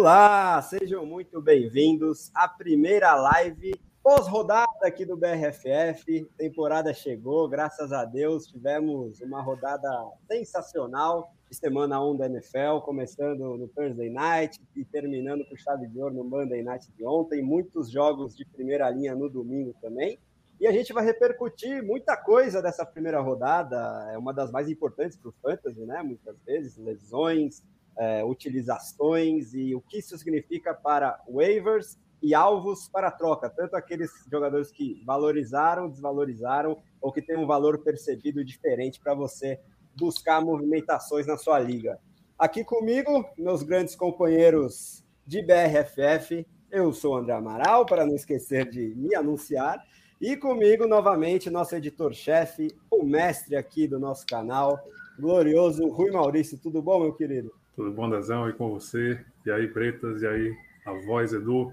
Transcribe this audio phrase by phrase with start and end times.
[0.00, 6.26] Olá, sejam muito bem-vindos à primeira live pós-rodada aqui do BRFF.
[6.38, 9.90] Temporada chegou, graças a Deus, tivemos uma rodada
[10.26, 16.00] sensacional de semana 1 da NFL, começando no Thursday Night e terminando com chave de
[16.00, 17.42] ouro no Monday Night de ontem.
[17.42, 20.18] Muitos jogos de primeira linha no domingo também.
[20.58, 25.18] E a gente vai repercutir muita coisa dessa primeira rodada, é uma das mais importantes
[25.18, 26.02] para o Fantasy, né?
[26.02, 27.62] Muitas vezes, lesões,
[27.98, 34.10] é, utilizações e o que isso significa para waivers e alvos para troca, tanto aqueles
[34.30, 39.58] jogadores que valorizaram, desvalorizaram, ou que têm um valor percebido diferente para você
[39.96, 41.98] buscar movimentações na sua liga.
[42.38, 48.94] Aqui comigo, meus grandes companheiros de BRFF, eu sou André Amaral, para não esquecer de
[48.94, 49.82] me anunciar,
[50.20, 54.78] e comigo, novamente, nosso editor-chefe, o mestre aqui do nosso canal,
[55.18, 56.58] glorioso Rui Maurício.
[56.58, 57.59] Tudo bom, meu querido?
[57.80, 58.46] Tudo bom, Dazão?
[58.46, 59.18] E com você?
[59.46, 60.20] E aí, Pretas?
[60.20, 61.72] E aí, a voz, Edu?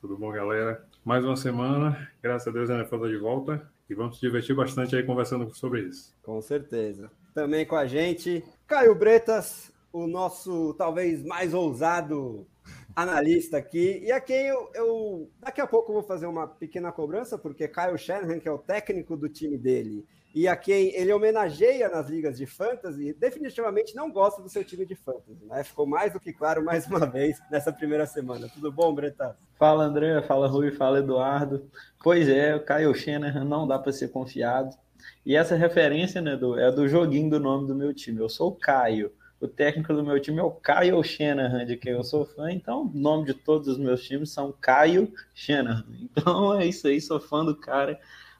[0.00, 0.86] Tudo bom, galera?
[1.04, 4.54] Mais uma semana, graças a Deus a NFL está de volta e vamos se divertir
[4.54, 6.14] bastante aí conversando sobre isso.
[6.22, 7.10] Com certeza.
[7.34, 12.46] Também com a gente, Caio Bretas, o nosso talvez mais ousado
[12.94, 17.36] analista aqui, e a quem eu, eu, daqui a pouco vou fazer uma pequena cobrança,
[17.36, 21.88] porque Kyle Shanahan, que é o técnico do time dele, e a quem ele homenageia
[21.88, 25.64] nas ligas de fantasy, definitivamente não gosta do seu time de fantasy, né?
[25.64, 28.48] Ficou mais do que claro mais uma vez nessa primeira semana.
[28.52, 29.34] Tudo bom, Bretas?
[29.58, 31.68] Fala, André, fala Rui, fala Eduardo.
[32.02, 34.76] Pois é, o Kyle Shanahan não dá para ser confiado.
[35.24, 38.20] E essa referência, né, do, é do joguinho do nome do meu time.
[38.20, 39.12] Eu sou o Caio.
[39.40, 42.50] O técnico do meu time é o Caio Shanahan, de quem eu sou fã.
[42.50, 45.84] Então, o nome de todos os meus times são Caio Shanahan.
[46.02, 47.98] Então, é isso aí, sou fã do cara.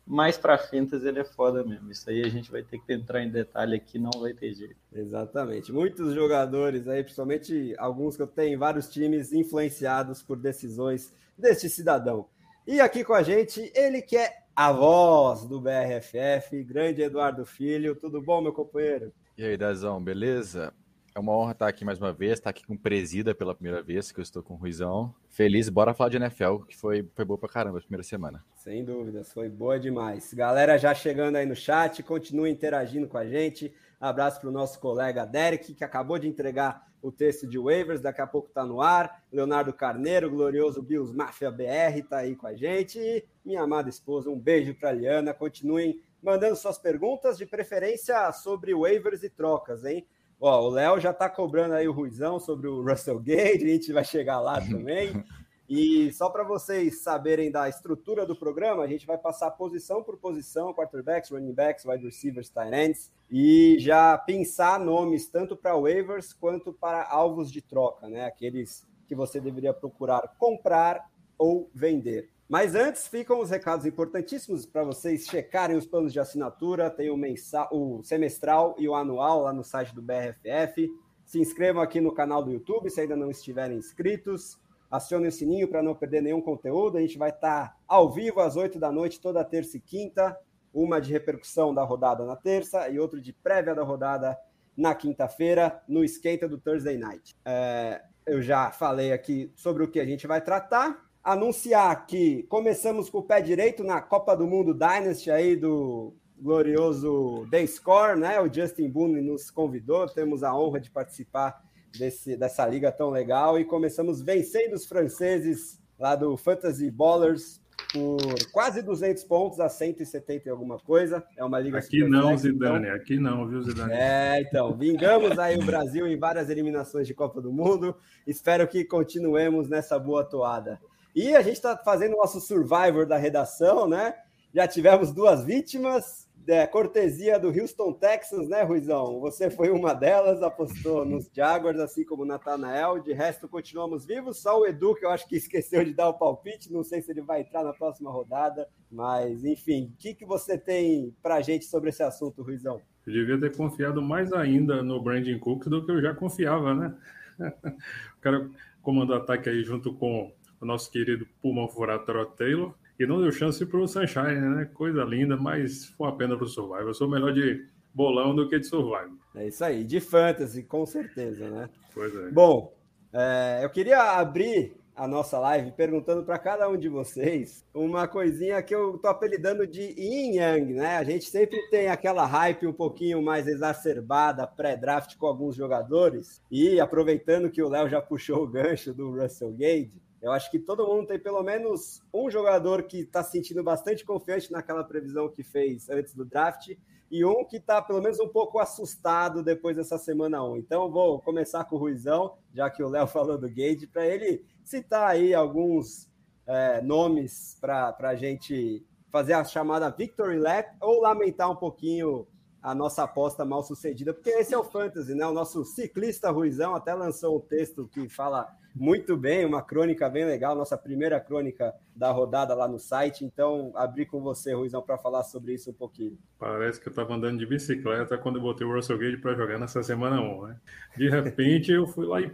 [0.09, 1.91] Mais para fintas ele é foda mesmo.
[1.91, 4.77] Isso aí a gente vai ter que entrar em detalhe aqui, não vai ter jeito.
[4.91, 5.71] Exatamente.
[5.71, 11.69] Muitos jogadores aí, principalmente alguns que eu tenho em vários times, influenciados por decisões deste
[11.69, 12.27] cidadão.
[12.67, 17.95] E aqui com a gente, ele que é a voz do BRFF, grande Eduardo Filho.
[17.95, 19.13] Tudo bom, meu companheiro?
[19.37, 20.73] E aí, Dazão, beleza?
[21.19, 24.13] É uma honra estar aqui mais uma vez, estar aqui com Presida pela primeira vez,
[24.13, 25.13] que eu estou com o Ruizão.
[25.29, 28.45] Feliz, bora falar de NFL, que foi, foi boa pra caramba a primeira semana.
[28.55, 30.33] Sem dúvidas, foi boa demais.
[30.33, 33.75] Galera já chegando aí no chat, continue interagindo com a gente.
[34.01, 38.21] Abraço para o nosso colega Derek, que acabou de entregar o texto de waivers, daqui
[38.21, 39.25] a pouco está no ar.
[39.33, 42.97] Leonardo Carneiro, glorioso Bills Mafia BR, está aí com a gente.
[42.97, 45.35] E minha amada esposa, um beijo para Liana.
[45.35, 50.07] Continuem mandando suas perguntas, de preferência sobre waivers e trocas, hein?
[50.41, 53.93] Ó, o Léo já está cobrando aí o Ruizão sobre o Russell Gage, a gente
[53.93, 55.25] vai chegar lá também.
[55.69, 60.17] E só para vocês saberem da estrutura do programa, a gente vai passar posição por
[60.17, 66.33] posição, quarterbacks, running backs, wide receivers, tight ends, e já pensar nomes tanto para waivers
[66.33, 68.25] quanto para alvos de troca, né?
[68.25, 71.07] Aqueles que você deveria procurar comprar
[71.37, 72.31] ou vender.
[72.49, 76.89] Mas antes ficam os recados importantíssimos para vocês checarem os planos de assinatura.
[76.89, 80.91] Tem o, mensal, o semestral e o anual lá no site do BRFF.
[81.27, 84.59] Se inscrevam aqui no canal do YouTube se ainda não estiverem inscritos.
[84.91, 86.97] Acione o sininho para não perder nenhum conteúdo.
[86.97, 90.35] A gente vai estar tá ao vivo às 8 da noite, toda terça e quinta.
[90.73, 94.39] Uma de repercussão da rodada na terça e outra de prévia da rodada
[94.75, 97.37] na quinta-feira, no esquenta do Thursday Night.
[97.45, 103.11] É, eu já falei aqui sobre o que a gente vai tratar anunciar que começamos
[103.11, 108.41] com o pé direito na Copa do Mundo Dynasty aí do glorioso The Score, né?
[108.41, 111.63] O Justin Boone nos convidou, temos a honra de participar
[111.99, 117.61] desse, dessa liga tão legal e começamos vencendo os franceses lá do Fantasy Ballers
[117.93, 121.23] por quase 200 pontos a 170 e alguma coisa.
[121.37, 122.97] É uma liga Aqui não, flex, Zidane, então...
[122.97, 123.93] aqui não, viu, Zidane?
[123.93, 127.95] É, então, vingamos aí o Brasil em várias eliminações de Copa do Mundo.
[128.27, 130.81] Espero que continuemos nessa boa toada.
[131.21, 134.15] E a gente está fazendo o nosso Survivor da redação, né?
[134.55, 139.19] Já tivemos duas vítimas, é, cortesia do Houston Texans, né, Ruizão?
[139.19, 143.01] Você foi uma delas, apostou nos Jaguars, assim como o Natanael.
[143.01, 144.39] De resto, continuamos vivos.
[144.39, 146.73] Só o Edu, que eu acho que esqueceu de dar o palpite.
[146.73, 148.69] Não sei se ele vai entrar na próxima rodada.
[148.89, 152.81] Mas, enfim, o que, que você tem para a gente sobre esse assunto, Ruizão?
[153.05, 156.97] Eu devia ter confiado mais ainda no Brandon Cooks do que eu já confiava, né?
[158.17, 158.49] o cara
[158.83, 161.27] comandou ataque aí junto com o nosso querido
[161.71, 164.65] furado Trot Taylor, e não deu chance para o Sunshine, né?
[164.75, 166.89] Coisa linda, mas foi uma pena para o Survival.
[166.89, 167.65] Eu sou melhor de
[167.95, 169.17] bolão do que de Survival.
[169.35, 171.69] É isso aí, de fantasy, com certeza, né?
[171.95, 172.31] Pois é.
[172.31, 172.75] Bom,
[173.13, 178.61] é, eu queria abrir a nossa live perguntando para cada um de vocês uma coisinha
[178.61, 180.97] que eu tô apelidando de yin yang, né?
[180.97, 186.81] A gente sempre tem aquela hype um pouquinho mais exacerbada pré-draft com alguns jogadores e
[186.81, 190.87] aproveitando que o Léo já puxou o gancho do Russell Gage, eu acho que todo
[190.87, 195.43] mundo tem pelo menos um jogador que está se sentindo bastante confiante naquela previsão que
[195.43, 196.77] fez antes do draft
[197.11, 200.57] e um que está pelo menos um pouco assustado depois dessa semana 1.
[200.59, 204.45] Então vou começar com o Ruizão, já que o Léo falou do Gage, para ele
[204.65, 206.11] citar aí alguns
[206.47, 212.27] é, nomes para a gente fazer a chamada Victory Lap ou lamentar um pouquinho
[212.61, 215.25] a nossa aposta mal sucedida, porque esse é o Fantasy, né?
[215.27, 220.25] O nosso ciclista Ruizão até lançou um texto que fala muito bem, uma crônica bem
[220.25, 223.25] legal, nossa primeira crônica da rodada lá no site.
[223.25, 226.17] Então, abri com você, Ruizão, para falar sobre isso um pouquinho.
[226.39, 229.59] Parece que eu estava andando de bicicleta quando eu botei o Russell Gage para jogar
[229.59, 230.57] nessa semana 1, né?
[230.97, 232.31] De repente, eu fui lá e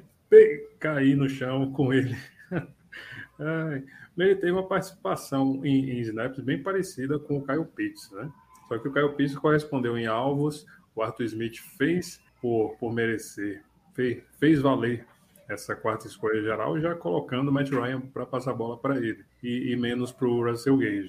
[0.78, 2.14] caí no chão com ele.
[4.18, 8.30] ele teve uma participação em, em snaps bem parecida com o Kyle Pitts, né?
[8.68, 13.62] Só que o Kyle Pitts correspondeu em alvos, o Arthur Smith fez por, por merecer,
[13.94, 15.06] fez, fez valer
[15.48, 19.24] essa quarta escolha geral, já colocando o Matt Ryan para passar a bola para ele
[19.42, 21.08] e, e menos para o Russell Gage.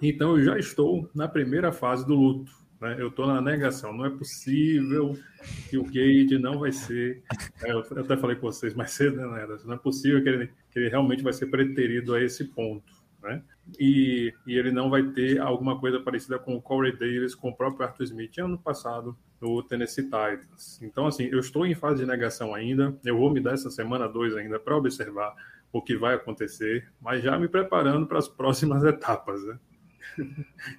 [0.00, 2.52] Então eu já estou na primeira fase do luto.
[2.80, 2.96] Né?
[2.98, 3.92] Eu estou na negação.
[3.92, 5.16] Não é possível
[5.70, 7.22] que o Gage não vai ser.
[7.62, 10.78] É, eu até falei com vocês mais cedo, né, Não é possível que ele, que
[10.80, 12.92] ele realmente vai ser preterido a esse ponto.
[13.22, 13.40] Né?
[13.78, 17.56] E, e, ele não vai ter alguma coisa parecida com o Corey Davis, com o
[17.56, 20.80] próprio Arthur Smith ano passado no Tennessee Titans.
[20.80, 22.96] Então, assim, eu estou em fase de negação ainda.
[23.04, 25.34] Eu vou me dar essa semana dois ainda para observar
[25.72, 29.42] o que vai acontecer, mas já me preparando para as próximas etapas.
[29.44, 29.58] Né?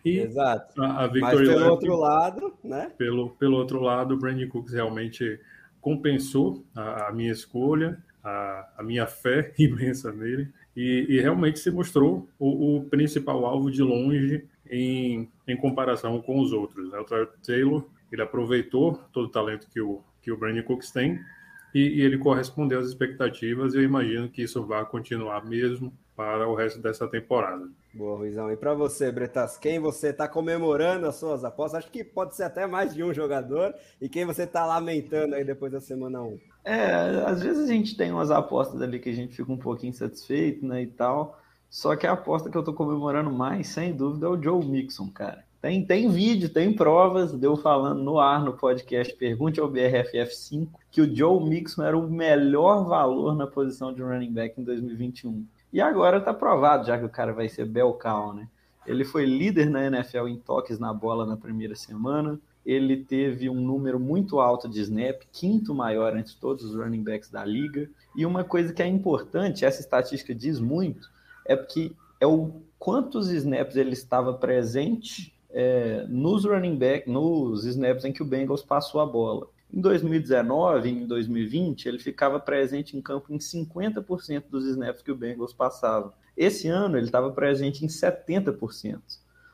[0.05, 0.81] E Exato.
[0.81, 2.91] A, a Mas pelo outro lado, né?
[2.97, 5.39] Pelo, pelo outro lado, o Brandon Cooks realmente
[5.81, 11.69] compensou a, a minha escolha, a, a, minha fé imensa nele, e, e realmente se
[11.69, 16.89] mostrou o, o, principal alvo de longe em, em comparação com os outros.
[16.89, 16.99] Né?
[16.99, 17.05] O
[17.45, 21.19] Taylor, ele aproveitou todo o talento que o, que o Brandon Cooks tem,
[21.73, 26.47] e, e ele correspondeu às expectativas, e eu imagino que isso vai continuar mesmo para
[26.47, 27.67] o resto dessa temporada.
[27.93, 28.51] Boa, Ruizão.
[28.51, 31.79] E para você, Bretas, quem você está comemorando as suas apostas?
[31.79, 33.73] Acho que pode ser até mais de um jogador.
[33.99, 36.39] E quem você está lamentando aí depois da semana 1?
[36.65, 39.91] É, às vezes a gente tem umas apostas ali que a gente fica um pouquinho
[39.91, 41.39] insatisfeito, né, e tal.
[41.69, 45.09] Só que a aposta que eu estou comemorando mais, sem dúvida, é o Joe Mixon,
[45.09, 45.43] cara.
[45.63, 50.99] Tem, tem vídeo, tem provas, deu falando no ar no podcast Pergunte ao BRFF5 que
[50.99, 55.45] o Joe Mixon era o melhor valor na posição de running back em 2021.
[55.71, 58.49] E agora está provado, já que o cara vai ser Belcal, né?
[58.85, 62.37] Ele foi líder na NFL em toques na bola na primeira semana.
[62.65, 67.29] Ele teve um número muito alto de snap, quinto maior entre todos os running backs
[67.29, 67.89] da liga.
[68.13, 71.09] E uma coisa que é importante, essa estatística diz muito,
[71.45, 78.03] é porque é o quantos snaps ele estava presente é, nos running back, nos snaps
[78.03, 79.47] em que o Bengals passou a bola.
[79.71, 85.11] Em 2019 e em 2020, ele ficava presente em campo em 50% dos snaps que
[85.11, 86.13] o Bengals passava.
[86.35, 88.99] Esse ano, ele estava presente em 70%.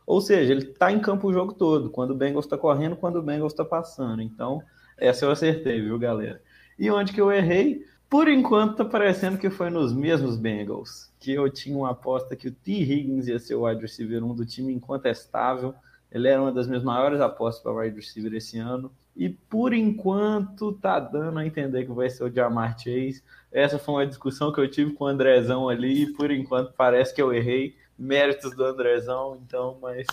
[0.08, 3.18] Ou seja, ele está em campo o jogo todo, quando o Bengals está correndo, quando
[3.18, 4.22] o Bengals está passando.
[4.22, 4.64] Então,
[4.98, 6.42] essa eu acertei, viu, galera?
[6.78, 7.86] E onde que eu errei?
[8.10, 12.48] Por enquanto, está parecendo que foi nos mesmos Bengals, que eu tinha uma aposta que
[12.48, 12.72] o T.
[12.72, 15.76] Higgins ia ser o wide receiver 1 do time incontestável.
[16.12, 18.92] Ele era uma das minhas maiores apostas para wide receiver esse ano.
[19.16, 23.24] E por enquanto tá dando a entender que vai ser o Jamar Chase.
[23.52, 26.04] Essa foi uma discussão que eu tive com o Andrezão ali.
[26.04, 27.76] E por enquanto parece que eu errei.
[27.98, 30.08] Méritos do Andrezão, então, mas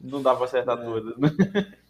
[0.00, 0.82] não dá para acertar é.
[0.82, 1.28] todas, né?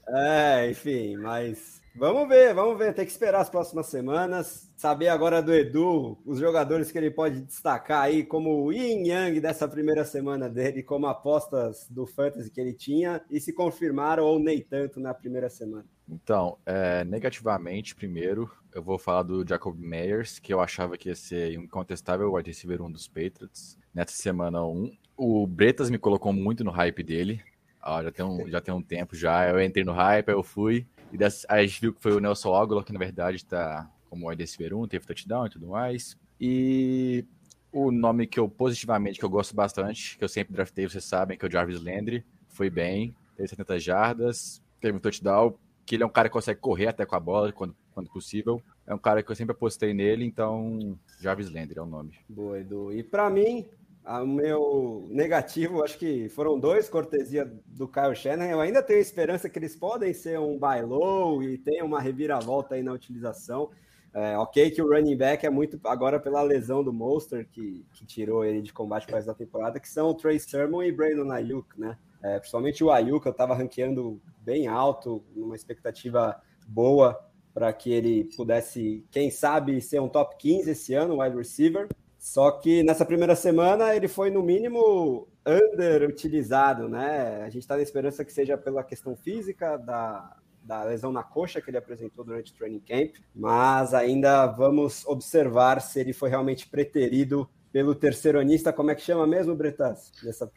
[0.08, 2.94] É, enfim, mas Vamos ver, vamos ver.
[2.94, 4.70] Tem que esperar as próximas semanas.
[4.76, 9.40] Saber agora do Edu, os jogadores que ele pode destacar aí como o Yin Yang
[9.40, 14.38] dessa primeira semana dele, como apostas do Fantasy que ele tinha e se confirmaram ou
[14.38, 15.84] nem tanto na primeira semana.
[16.08, 21.14] Então, é, negativamente, primeiro, eu vou falar do Jacob Meyers, que eu achava que ia
[21.14, 24.90] ser um incontestável wide receiver 1 dos Patriots nessa semana 1.
[25.16, 27.42] O Bretas me colocou muito no hype dele.
[27.80, 29.48] Ah, já, tem um, já tem um tempo já.
[29.48, 30.86] Eu entrei no hype, eu fui.
[31.12, 34.28] E dessa, a gente viu que foi o Nelson Aguilar, que na verdade está como
[34.28, 36.18] wide receiver 1, teve touchdown e tudo mais.
[36.40, 37.24] E
[37.70, 41.38] o nome que eu positivamente, que eu gosto bastante, que eu sempre draftei, vocês sabem,
[41.38, 42.24] que é o Jarvis Landry.
[42.48, 45.54] Foi bem, teve 70 jardas, teve um touchdown,
[45.84, 48.62] que ele é um cara que consegue correr até com a bola quando, quando possível.
[48.86, 52.18] É um cara que eu sempre apostei nele, então Jarvis Landry é o nome.
[52.28, 52.92] Boa, Edu.
[52.92, 53.66] E para mim,
[54.04, 58.44] o meu negativo, acho que foram dois, cortesia do Kyle Shannon.
[58.44, 62.74] Eu ainda tenho esperança que eles podem ser um buy low e tenham uma reviravolta
[62.74, 63.70] aí na utilização.
[64.14, 68.04] É, ok que o running back é muito agora pela lesão do Monster, que, que
[68.04, 71.80] tirou ele de combate para da temporada, que são o Trey Sermon e Brandon Ayuk,
[71.80, 71.96] né?
[72.22, 77.18] É, principalmente o Ayuk, eu estava ranqueando bem alto, numa expectativa boa
[77.54, 81.88] para que ele pudesse, quem sabe, ser um top 15 esse ano, wide receiver.
[82.22, 87.42] Só que nessa primeira semana ele foi, no mínimo, underutilizado, né?
[87.42, 91.60] A gente está na esperança que seja pela questão física da, da lesão na coxa
[91.60, 96.68] que ele apresentou durante o training camp, mas ainda vamos observar se ele foi realmente
[96.68, 100.12] preterido pelo terceironista, como é que chama mesmo, Bretas?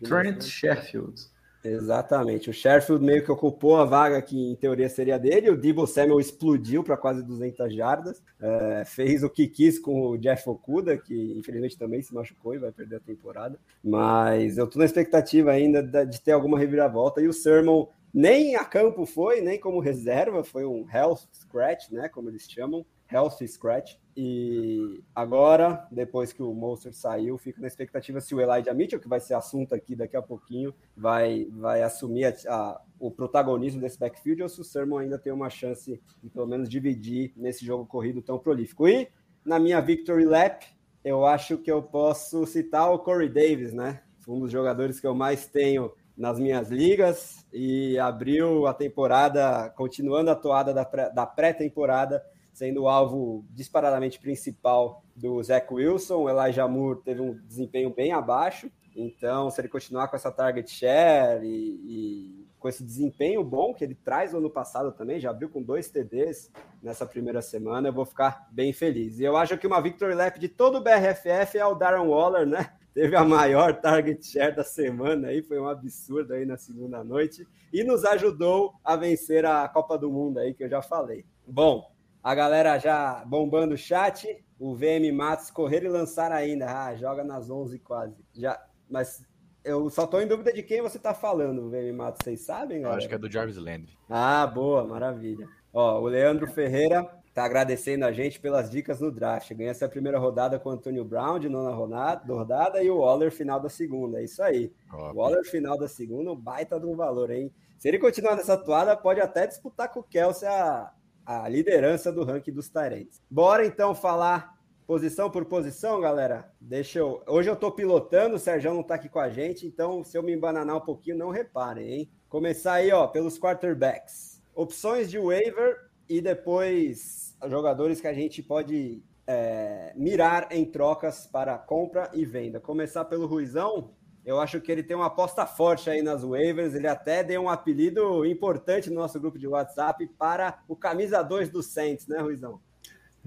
[0.07, 1.19] Trent Sheffield.
[1.65, 2.49] Exatamente.
[2.49, 5.49] O Sheffield meio que ocupou a vaga que em teoria seria dele.
[5.49, 8.23] O Debo Samuel explodiu para quase 200 jardas.
[8.39, 12.59] É, fez o que quis com o Jeff Okuda, que infelizmente também se machucou e
[12.59, 13.59] vai perder a temporada.
[13.83, 17.21] Mas eu estou na expectativa ainda de ter alguma reviravolta.
[17.21, 22.07] E o Sermon nem a campo foi, nem como reserva, foi um health scratch, né,
[22.07, 23.95] como eles chamam, health scratch.
[24.17, 29.09] E agora, depois que o Monster saiu, fico na expectativa se o Elijah Mitchell, que
[29.09, 33.99] vai ser assunto aqui daqui a pouquinho, vai, vai assumir a, a, o protagonismo desse
[33.99, 37.85] backfield ou se o Sermon ainda tem uma chance de pelo menos dividir nesse jogo
[37.85, 38.87] corrido tão prolífico.
[38.87, 39.09] E
[39.43, 40.63] na minha Victory Lap,
[41.03, 44.01] eu acho que eu posso citar o Corey Davis, né?
[44.25, 50.31] Um dos jogadores que eu mais tenho nas minhas ligas e abriu a temporada, continuando
[50.31, 52.23] a toada da pré-temporada
[52.55, 56.29] sendo o alvo disparadamente principal do Zach Wilson.
[56.29, 61.45] Elijah Moore teve um desempenho bem abaixo, então se ele continuar com essa target share
[61.45, 65.49] e, e com esse desempenho bom que ele traz no ano passado também, já abriu
[65.49, 66.49] com dois TDs
[66.81, 69.19] nessa primeira semana, eu vou ficar bem feliz.
[69.19, 72.47] E eu acho que uma victory lap de todo o BRFF é o Darren Waller,
[72.47, 72.71] né?
[72.95, 77.45] Teve a maior target share da semana aí, foi um absurdo aí na segunda noite
[77.73, 81.25] e nos ajudou a vencer a Copa do Mundo aí que eu já falei.
[81.45, 81.93] Bom,
[82.25, 84.43] a galera já bombando o chat.
[84.57, 86.65] O VM Matos correr e lançar ainda.
[86.65, 88.15] Ah, joga nas 11 quase.
[88.33, 89.23] Já, mas
[89.63, 92.21] eu só estou em dúvida de quem você está falando, VM Matos.
[92.23, 92.97] Vocês sabem, galera?
[92.97, 93.95] Acho que é do Jarvis Landry.
[94.09, 95.47] Ah, boa, maravilha.
[95.71, 99.53] Ó, o Leandro Ferreira tá agradecendo a gente pelas dicas no draft.
[99.53, 103.59] Ganha essa primeira rodada com o Antônio Brown, de nona rodada, e o Waller final
[103.59, 104.19] da segunda.
[104.19, 104.73] É isso aí.
[104.91, 107.53] O Waller final da segunda, um baita de um valor, hein?
[107.77, 110.91] Se ele continuar nessa atuada, pode até disputar com o Kelsey a,
[111.25, 113.21] a liderança do ranking dos Tyrants.
[113.29, 114.55] Bora então falar
[114.85, 116.51] posição por posição, galera.
[116.61, 117.23] Deixa eu.
[117.27, 120.23] Hoje eu tô pilotando, o Sérgio não tá aqui com a gente, então se eu
[120.23, 122.11] me embananar um pouquinho, não reparem, hein?
[122.29, 124.41] Começar aí, ó, pelos quarterbacks.
[124.53, 131.57] Opções de waiver e depois jogadores que a gente pode é, mirar em trocas para
[131.57, 132.59] compra e venda.
[132.59, 133.91] Começar pelo Ruizão.
[134.25, 136.73] Eu acho que ele tem uma aposta forte aí nas waivers.
[136.73, 141.49] Ele até deu um apelido importante no nosso grupo de WhatsApp para o camisa 2
[141.49, 142.59] do Saints, né, Ruizão?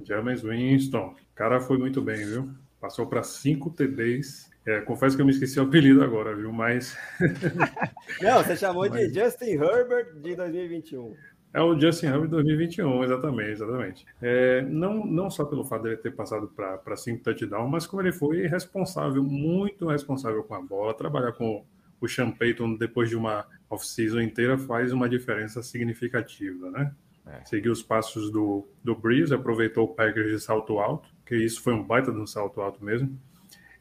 [0.02, 1.14] James Winston.
[1.14, 2.50] O cara foi muito bem, viu?
[2.81, 4.50] Passou para 5 TDs.
[4.67, 6.52] É, confesso que eu me esqueci o apelido agora, viu?
[6.52, 6.97] Mas.
[8.21, 9.11] Não, você chamou Mas...
[9.11, 11.17] de Justin Herbert de 2021.
[11.52, 14.07] É o Justin Herbert 2021, exatamente, exatamente.
[14.21, 18.12] É, não, não só pelo fato dele ter passado para cinco touchdowns, mas como ele
[18.12, 20.93] foi responsável, muito responsável com a bola.
[20.93, 21.64] Trabalhar com
[22.00, 26.93] o Sean Payton depois de uma off-season inteira faz uma diferença significativa, né?
[27.26, 27.45] É.
[27.45, 31.75] Seguiu os passos do, do Breeze, aproveitou o Packers de salto alto, que isso foi
[31.75, 33.19] um baita de um salto alto mesmo,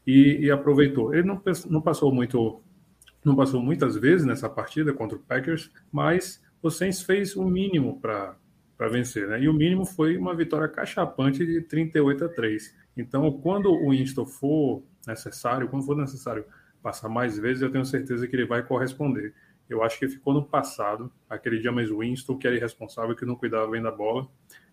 [0.06, 1.14] e, e aproveitou.
[1.14, 2.60] Ele não, não passou muito,
[3.24, 8.00] não passou muitas vezes nessa partida contra o Packers, mas o Saints fez o mínimo
[8.00, 8.36] para
[8.90, 9.40] vencer, né?
[9.40, 12.76] E o mínimo foi uma vitória cachapante de 38 a 3.
[12.96, 16.44] Então, quando o Winston for necessário, quando for necessário
[16.82, 19.34] passar mais vezes, eu tenho certeza que ele vai corresponder.
[19.68, 23.70] Eu acho que ficou no passado, aquele James Winston, que era irresponsável, que não cuidava
[23.70, 24.26] bem da bola.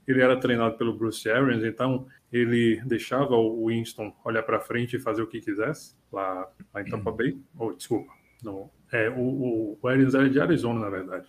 [0.07, 4.99] Ele era treinado pelo Bruce Arians, então ele deixava o Winston olhar para frente e
[4.99, 7.37] fazer o que quisesse, lá, lá em Tampa Bay.
[7.57, 8.11] Oh, desculpa,
[8.43, 11.27] não, é, o, o Arians era de Arizona, na verdade.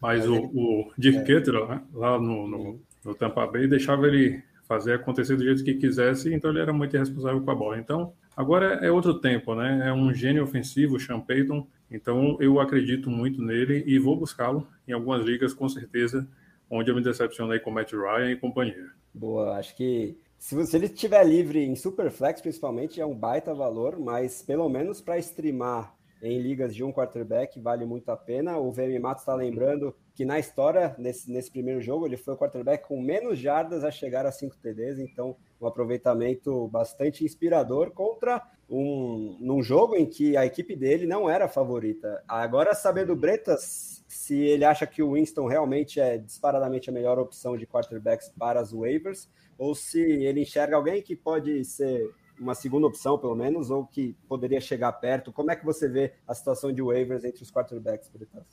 [0.00, 1.22] Mas, o, o Dirk é.
[1.22, 5.74] Ketter, né, lá no, no, no Tampa Bay, deixava ele fazer acontecer do jeito que
[5.74, 7.78] quisesse, então ele era muito irresponsável com a bola.
[7.78, 9.88] Então, agora é outro tempo, né?
[9.88, 14.66] É um gênio ofensivo, o Sean Payton, então eu acredito muito nele e vou buscá-lo
[14.86, 16.26] em algumas ligas, com certeza,
[16.68, 18.90] onde eu me decepcionei com o Matt Ryan e companhia.
[19.14, 23.98] Boa, acho que se, você, ele estiver livre em Superflex, principalmente, é um baita valor,
[23.98, 25.94] mas pelo menos para streamar
[26.26, 28.58] em ligas de um quarterback vale muito a pena.
[28.58, 32.36] O VM Matos está lembrando que na história, nesse, nesse primeiro jogo, ele foi o
[32.36, 38.42] quarterback com menos jardas a chegar a 5 TDs, então um aproveitamento bastante inspirador contra
[38.68, 42.22] um num jogo em que a equipe dele não era favorita.
[42.26, 47.18] Agora, saber do Bretas, se ele acha que o Winston realmente é disparadamente a melhor
[47.18, 52.54] opção de quarterbacks para as waivers, ou se ele enxerga alguém que pode ser uma
[52.54, 55.32] segunda opção, pelo menos, ou que poderia chegar perto.
[55.32, 58.44] Como é que você vê a situação de waivers entre os quarterbacks, Britas?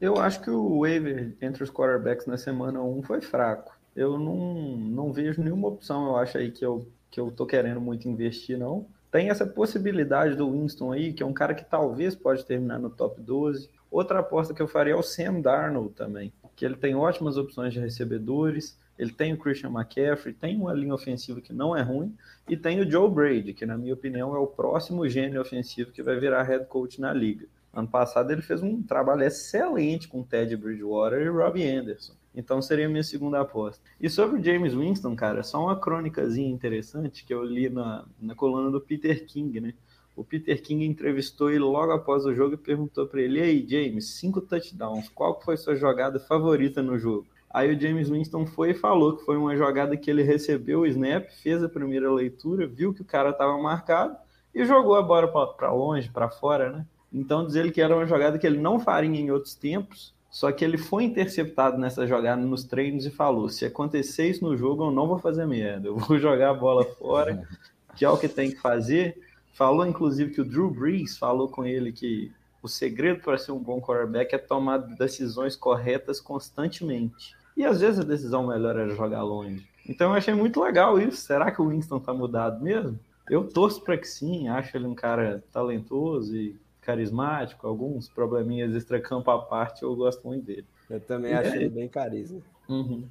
[0.00, 3.78] Eu acho que o waiver entre os quarterbacks na semana 1 foi fraco.
[3.94, 7.80] Eu não, não vejo nenhuma opção, eu acho aí que eu, que eu tô querendo
[7.80, 8.86] muito investir, não.
[9.10, 12.88] Tem essa possibilidade do Winston aí, que é um cara que talvez pode terminar no
[12.88, 13.68] top 12.
[13.90, 17.74] Outra aposta que eu faria é o Sam Darnold também, que ele tem ótimas opções
[17.74, 22.14] de recebedores, ele tem o Christian McCaffrey, tem uma linha ofensiva que não é ruim,
[22.46, 26.02] e tem o Joe Brady, que na minha opinião é o próximo gênio ofensivo que
[26.02, 27.46] vai virar head coach na liga.
[27.72, 32.12] Ano passado ele fez um trabalho excelente com Ted Bridgewater e Robbie Anderson.
[32.34, 33.82] Então seria a minha segunda aposta.
[33.98, 38.34] E sobre o James Winston, cara, só uma crônicazinha interessante que eu li na, na
[38.34, 39.72] coluna do Peter King, né?
[40.14, 43.66] O Peter King entrevistou ele logo após o jogo e perguntou para ele: "E aí,
[43.66, 48.70] James, cinco touchdowns, qual foi sua jogada favorita no jogo?" Aí o James Winston foi
[48.70, 52.66] e falou que foi uma jogada que ele recebeu o snap, fez a primeira leitura,
[52.66, 54.16] viu que o cara estava marcado
[54.54, 56.86] e jogou a bola para longe, para fora, né?
[57.12, 60.52] Então diz ele que era uma jogada que ele não faria em outros tempos, só
[60.52, 64.84] que ele foi interceptado nessa jogada nos treinos e falou: se acontecer isso no jogo,
[64.84, 67.48] eu não vou fazer merda, eu vou jogar a bola fora,
[67.96, 69.20] que é o que tem que fazer.
[69.54, 72.30] Falou inclusive que o Drew Brees falou com ele que
[72.62, 77.39] o segredo para ser um bom quarterback é tomar decisões corretas constantemente.
[77.60, 79.68] E às vezes a decisão melhor era jogar longe.
[79.86, 81.18] Então eu achei muito legal isso.
[81.18, 82.98] Será que o Winston tá mudado mesmo?
[83.28, 89.30] Eu torço para que sim, acho ele um cara talentoso e carismático, alguns probleminhas extra-campo
[89.30, 90.64] à parte, eu gosto muito dele.
[90.88, 92.40] Eu também acho ele bem carisma.
[92.66, 93.06] Uhum.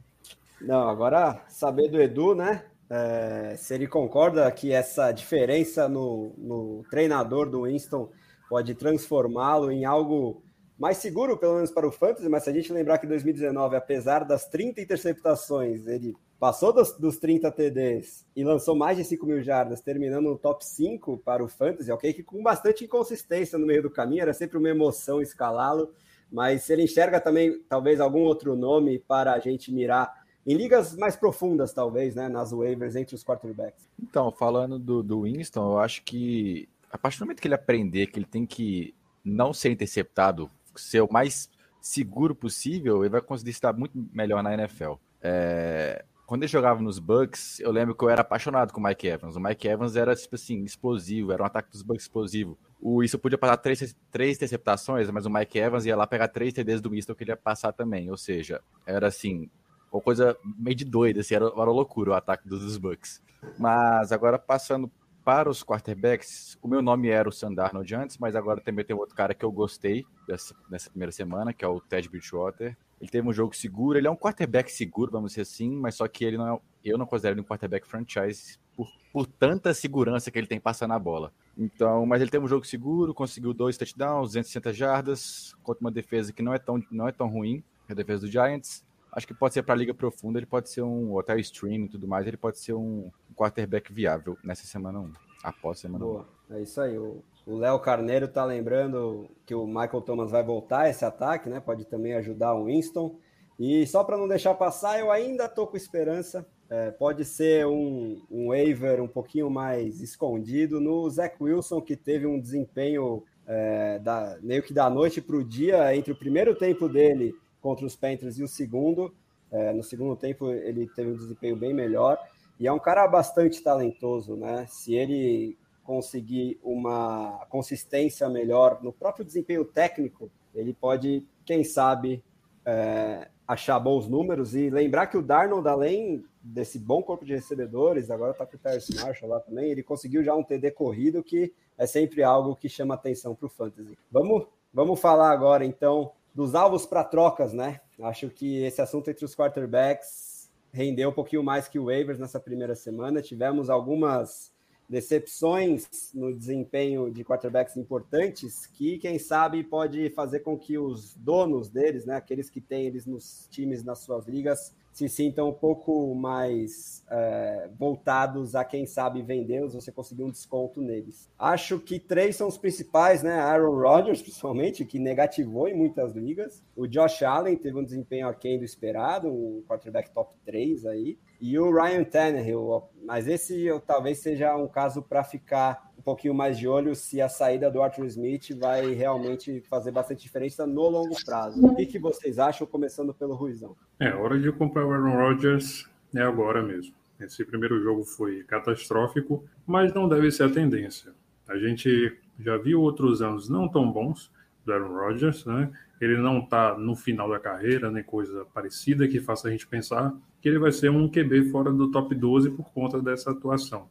[0.60, 2.66] Não, agora saber do Edu, né?
[2.90, 8.10] É, se ele concorda que essa diferença no, no treinador do Winston
[8.50, 10.42] pode transformá-lo em algo
[10.80, 13.76] mais seguro, pelo menos para o Fantasy, mas se a gente lembrar que em 2019,
[13.76, 19.26] apesar das 30 interceptações, ele passou dos, dos 30 TDs e lançou mais de 5
[19.26, 22.14] mil jardas, terminando no top 5 para o Fantasy, ok?
[22.14, 25.92] Que com bastante inconsistência no meio do caminho, era sempre uma emoção escalá-lo,
[26.32, 30.14] mas se ele enxerga também, talvez, algum outro nome para a gente mirar
[30.48, 33.90] em ligas mais profundas, talvez, né, nas waivers entre os quarterbacks.
[34.02, 38.08] Então, falando do, do Winston, eu acho que a partir do momento que ele aprender
[38.08, 41.50] que ele tem que não ser interceptado, ser o mais
[41.82, 44.94] seguro possível, ele vai conseguir estar muito melhor na NFL.
[45.22, 49.08] É, quando ele jogava nos Bucks, eu lembro que eu era apaixonado com o Mike
[49.08, 49.36] Evans.
[49.36, 52.58] O Mike Evans era, tipo assim, explosivo, era um ataque dos Bucks explosivo.
[52.80, 56.54] O isso podia passar três, três interceptações, mas o Mike Evans ia lá pegar três
[56.54, 58.12] TDs do Winston que ele ia passar também.
[58.12, 59.50] Ou seja, era assim,
[59.92, 63.22] uma coisa meio de doida, assim, era, era uma loucura o ataque dos Bucks.
[63.58, 64.92] Mas agora passando
[65.24, 69.16] para os quarterbacks, o meu nome era o Sandarnold antes, mas agora também tem outro
[69.16, 72.78] cara que eu gostei dessa, nessa primeira semana, que é o Ted Bridgewater.
[73.00, 76.08] Ele teve um jogo seguro, ele é um quarterback seguro, vamos dizer assim, mas só
[76.08, 80.32] que ele não é, eu não considero ele um quarterback franchise por, por tanta segurança
[80.32, 81.32] que ele tem passando a bola.
[81.58, 86.32] Então, mas ele teve um jogo seguro, conseguiu dois touchdowns, 260 jardas, contra uma defesa
[86.32, 88.86] que não é tão, não é tão ruim, a defesa do Giants.
[89.12, 91.90] Acho que pode ser para a liga profunda, ele pode ser um hotel stream e
[91.90, 96.28] tudo mais, ele pode ser um quarterback viável nessa semana 1, após semana Boa.
[96.50, 96.56] 1.
[96.56, 101.06] É isso aí, o Léo Carneiro tá lembrando que o Michael Thomas vai voltar esse
[101.06, 101.60] ataque, né?
[101.60, 103.16] Pode também ajudar o Winston.
[103.58, 106.46] E só para não deixar passar, eu ainda tô com esperança.
[106.70, 112.28] É, pode ser um, um waiver um pouquinho mais escondido no Zach Wilson, que teve
[112.28, 116.88] um desempenho é, da, meio que da noite para o dia entre o primeiro tempo
[116.88, 119.14] dele contra os Panthers e o segundo.
[119.52, 122.20] É, no segundo tempo ele teve um desempenho bem melhor.
[122.60, 124.66] E é um cara bastante talentoso, né?
[124.68, 132.24] Se ele conseguir uma consistência melhor no próprio desempenho técnico, ele pode, quem sabe,
[132.66, 138.12] é, achar bons números e lembrar que o Darnold, além desse bom corpo de recebedores,
[138.12, 141.54] agora está com o Terrence Marshall lá também, ele conseguiu já um TD corrido, que
[141.78, 143.98] é sempre algo que chama atenção para o Fantasy.
[144.12, 147.80] Vamos, vamos falar agora, então, dos alvos para trocas, né?
[148.02, 150.29] Acho que esse assunto entre os quarterbacks
[150.72, 153.22] rendeu um pouquinho mais que o waivers nessa primeira semana.
[153.22, 154.52] Tivemos algumas
[154.90, 161.70] decepções no desempenho de quarterbacks importantes que, quem sabe, pode fazer com que os donos
[161.70, 166.14] deles, né, aqueles que têm eles nos times, nas suas ligas, se sintam um pouco
[166.14, 171.30] mais é, voltados a quem sabe vendê-los, você conseguir um desconto neles.
[171.40, 173.40] Acho que três são os principais, né?
[173.40, 176.62] Aaron Rodgers, principalmente, que negativou em muitas ligas.
[176.76, 181.18] O Josh Allen teve um desempenho aquém do esperado, um quarterback top 3 aí.
[181.40, 186.34] E o Ryan Tannehill, mas esse eu, talvez seja um caso para ficar um pouquinho
[186.34, 190.88] mais de olho se a saída do Arthur Smith vai realmente fazer bastante diferença no
[190.88, 191.62] longo prazo.
[191.62, 193.76] O que, que vocês acham, começando pelo Ruizão?
[194.00, 196.96] É, hora de comprar o Aaron Rodgers é agora mesmo.
[197.20, 201.12] Esse primeiro jogo foi catastrófico, mas não deve ser a tendência.
[201.50, 204.32] A gente já viu outros anos não tão bons
[204.66, 205.70] do Aaron Rodgers, né?
[206.00, 210.16] Ele não está no final da carreira, nem coisa parecida que faça a gente pensar
[210.42, 213.90] que ele vai ser um QB fora do top 12 por conta dessa atuação.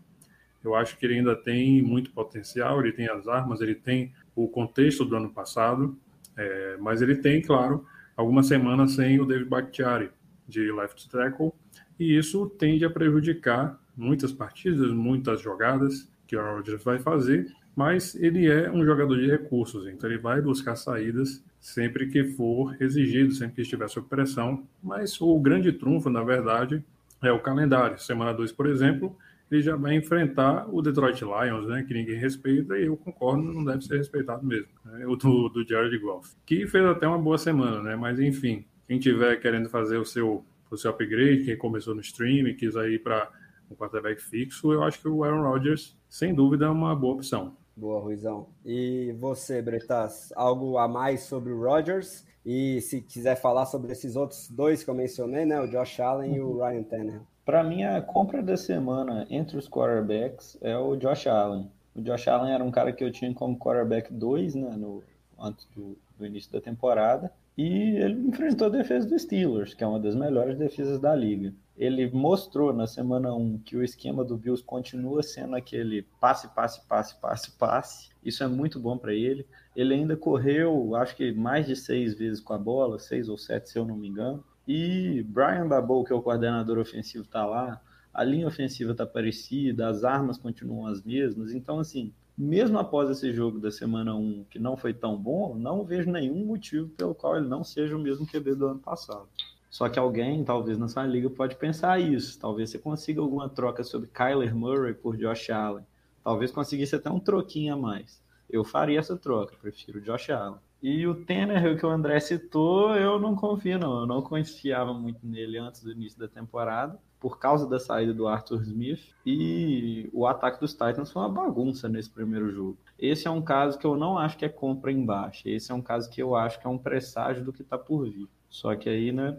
[0.63, 4.49] Eu acho que ele ainda tem muito potencial, ele tem as armas, ele tem o
[4.49, 5.97] contexto do ano passado,
[6.37, 7.85] é, mas ele tem, claro,
[8.17, 10.11] algumas semanas sem o David Bakhtiari
[10.47, 11.53] de left tackle,
[11.99, 18.15] e isso tende a prejudicar muitas partidas, muitas jogadas que o Rodgers vai fazer, mas
[18.17, 23.33] ele é um jogador de recursos, então ele vai buscar saídas sempre que for exigido,
[23.33, 24.67] sempre que estiver sob pressão.
[24.83, 26.83] Mas o grande trunfo, na verdade,
[27.23, 27.99] é o calendário.
[27.99, 29.17] Semana 2, por exemplo,
[29.51, 33.65] ele já vai enfrentar o Detroit Lions, né, que ninguém respeita, e eu concordo, não
[33.65, 34.69] deve ser respeitado mesmo.
[34.85, 38.65] Né, o do, do Jared Goff, que fez até uma boa semana, né, mas enfim,
[38.87, 43.03] quem tiver querendo fazer o seu, o seu upgrade, quem começou no stream quis ir
[43.03, 43.31] para
[43.71, 47.57] um quarterback fixo, eu acho que o Aaron Rodgers, sem dúvida, é uma boa opção.
[47.77, 48.49] Boa, Ruizão.
[48.65, 52.27] E você, Bretas, algo a mais sobre o Rodgers?
[52.45, 56.31] E se quiser falar sobre esses outros dois que eu mencionei, né, o Josh Allen
[56.31, 56.37] uhum.
[56.37, 56.65] e o uhum.
[56.65, 57.27] Ryan Tannehill.
[57.49, 61.67] Para mim, a compra da semana entre os quarterbacks é o Josh Allen.
[61.95, 65.03] O Josh Allen era um cara que eu tinha como quarterback 2, né, no,
[65.41, 67.33] antes do, do, início da temporada.
[67.57, 71.55] E ele enfrentou a defesa do Steelers, que é uma das melhores defesas da liga.
[71.75, 76.87] Ele mostrou na semana 1 que o esquema do Bills continua sendo aquele passe, passe,
[76.87, 78.11] passe, passe, passe.
[78.23, 79.47] Isso é muito bom para ele.
[79.75, 83.71] Ele ainda correu, acho que mais de seis vezes com a bola, seis ou sete,
[83.71, 84.45] se eu não me engano.
[84.69, 87.81] E Brian Babou, que é o coordenador ofensivo, está lá,
[88.13, 91.55] a linha ofensiva está parecida, as armas continuam as mesmas.
[91.55, 95.85] Então, assim, mesmo após esse jogo da semana 1, que não foi tão bom, não
[95.85, 99.27] vejo nenhum motivo pelo qual ele não seja o mesmo QB do ano passado.
[99.71, 102.39] Só que alguém, talvez na sua liga, pode pensar isso.
[102.39, 105.87] Talvez você consiga alguma troca sobre Kyler Murray por Josh Allen.
[106.23, 108.23] Talvez conseguisse até um troquinho a mais.
[108.51, 110.61] Eu faria essa troca, prefiro Josh Allen.
[110.83, 114.01] E o Tanner, que o André citou, eu não confio, não.
[114.01, 118.29] Eu não confiava muito nele antes do início da temporada, por causa da saída do
[118.29, 119.13] Arthur Smith.
[119.27, 122.79] E o ataque dos Titans foi uma bagunça nesse primeiro jogo.
[122.99, 125.49] Esse é um caso que eu não acho que é compra em baixa.
[125.49, 128.05] Esse é um caso que eu acho que é um presságio do que está por
[128.05, 128.29] vir.
[128.49, 129.37] Só que aí, né,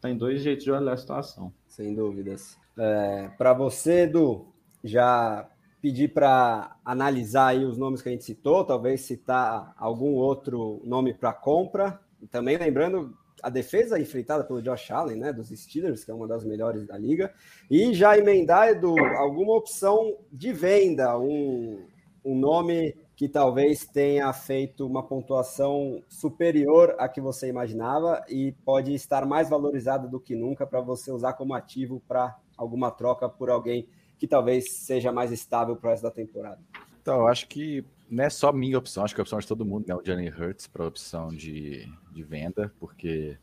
[0.00, 1.52] tem dois jeitos de olhar a situação.
[1.68, 2.58] Sem dúvidas.
[2.78, 4.46] É, Para você, Edu,
[4.82, 5.48] já
[5.82, 11.12] pedir para analisar aí os nomes que a gente citou, talvez citar algum outro nome
[11.12, 12.00] para compra.
[12.22, 16.28] E também lembrando a defesa enfrentada pelo Josh Allen, né, dos Steelers, que é uma
[16.28, 17.34] das melhores da liga.
[17.68, 21.84] E já emendar, Edu, alguma opção de venda, um,
[22.24, 28.94] um nome que talvez tenha feito uma pontuação superior à que você imaginava e pode
[28.94, 33.50] estar mais valorizado do que nunca para você usar como ativo para alguma troca por
[33.50, 33.88] alguém
[34.22, 36.60] que talvez seja mais estável para da temporada?
[37.00, 39.48] Então, eu acho que não é só minha opção, acho que é a opção de
[39.48, 39.96] todo mundo, né?
[39.96, 43.36] O Johnny Hurts para opção de, de venda, porque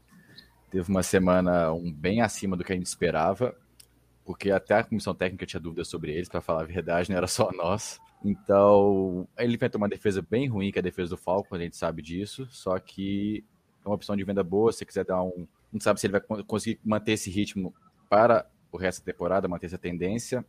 [0.72, 3.54] teve uma semana um bem acima do que a gente esperava,
[4.24, 7.28] porque até a comissão técnica tinha dúvidas sobre eles, para falar a verdade, não era
[7.28, 8.00] só nós.
[8.24, 11.76] Então, ele inventou uma defesa bem ruim, que é a defesa do Falcon, a gente
[11.76, 13.44] sabe disso, só que
[13.84, 15.46] é uma opção de venda boa, se quiser dar um.
[15.74, 17.76] Não sabe se ele vai conseguir manter esse ritmo
[18.10, 20.46] para o resto da temporada, manter essa tendência.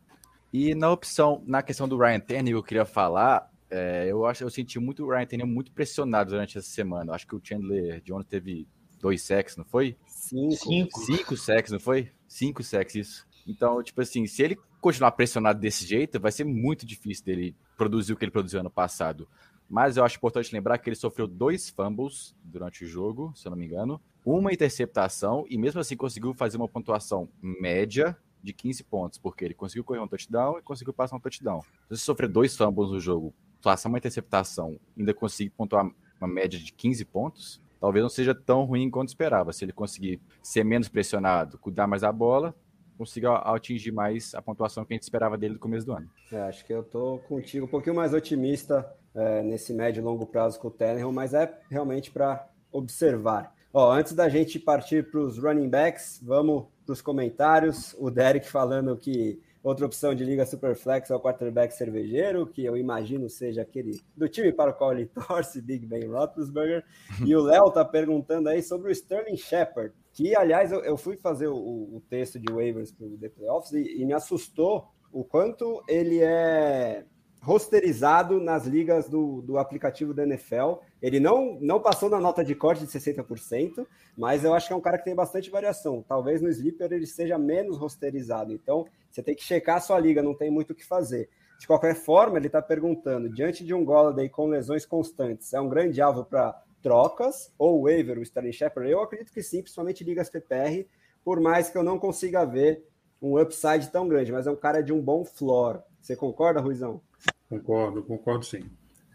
[0.53, 4.49] E na opção, na questão do Ryan Tannehill, eu queria falar, é, eu acho eu
[4.49, 7.13] senti muito o Ryan Tannehill muito pressionado durante essa semana.
[7.13, 8.67] Acho que o Chandler Jones teve
[8.99, 9.97] dois sacks, não foi?
[10.05, 10.51] Cinco.
[10.51, 12.11] Cinco, Cinco sacks, não foi?
[12.27, 13.27] Cinco sacks, isso.
[13.47, 18.13] Então, tipo assim, se ele continuar pressionado desse jeito, vai ser muito difícil dele produzir
[18.13, 19.27] o que ele produziu ano passado.
[19.69, 23.51] Mas eu acho importante lembrar que ele sofreu dois fumbles durante o jogo, se eu
[23.51, 28.83] não me engano, uma interceptação e mesmo assim conseguiu fazer uma pontuação média de 15
[28.83, 31.61] pontos, porque ele conseguiu correr um touchdown e conseguiu passar um touchdown.
[31.61, 36.59] Se você sofrer dois fumbles no jogo, passar uma interceptação ainda conseguir pontuar uma média
[36.59, 39.53] de 15 pontos, talvez não seja tão ruim quanto esperava.
[39.53, 42.55] Se ele conseguir ser menos pressionado, cuidar mais da bola,
[42.97, 46.09] consiga atingir mais a pontuação que a gente esperava dele no começo do ano.
[46.31, 50.25] É, acho que eu tô contigo um pouquinho mais otimista é, nesse médio e longo
[50.25, 53.55] prazo com o Tannehill, mas é realmente para observar.
[53.73, 57.95] Ó, antes da gente partir para os running backs, vamos para os comentários.
[57.97, 62.75] O Derek falando que outra opção de liga Superflex é o quarterback cervejeiro, que eu
[62.75, 66.83] imagino seja aquele do time para o qual ele torce, Big Ben Roethlisberger.
[67.25, 71.15] E o Léo tá perguntando aí sobre o Sterling Shepard, que, aliás, eu, eu fui
[71.15, 75.23] fazer o, o, texto de waivers para o The Playoffs e, e me assustou o
[75.23, 77.05] quanto ele é
[77.41, 80.75] rosterizado nas ligas do, do aplicativo da NFL.
[81.01, 84.75] Ele não, não passou na nota de corte de 60%, mas eu acho que é
[84.75, 86.05] um cara que tem bastante variação.
[86.07, 88.53] Talvez no Sleeper ele seja menos rosterizado.
[88.53, 91.29] Então, você tem que checar a sua liga, não tem muito o que fazer.
[91.59, 95.69] De qualquer forma, ele está perguntando: diante de um Golladay com lesões constantes, é um
[95.69, 98.89] grande alvo para trocas ou waiver, o Sterling Shepard?
[98.89, 100.87] Eu acredito que sim, principalmente ligas PPR,
[101.23, 102.83] por mais que eu não consiga ver
[103.21, 105.81] um upside tão grande, mas é um cara de um bom floor.
[106.01, 107.01] Você concorda, Ruizão?
[107.47, 108.63] Concordo, concordo sim.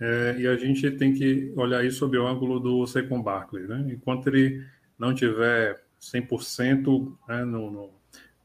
[0.01, 3.87] É, e a gente tem que olhar isso sob o ângulo do Saquon Barkley, né?
[3.91, 4.63] Enquanto ele
[4.99, 7.91] não tiver 100% né, no, no,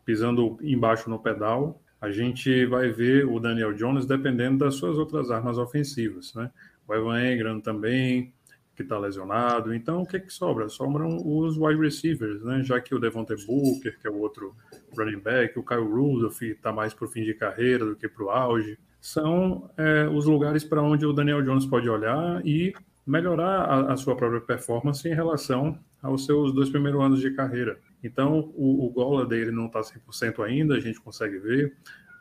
[0.06, 5.30] pisando embaixo no pedal, a gente vai ver o Daniel Jones dependendo das suas outras
[5.30, 6.50] armas ofensivas, né?
[6.88, 8.34] O Evan Engram também,
[8.76, 9.74] que está lesionado.
[9.74, 10.68] Então, o que, que sobra?
[10.70, 12.64] Sobram os wide receivers, né?
[12.64, 14.56] Já que o Devontae Booker, que é o outro
[14.98, 18.24] running back, o Kyle Rudolph está mais para o fim de carreira do que para
[18.24, 18.78] o auge.
[19.02, 22.72] São é, os lugares para onde o Daniel Jones pode olhar e
[23.06, 27.80] melhorar a, a, sua própria performance em relação aos seus dois primeiros anos de carreira.
[28.04, 31.76] Então, o, o gola dele não está 100% ainda, a gente consegue ver.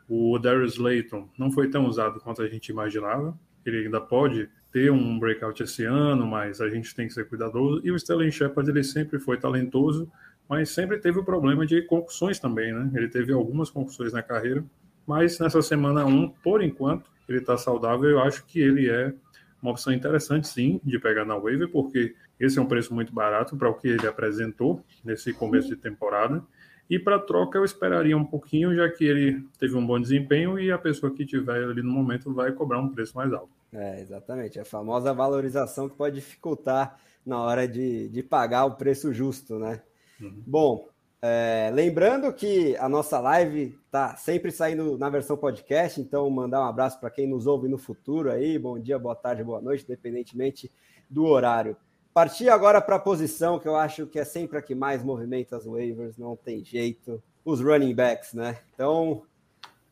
[0.09, 3.37] O Darius Layton não foi tão usado quanto a gente imaginava.
[3.63, 7.79] Ele ainda pode ter um breakout esse ano, mas a gente tem que ser cuidadoso.
[7.83, 10.11] E o Sterling Shepard, ele sempre foi talentoso,
[10.49, 12.89] mas sempre teve o problema de concussões também, né?
[12.95, 14.63] Ele teve algumas concussões na carreira,
[15.05, 18.09] mas nessa semana 1, por enquanto, ele está saudável.
[18.09, 19.13] Eu acho que ele é
[19.61, 23.55] uma opção interessante, sim, de pegar na waiver, porque esse é um preço muito barato
[23.55, 26.43] para o que ele apresentou nesse começo de temporada.
[26.89, 30.71] E para troca eu esperaria um pouquinho, já que ele teve um bom desempenho e
[30.71, 33.51] a pessoa que tiver ali no momento vai cobrar um preço mais alto.
[33.71, 34.59] É, exatamente.
[34.59, 39.81] A famosa valorização que pode dificultar na hora de, de pagar o preço justo, né?
[40.19, 40.43] Uhum.
[40.45, 40.89] Bom,
[41.21, 46.67] é, lembrando que a nossa live tá sempre saindo na versão podcast, então mandar um
[46.67, 48.57] abraço para quem nos ouve no futuro aí.
[48.57, 50.71] Bom dia, boa tarde, boa noite, independentemente
[51.09, 51.77] do horário.
[52.13, 55.55] Partir agora para a posição que eu acho que é sempre a que mais movimenta
[55.55, 57.21] as waivers, não tem jeito.
[57.45, 58.59] Os running backs, né?
[58.73, 59.23] Então,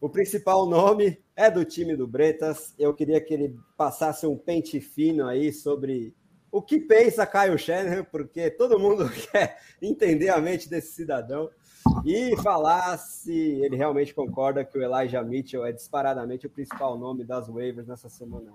[0.02, 2.74] o principal nome é do time do Bretas.
[2.78, 6.14] Eu queria que ele passasse um pente fino aí sobre
[6.52, 11.50] o que pensa Caio Schenner, porque todo mundo quer entender a mente desse cidadão
[12.06, 17.24] e falar se ele realmente concorda que o Elijah Mitchell é disparadamente o principal nome
[17.24, 18.52] das waivers nessa semana.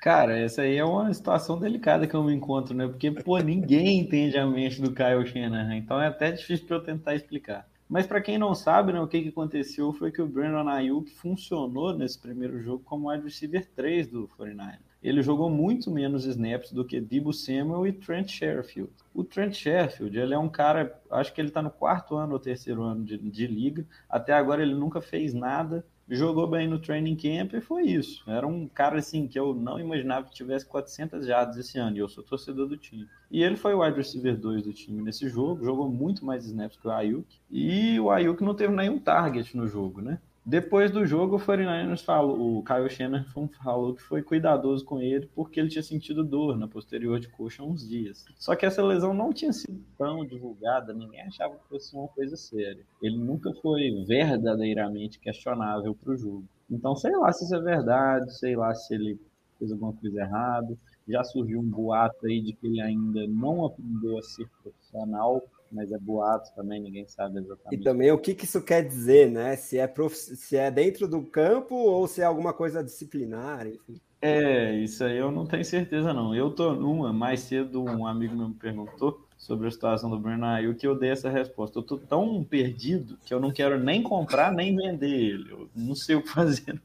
[0.00, 2.88] Cara, essa aí é uma situação delicada que eu me encontro, né?
[2.88, 6.82] Porque, pô, ninguém entende a mente do Kyle Shanahan, então é até difícil para eu
[6.82, 7.68] tentar explicar.
[7.88, 11.10] Mas para quem não sabe, né, o que, que aconteceu foi que o Brandon Ayuk
[11.12, 16.72] funcionou nesse primeiro jogo como wide receiver 3 do 49 ele jogou muito menos snaps
[16.72, 18.92] do que Debo Samuel e Trent Sherfield.
[19.12, 22.38] O Trent Sherfield, ele é um cara, acho que ele está no quarto ano ou
[22.38, 27.16] terceiro ano de, de, liga, até agora ele nunca fez nada, jogou bem no training
[27.16, 28.22] camp e foi isso.
[28.30, 32.00] Era um cara assim que eu não imaginava que tivesse 400 jardas esse ano, e
[32.00, 33.08] eu sou torcedor do time.
[33.30, 36.76] E ele foi o wide receiver 2 do time nesse jogo, jogou muito mais snaps
[36.76, 40.18] que o Ayuk, e o Ayuk não teve nenhum target no jogo, né?
[40.44, 43.22] Depois do jogo, o 49ers falou, o Kyle Shannon
[43.62, 47.62] falou que foi cuidadoso com ele porque ele tinha sentido dor na posterior de coxa
[47.62, 48.24] uns dias.
[48.36, 52.36] Só que essa lesão não tinha sido tão divulgada, ninguém achava que fosse uma coisa
[52.36, 52.84] séria.
[53.00, 56.44] Ele nunca foi verdadeiramente questionável para o jogo.
[56.68, 59.20] Então, sei lá se isso é verdade, sei lá se ele
[59.60, 60.76] fez alguma coisa errada.
[61.06, 65.40] Já surgiu um boato aí de que ele ainda não aprendeu a ser profissional
[65.72, 67.80] mas é boato também, ninguém sabe exatamente.
[67.80, 69.56] E também o que, que isso quer dizer, né?
[69.56, 70.14] Se é, prof...
[70.14, 74.00] se é dentro do campo ou se é alguma coisa disciplinar, enfim.
[74.20, 76.32] É, isso aí eu não tenho certeza não.
[76.32, 80.46] Eu tô numa, mais cedo um amigo meu me perguntou sobre a situação do Breno
[80.76, 81.78] que eu dei essa resposta.
[81.78, 85.50] Eu tô tão perdido que eu não quero nem comprar nem vender ele.
[85.50, 86.80] Eu não sei o que fazer.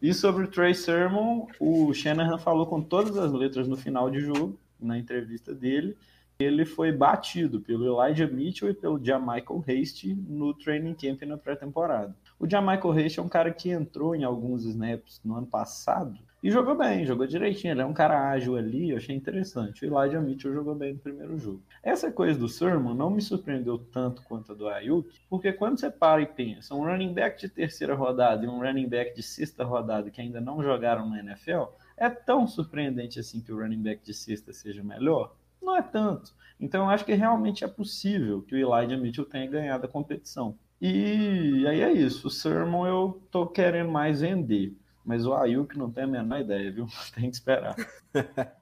[0.00, 4.20] E sobre o Trey Sermon, o Shanahan falou com todas as letras no final de
[4.20, 5.96] jogo, na entrevista dele,
[6.38, 12.14] ele foi batido pelo Elijah Mitchell e pelo Jamichael Hasty no training camp na pré-temporada.
[12.38, 16.50] O Jamichael Hasty é um cara que entrou em alguns snaps no ano passado e
[16.50, 17.72] jogou bem, jogou direitinho.
[17.72, 19.84] Ele é um cara ágil ali, eu achei interessante.
[19.84, 21.62] O Elijah Mitchell jogou bem no primeiro jogo.
[21.82, 25.90] Essa coisa do Sermon não me surpreendeu tanto quanto a do Ayuk, porque quando você
[25.90, 29.64] para e pensa, um running back de terceira rodada e um running back de sexta
[29.64, 31.64] rodada que ainda não jogaram na NFL,
[31.96, 35.34] é tão surpreendente assim que o running back de sexta seja melhor?
[35.66, 36.32] Não é tanto.
[36.60, 40.56] Então eu acho que realmente é possível que o Elijah Mitchell tenha ganhado a competição.
[40.80, 42.28] E aí é isso.
[42.28, 44.72] O Sermon eu tô querendo mais vender.
[45.04, 46.86] Mas o Ayuk não tem a menor ideia, viu?
[47.14, 47.76] Tem que esperar.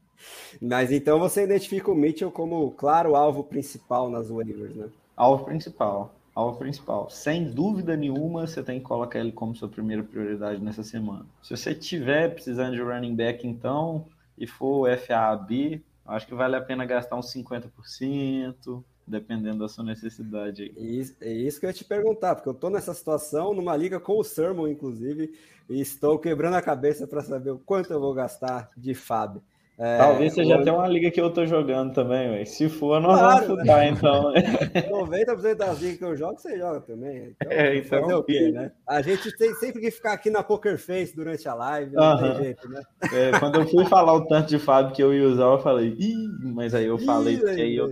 [0.61, 4.89] mas então você identifica o Mitchell como, claro, alvo principal nas waivers, né?
[5.17, 6.15] Alvo principal.
[6.35, 7.09] alvo principal.
[7.11, 11.27] Sem dúvida nenhuma, você tem que colocar ele como sua primeira prioridade nessa semana.
[11.43, 16.61] Se você tiver precisando de running back, então, e for FAB, acho que vale a
[16.61, 20.73] pena gastar uns 50%, dependendo da sua necessidade.
[20.77, 24.01] Isso, é isso que eu ia te perguntar, porque eu estou nessa situação, numa liga
[24.01, 25.35] com o Sermon, inclusive,
[25.69, 29.41] e estou quebrando a cabeça para saber o quanto eu vou gastar de FAB.
[29.77, 32.47] É, Talvez seja até uma liga que eu tô jogando também, véio.
[32.47, 34.33] se for, não claro, vou chutar, então.
[34.73, 37.35] 90% das ligas que eu jogo, você joga também.
[37.41, 38.71] Então, é, então fazer o quê, né?
[38.87, 42.17] A gente tem sempre que ficar aqui na Poker Face durante a live, não uh
[42.17, 42.21] -huh.
[42.21, 42.83] tem jeito, né?
[43.13, 45.89] É, quando eu fui falar o tanto de Fábio que eu ia usar, eu falei,
[45.99, 47.91] Ih, mas aí eu falei, que aí eu,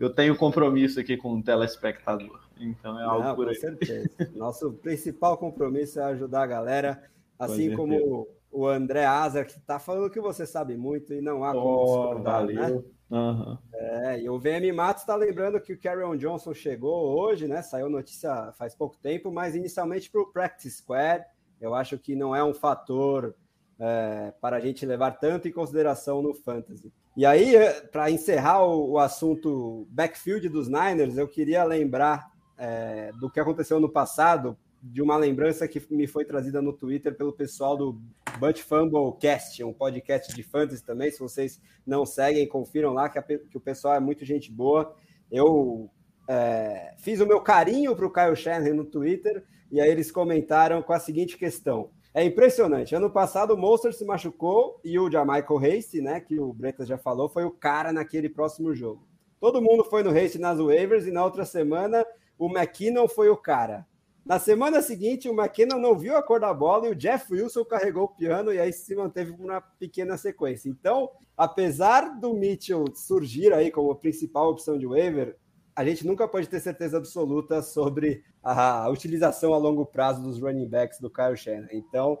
[0.00, 2.40] eu tenho compromisso aqui com o telespectador.
[2.58, 3.54] Então é algo não, por aí.
[3.54, 4.10] Certeza.
[4.34, 7.02] Nosso principal compromisso é ajudar a galera,
[7.38, 11.52] assim como o André Azar, que está falando que você sabe muito e não há
[11.52, 12.82] como discordar, né?
[13.10, 13.58] Uhum.
[13.74, 17.62] É, e o VM Matos está lembrando que o Carrion Johnson chegou hoje, né?
[17.62, 21.24] Saiu notícia faz pouco tempo, mas inicialmente para o Practice Squad.
[21.60, 23.34] Eu acho que não é um fator
[23.78, 26.92] é, para a gente levar tanto em consideração no Fantasy.
[27.16, 33.12] E aí, é, para encerrar o, o, assunto backfield dos Niners, eu queria lembrar é,
[33.20, 37.32] do que aconteceu no passado, de uma lembrança que me foi trazida no Twitter pelo
[37.32, 38.02] pessoal do
[38.38, 41.10] But Fumble Cast, um podcast de fantasy também.
[41.10, 44.96] Se vocês não seguem, confiram lá que, a, que o pessoal é muito gente boa.
[45.30, 45.88] Eu
[46.28, 50.82] é, fiz o meu carinho para o Kyle Shanahan no Twitter e aí eles comentaram
[50.82, 51.90] com a seguinte questão.
[52.12, 52.94] É impressionante.
[52.94, 56.98] Ano passado o Monster se machucou e o Jamichael Race, né, que o Bretas já
[56.98, 59.06] falou, foi o cara naquele próximo jogo.
[59.40, 62.04] Todo mundo foi no Race nas waivers e na outra semana
[62.36, 63.86] o McKinnon foi o cara.
[64.24, 67.64] Na semana seguinte, o McKinnon não viu a cor da bola e o Jeff Wilson
[67.64, 70.68] carregou o piano e aí se manteve uma pequena sequência.
[70.68, 75.36] Então, apesar do Mitchell surgir aí como principal opção de waiver,
[75.74, 80.68] a gente nunca pode ter certeza absoluta sobre a utilização a longo prazo dos running
[80.68, 81.68] backs do Kyle Shannon.
[81.72, 82.20] Então,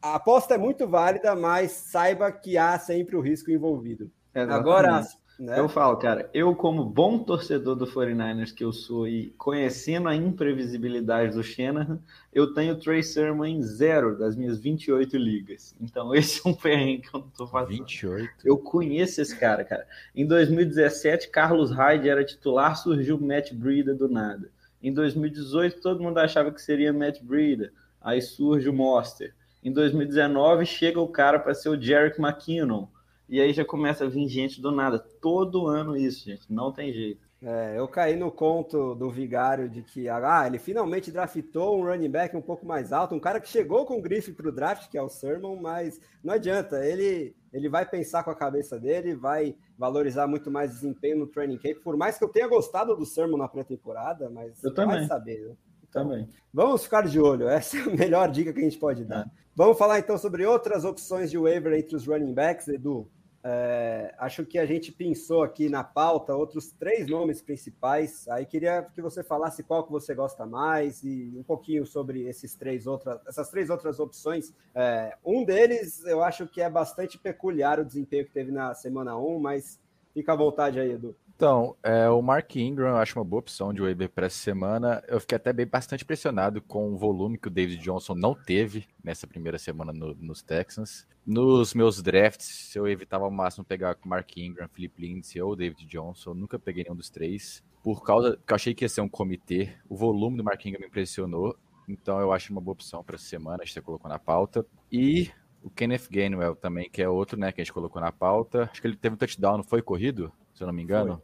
[0.00, 4.10] a aposta é muito válida, mas saiba que há sempre o risco envolvido.
[4.34, 4.60] Exatamente.
[4.60, 5.06] Agora,
[5.38, 5.58] né?
[5.58, 10.14] Eu falo, cara, eu como bom torcedor do 49ers que eu sou e conhecendo a
[10.14, 11.98] imprevisibilidade do Shanahan,
[12.32, 15.74] eu tenho Trey Sermon em zero das minhas 28 ligas.
[15.80, 17.78] Então esse é um perrengue que eu não tô fazendo.
[17.78, 18.30] 28?
[18.44, 19.86] Eu conheço esse cara, cara.
[20.14, 24.50] Em 2017, Carlos Hyde era titular, surgiu Matt Breida do nada.
[24.82, 27.72] Em 2018, todo mundo achava que seria Matt Breida.
[28.00, 29.34] Aí surge o Monster.
[29.62, 32.88] Em 2019, chega o cara para ser o Jerick McKinnon
[33.32, 34.98] e aí já começa a vir gente do nada.
[34.98, 36.52] Todo ano isso, gente.
[36.52, 37.26] Não tem jeito.
[37.42, 42.10] É, eu caí no conto do Vigário de que ah, ele finalmente draftou um running
[42.10, 44.98] back um pouco mais alto, um cara que chegou com grife para o draft, que
[44.98, 49.56] é o Sermon, mas não adianta, ele, ele vai pensar com a cabeça dele, vai
[49.78, 53.38] valorizar muito mais desempenho no training camp, por mais que eu tenha gostado do Sermon
[53.38, 54.98] na pré-temporada, mas eu também.
[54.98, 55.56] vai saber, né?
[55.88, 56.28] Então, também.
[56.52, 59.22] Vamos ficar de olho, essa é a melhor dica que a gente pode dar.
[59.22, 59.30] É.
[59.56, 63.10] Vamos falar então sobre outras opções de waiver entre os running backs, Edu.
[63.44, 68.28] É, acho que a gente pensou aqui na pauta outros três nomes principais.
[68.28, 72.54] Aí queria que você falasse qual que você gosta mais e um pouquinho sobre esses
[72.54, 74.54] três outras, essas três outras opções.
[74.74, 79.18] É, um deles eu acho que é bastante peculiar o desempenho que teve na semana
[79.18, 79.80] 1, mas
[80.14, 81.16] fica à vontade aí, Edu.
[81.34, 85.02] Então, é, o Mark Ingram eu acho uma boa opção de waiver para essa semana.
[85.08, 88.86] Eu fiquei até bem bastante impressionado com o volume que o David Johnson não teve
[89.02, 91.06] nessa primeira semana no, nos Texans.
[91.26, 95.86] Nos meus drafts, eu evitava ao máximo pegar com Mark Ingram, Philip Lindsay ou David
[95.86, 96.30] Johnson.
[96.30, 97.62] Eu nunca peguei nenhum dos três.
[97.82, 99.72] Por causa que eu achei que ia ser um comitê.
[99.88, 101.56] O volume do Mark Ingram me impressionou.
[101.88, 104.64] Então eu acho uma boa opção para essa semana, a gente colocou na pauta.
[104.90, 105.30] E
[105.62, 108.68] o Kenneth Gainwell também, que é outro, né, que a gente colocou na pauta.
[108.70, 110.32] Acho que ele teve um touchdown, não foi corrido?
[110.62, 111.20] Se eu não me engano.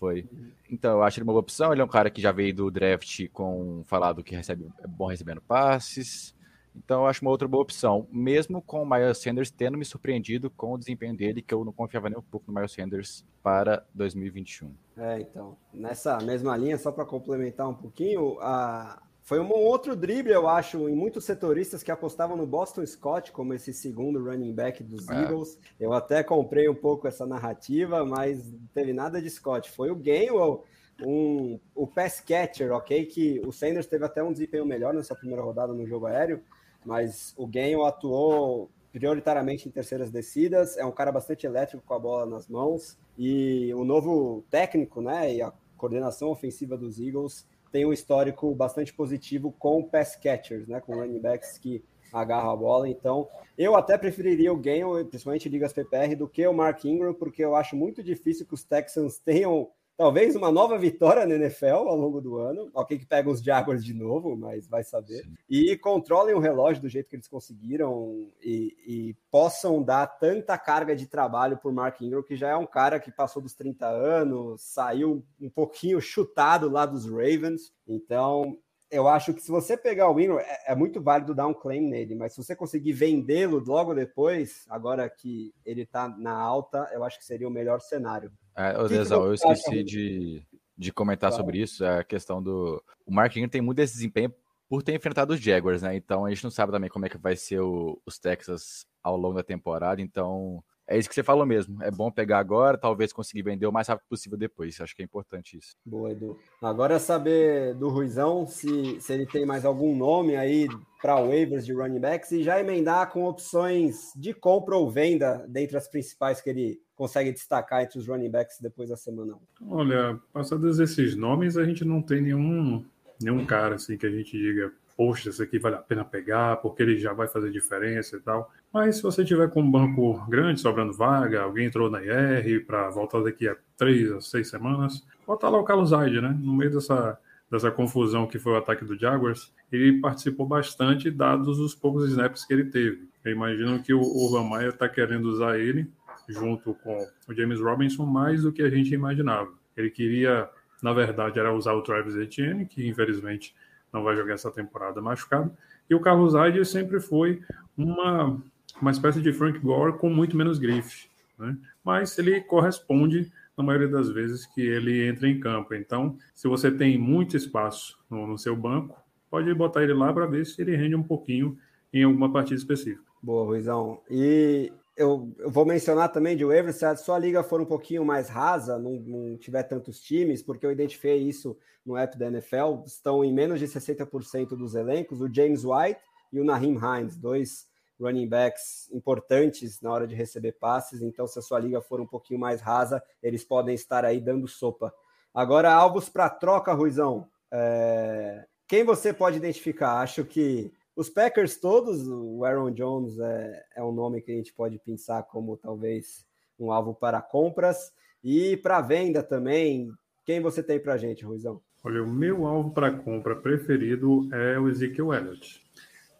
[0.00, 0.22] Foi.
[0.22, 0.28] Foi.
[0.68, 1.72] Então, eu acho ele uma boa opção.
[1.72, 5.06] Ele é um cara que já veio do draft com falado que recebe, é bom
[5.06, 6.34] recebendo passes.
[6.74, 8.08] Então, eu acho uma outra boa opção.
[8.10, 11.72] Mesmo com o Miles Sanders tendo me surpreendido com o desempenho dele, que eu não
[11.72, 14.74] confiava nem um pouco no Miles Sanders para 2021.
[14.96, 20.34] É, então, nessa mesma linha, só para complementar um pouquinho, a, foi um outro drible,
[20.34, 24.84] eu acho, em muitos setoristas que apostavam no Boston Scott como esse segundo running back
[24.84, 25.22] dos é.
[25.22, 25.58] Eagles.
[25.80, 29.70] Eu até comprei um pouco essa narrativa, mas não teve nada de Scott.
[29.70, 30.62] Foi o Gainwell,
[31.02, 33.06] um, o pass catcher, ok?
[33.06, 36.42] Que o Sanders teve até um desempenho melhor nessa primeira rodada no jogo aéreo,
[36.84, 40.76] mas o Gainwell atuou prioritariamente em terceiras descidas.
[40.76, 42.98] É um cara bastante elétrico com a bola nas mãos.
[43.16, 45.34] E o novo técnico, né?
[45.34, 50.80] E a coordenação ofensiva dos Eagles tem um histórico bastante positivo com pass catchers, né,
[50.80, 52.88] com running backs que agarram a bola.
[52.88, 57.44] Então, eu até preferiria o Gain, principalmente ligas PPR, do que o Mark Ingram, porque
[57.44, 61.96] eu acho muito difícil que os Texans tenham talvez uma nova vitória na NFL ao
[61.96, 62.70] longo do ano.
[62.74, 65.22] Alguém que pega os Jaguars de novo, mas vai saber.
[65.22, 65.34] Sim.
[65.48, 70.94] E controlem o relógio do jeito que eles conseguiram e, e, possam dar tanta carga
[70.94, 74.62] de trabalho por Mark Ingram, que já é um cara que passou dos 30 anos,
[74.62, 77.72] saiu um pouquinho chutado lá dos Ravens.
[77.86, 78.56] Então,
[78.94, 81.80] eu acho que se você pegar o Ingram, é, é, muito válido dar um claim
[81.80, 87.02] nele, mas se você conseguir vendê-lo logo depois, agora que ele está na alta, eu
[87.02, 88.32] acho que seria o melhor cenário.
[88.56, 90.46] É, Desal, eu esqueci de,
[90.78, 91.44] de comentar claro.
[91.44, 92.80] sobre isso, é a questão do...
[93.04, 94.32] O Mark Ingram tem muito esse desempenho
[94.68, 95.96] por ter enfrentado os Jaguars, né?
[95.96, 99.16] Então a gente não sabe também como é que vai ser o, os Texas ao
[99.16, 101.82] longo da temporada, então é isso que você falou mesmo.
[101.82, 104.78] É bom pegar agora, talvez conseguir vender o mais rápido possível depois.
[104.80, 105.76] Acho que é importante isso.
[105.84, 106.38] Boa, Edu.
[106.62, 110.68] Agora é saber do Ruizão se, se ele tem mais algum nome aí
[111.00, 115.76] para waivers de running backs e já emendar com opções de compra ou venda dentre
[115.76, 119.70] as principais que ele consegue destacar entre os running backs depois da semana 1.
[119.70, 122.84] Olha, passados esses nomes, a gente não tem nenhum,
[123.20, 126.82] nenhum cara assim que a gente diga poxa, esse aqui vale a pena pegar, porque
[126.82, 128.50] ele já vai fazer diferença e tal.
[128.74, 132.90] Mas se você tiver com um banco grande, sobrando vaga, alguém entrou na IR para
[132.90, 136.36] voltar daqui a três a seis semanas, bota lá o Carlos Hyde, né?
[136.36, 137.16] No meio dessa,
[137.48, 142.44] dessa confusão que foi o ataque do Jaguars, ele participou bastante, dados os poucos snaps
[142.44, 143.08] que ele teve.
[143.24, 145.88] Eu imagino que o Urban Meyer está querendo usar ele
[146.28, 149.52] junto com o James Robinson mais do que a gente imaginava.
[149.76, 150.50] Ele queria,
[150.82, 153.54] na verdade, era usar o Travis Etienne, que infelizmente
[153.92, 155.52] não vai jogar essa temporada machucado.
[155.88, 157.40] E o Carlos Hyde sempre foi
[157.76, 158.42] uma,
[158.80, 161.08] uma espécie de Frank Gore com muito menos grife.
[161.38, 161.56] Né?
[161.82, 165.74] Mas ele corresponde, na maioria das vezes, que ele entra em campo.
[165.74, 169.00] Então, se você tem muito espaço no, no seu banco,
[169.30, 171.58] pode botar ele lá para ver se ele rende um pouquinho
[171.92, 173.02] em alguma partida específica.
[173.22, 174.00] Boa, Ruizão.
[174.10, 178.04] E eu, eu, vou mencionar também de waivers, se a sua liga for um pouquinho
[178.04, 182.82] mais rasa, não, não, tiver tantos times, porque eu identifiquei isso no app da NFL,
[182.86, 186.00] estão em menos de 60% dos elencos, o James White
[186.32, 187.66] e o Naheem Hines, dois
[188.00, 192.06] running backs importantes na hora de receber passes, então se a sua liga for um
[192.06, 194.92] pouquinho mais rasa, eles podem estar aí dando sopa.
[195.32, 197.28] Agora, alvos para troca, Ruizão.
[197.50, 198.44] É...
[198.66, 200.00] Quem você pode identificar?
[200.00, 204.52] Acho que os Packers todos, o Aaron Jones é, é um nome que a gente
[204.52, 206.24] pode pensar como talvez
[206.58, 207.92] um alvo para compras.
[208.22, 209.92] E para venda também,
[210.24, 211.60] quem você tem para gente, Ruizão?
[211.82, 215.62] Olha, o meu alvo para compra preferido é o Ezekiel Elliott,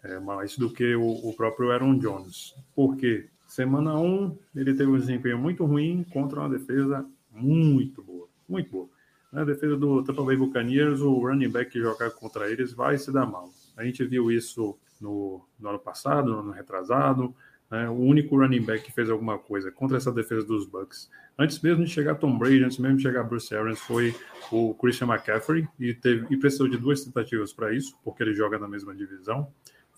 [0.04, 2.54] é mais do que o, o próprio Aaron Jones.
[2.74, 3.28] Por quê?
[3.46, 8.88] Semana 1, ele teve um desempenho muito ruim contra uma defesa muito boa, muito boa.
[9.32, 13.10] Na defesa do Tampa Bay Buccaneers, o running back que jogar contra eles vai se
[13.10, 13.50] dar mal.
[13.76, 17.34] A gente viu isso no, no ano passado, no ano retrasado.
[17.70, 17.88] Né?
[17.88, 21.84] O único running back que fez alguma coisa contra essa defesa dos Bucks, antes mesmo
[21.84, 24.14] de chegar Tom Brady, antes mesmo de chegar Bruce Arians, foi
[24.52, 28.58] o Christian McCaffrey e, teve, e precisou de duas tentativas para isso, porque ele joga
[28.58, 29.52] na mesma divisão.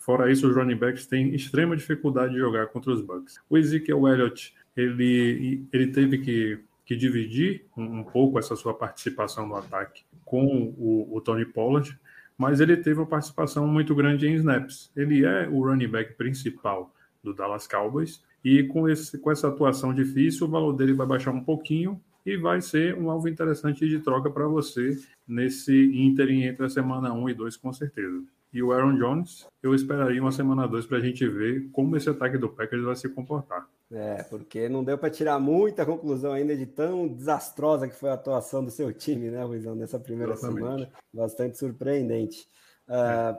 [0.06, 3.40] Fora isso, os running backs têm extrema dificuldade de jogar contra os Bucks.
[3.50, 9.48] O Ezekiel Elliott, ele, ele teve que, que dividir um, um pouco essa sua participação
[9.48, 11.98] no ataque com o, o Tony Pollard,
[12.38, 14.92] mas ele teve uma participação muito grande em snaps.
[14.94, 19.92] Ele é o running back principal do Dallas Cowboys e com, esse, com essa atuação
[19.92, 23.98] difícil, o valor dele vai baixar um pouquinho e vai ser um alvo interessante de
[23.98, 24.96] troca para você
[25.26, 28.22] nesse ínterim entre a semana 1 e 2, com certeza.
[28.56, 32.08] E o Aaron Jones, eu esperaria uma semana 2 para a gente ver como esse
[32.08, 33.68] ataque do Packers vai se comportar.
[33.92, 38.14] É, porque não deu para tirar muita conclusão ainda de tão desastrosa que foi a
[38.14, 40.64] atuação do seu time, né, Luizão, nessa primeira Exatamente.
[40.64, 40.90] semana.
[41.12, 42.48] Bastante surpreendente.
[42.88, 43.38] Uh,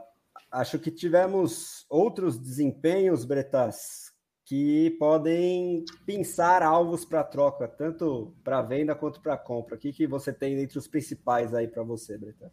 [0.52, 4.14] acho que tivemos outros desempenhos, Bretas,
[4.46, 9.78] que podem pensar alvos para troca, tanto para venda quanto para compra.
[9.78, 12.52] O que, que você tem entre os principais aí para você, Bretas?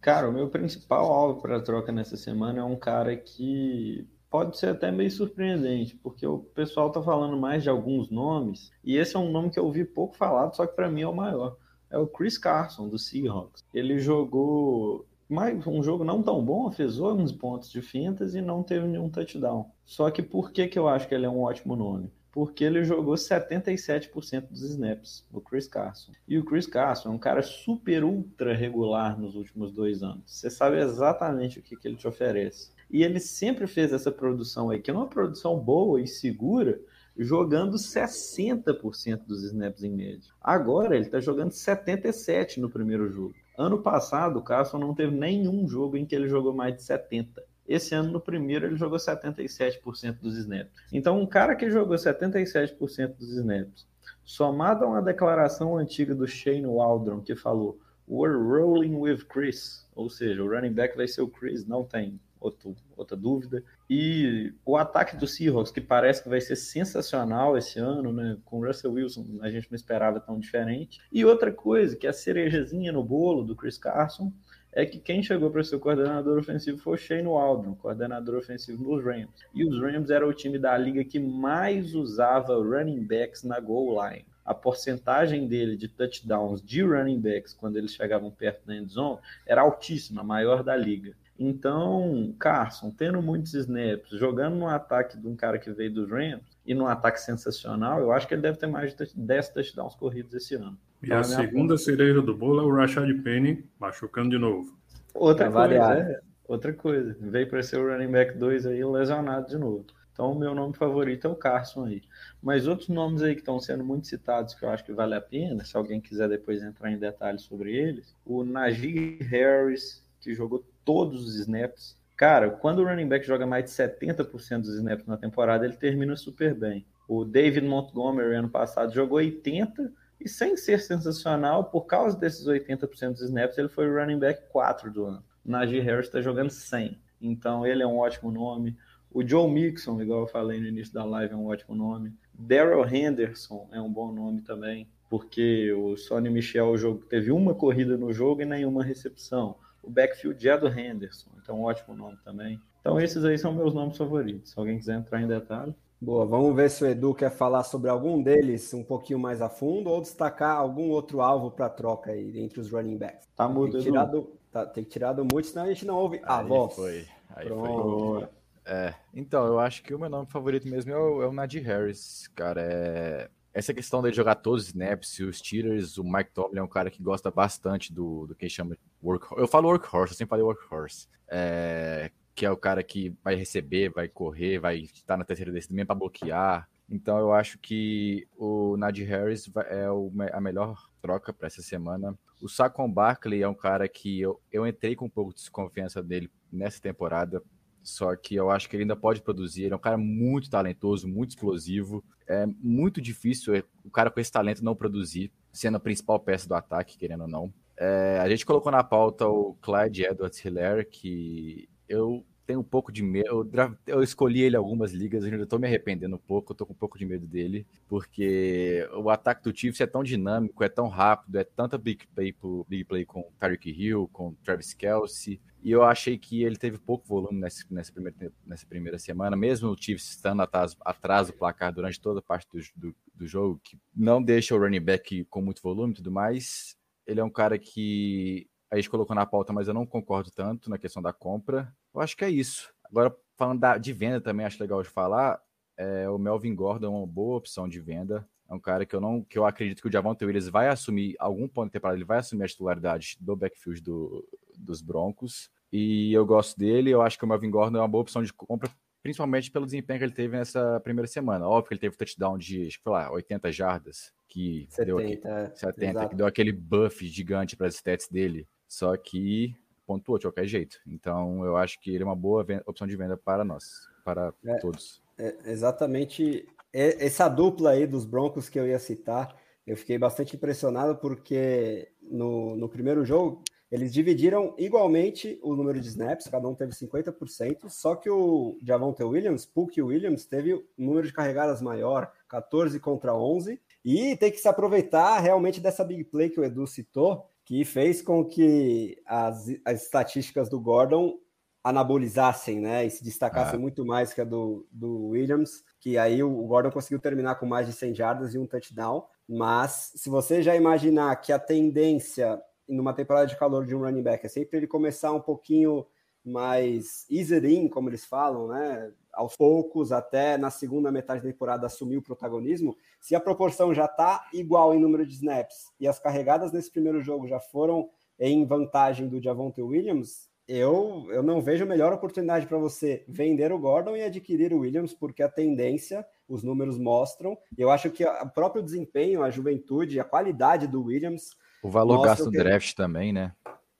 [0.00, 4.68] Cara, o meu principal alvo para troca nessa semana é um cara que pode ser
[4.68, 9.18] até meio surpreendente, porque o pessoal tá falando mais de alguns nomes, e esse é
[9.18, 11.56] um nome que eu ouvi pouco falado, só que para mim é o maior.
[11.90, 13.64] É o Chris Carson, do Seahawks.
[13.72, 18.62] Ele jogou mais um jogo não tão bom, fez 11 pontos de fintas e não
[18.62, 19.70] teve nenhum touchdown.
[19.84, 22.12] Só que por que, que eu acho que ele é um ótimo nome?
[22.36, 26.12] Porque ele jogou 77% dos snaps, o Chris Carson.
[26.28, 30.24] E o Chris Carson é um cara super ultra regular nos últimos dois anos.
[30.26, 32.72] Você sabe exatamente o que, que ele te oferece.
[32.90, 36.78] E ele sempre fez essa produção aí, que é uma produção boa e segura,
[37.16, 40.30] jogando 60% dos snaps em média.
[40.38, 43.34] Agora ele está jogando 77% no primeiro jogo.
[43.56, 47.28] Ano passado, o Carson não teve nenhum jogo em que ele jogou mais de 70%.
[47.68, 50.72] Esse ano, no primeiro, ele jogou 77% dos snaps.
[50.92, 53.86] Então, um cara que jogou 77% dos snaps
[54.24, 60.08] somado a uma declaração antiga do Shane Waldron, que falou We're rolling with Chris, ou
[60.08, 63.62] seja, o running back vai ser o Chris, não tem outro, outra dúvida.
[63.88, 68.36] E o ataque do Seahawks, que parece que vai ser sensacional esse ano, né?
[68.44, 71.00] Com Russell Wilson, a gente não esperava tão diferente.
[71.12, 74.32] E outra coisa, que é a cerejazinha no bolo do Chris Carson,
[74.76, 78.84] é que quem chegou para ser o coordenador ofensivo foi o Shane Waldron, coordenador ofensivo
[78.84, 79.30] dos Rams.
[79.54, 83.96] E os Rams era o time da liga que mais usava running backs na goal
[84.06, 84.26] line.
[84.44, 89.18] A porcentagem dele de touchdowns de running backs quando eles chegavam perto da end zone
[89.46, 91.16] era altíssima, a maior da liga.
[91.38, 96.42] Então, Carson, tendo muitos snaps, jogando no ataque de um cara que veio dos Rams
[96.66, 100.34] e num ataque sensacional, eu acho que ele deve ter mais de 10 touchdowns corridos
[100.34, 100.78] esse ano.
[101.02, 104.76] E a segunda cereja do bolo é o Rashad Penny machucando de novo.
[105.14, 107.16] Outra coisa, é, outra coisa.
[107.20, 109.86] Veio para ser o running back 2 aí lesionado de novo.
[110.16, 112.02] Então, o meu nome favorito é o Carson aí.
[112.42, 115.20] Mas outros nomes aí que estão sendo muito citados, que eu acho que vale a
[115.20, 120.64] pena, se alguém quiser depois entrar em detalhes sobre eles, o Najee Harris, que jogou
[120.86, 121.98] todos os snaps.
[122.16, 126.16] Cara, quando o running back joga mais de 70% dos snaps na temporada, ele termina
[126.16, 126.86] super bem.
[127.06, 129.90] O David Montgomery, ano passado, jogou 80%
[130.20, 134.42] e sem ser sensacional, por causa desses 80% dos snaps, ele foi o running back
[134.50, 135.24] 4 do ano.
[135.44, 136.98] Najee Harris está jogando 100.
[137.20, 138.76] Então, ele é um ótimo nome.
[139.10, 142.12] O Joe Mixon, igual eu falei no início da live, é um ótimo nome.
[142.34, 147.96] Daryl Henderson é um bom nome também, porque o Sonny Michel jogo, teve uma corrida
[147.96, 149.56] no jogo e nenhuma recepção.
[149.82, 152.60] O backfield é do Henderson, então um ótimo nome também.
[152.80, 154.50] Então esses aí são meus nomes favoritos.
[154.50, 155.74] Se alguém quiser entrar em detalhe.
[156.00, 159.48] Boa, vamos ver se o Edu quer falar sobre algum deles um pouquinho mais a
[159.48, 163.26] fundo ou destacar algum outro alvo para troca aí entre os running backs.
[163.34, 165.86] Tá mudo, tem que tirar do, tá, tem que tirar do mute, senão a gente
[165.86, 166.74] não ouve a voz.
[166.74, 167.06] Foi.
[167.34, 168.20] Aí Pronto.
[168.20, 168.28] foi.
[168.66, 171.60] É, então, eu acho que o meu nome favorito mesmo é o, é o Najee
[171.60, 172.60] Harris, cara.
[172.60, 176.68] É, essa questão dele jogar todos os snaps, os Steelers, o Mike Tomlin é um
[176.68, 179.40] cara que gosta bastante do, do que chama workhorse.
[179.40, 181.08] Eu falo workhorse, eu sempre falei workhorse.
[181.28, 185.74] É, que é o cara que vai receber, vai correr, vai estar na terceira descida
[185.74, 186.68] mesmo para bloquear.
[186.88, 189.86] Então eu acho que o Najee Harris é
[190.32, 192.16] a melhor troca para essa semana.
[192.40, 196.00] O Saquon Barkley é um cara que eu, eu entrei com um pouco de desconfiança
[196.02, 197.42] dele nessa temporada
[197.86, 199.62] só que eu acho que ele ainda pode produzir.
[199.62, 202.04] Ele é um cara muito talentoso, muito explosivo.
[202.26, 206.48] É muito difícil é, o cara com esse talento não produzir, sendo a principal peça
[206.48, 207.54] do ataque, querendo ou não.
[207.78, 212.92] É, a gente colocou na pauta o Clyde Edwards Hilaire, que eu tenho um pouco
[212.92, 213.50] de medo.
[213.86, 216.72] Eu, escolhi ele algumas ligas, eu ainda estou me arrependendo um pouco, eu tô com
[216.72, 220.86] um pouco de medo dele, porque o ataque do Chiefs é tão dinâmico, é tão
[220.86, 222.34] rápido, é tanta big play,
[222.68, 227.08] big play com Tyreek Hill, com Travis Kelsey, e eu achei que ele teve pouco
[227.08, 231.72] volume nessa, nessa, primeira, nessa primeira semana, mesmo o Chiefs estando atrás, atrás do placar
[231.72, 235.42] durante toda a parte do, do, do, jogo, que não deixa o running back com
[235.42, 236.76] muito volume e tudo mais.
[237.04, 240.68] Ele é um cara que a gente colocou na pauta, mas eu não concordo tanto
[240.68, 241.72] na questão da compra.
[241.94, 242.72] Eu acho que é isso.
[242.84, 245.40] Agora, falando da, de venda também, acho legal de falar.
[245.76, 248.26] É, o Melvin Gordon é uma boa opção de venda.
[248.48, 251.16] É um cara que eu não, que eu acredito que o Javonte Williams vai assumir
[251.18, 255.50] algum ponto de temporada, ele vai assumir a titularidade do backfield do, dos Broncos.
[255.72, 258.32] E eu gosto dele, eu acho que o Melvin Gordon é uma boa opção de
[258.32, 258.70] compra,
[259.02, 261.46] principalmente pelo desempenho que ele teve nessa primeira semana.
[261.46, 265.58] Óbvio que ele teve touchdown de, acho que, lá, 80 jardas, que 70, deu aqui,
[265.58, 268.48] 70 que deu aquele buff gigante para as stats dele.
[268.68, 269.54] Só que
[269.86, 270.80] pontuou de qualquer jeito.
[270.86, 274.58] Então eu acho que ele é uma boa opção de venda para nós, para é,
[274.58, 275.02] todos.
[275.16, 279.34] É exatamente essa dupla aí dos Broncos que eu ia citar.
[279.66, 285.88] Eu fiquei bastante impressionado porque no, no primeiro jogo eles dividiram igualmente o número de
[285.88, 291.06] snaps, cada um teve 50%, só que o Javonte Williams, Puck Williams, teve um número
[291.06, 296.30] de carregadas maior, 14 contra 11, e tem que se aproveitar realmente dessa big play
[296.30, 301.18] que o Edu citou, que fez com que as, as estatísticas do Gordon
[301.64, 303.58] anabolizassem, né, e se destacassem ah.
[303.58, 307.66] muito mais que a do, do Williams, que aí o Gordon conseguiu terminar com mais
[307.66, 312.38] de 100 jardas e um touchdown, mas se você já imaginar que a tendência
[312.68, 314.24] numa temporada de calor de um running back.
[314.26, 315.86] É sempre ele começar um pouquinho
[316.24, 318.92] mais easy in, como eles falam, né?
[319.16, 322.76] Aos poucos, até na segunda metade da temporada assumir o protagonismo.
[323.00, 327.02] Se a proporção já está igual em número de snaps e as carregadas nesse primeiro
[327.02, 327.88] jogo já foram
[328.18, 333.58] em vantagem do Javonte Williams, eu, eu não vejo melhor oportunidade para você vender o
[333.58, 337.36] Gordon e adquirir o Williams, porque a tendência, os números mostram.
[337.58, 341.36] Eu acho que o próprio desempenho, a juventude, a qualidade do Williams
[341.66, 343.32] o valor gasto no draft também, né?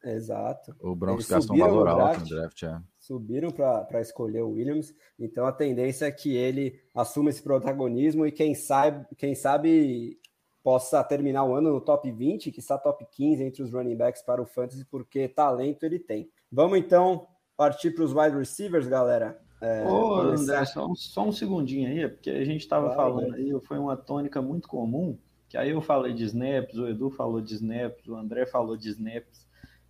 [0.02, 0.74] Exato.
[0.80, 2.80] O Broncos gastou um valor alto no draft, é.
[3.06, 4.94] Subiram para escolher o Williams.
[5.18, 10.18] Então a tendência é que ele assuma esse protagonismo e quem sabe, quem sabe
[10.62, 14.22] possa terminar o ano no top 20, que está top 15 entre os running backs
[14.22, 16.28] para o Fantasy, porque talento ele tem.
[16.50, 19.40] Vamos então partir para os wide receivers, galera.
[19.60, 23.30] É, Ô, André, só um, só um segundinho aí, porque a gente estava claro, falando
[23.30, 23.38] né?
[23.38, 25.16] aí, foi uma tônica muito comum,
[25.48, 28.90] que aí eu falei de snaps, o Edu falou de snaps, o André falou de
[28.90, 29.45] snaps,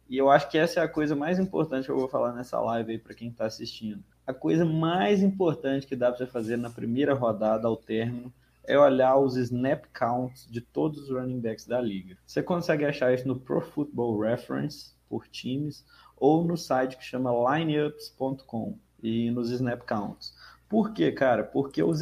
[0.09, 2.61] e eu acho que essa é a coisa mais importante que eu vou falar nessa
[2.61, 4.03] live aí para quem está assistindo.
[4.27, 8.33] A coisa mais importante que dá para você fazer na primeira rodada ao término
[8.65, 12.17] é olhar os snap counts de todos os running backs da liga.
[12.27, 15.85] Você consegue achar isso no Pro Football Reference por times
[16.17, 20.35] ou no site que chama lineups.com e nos snap counts.
[20.69, 21.45] Por quê, cara?
[21.45, 22.01] Porque os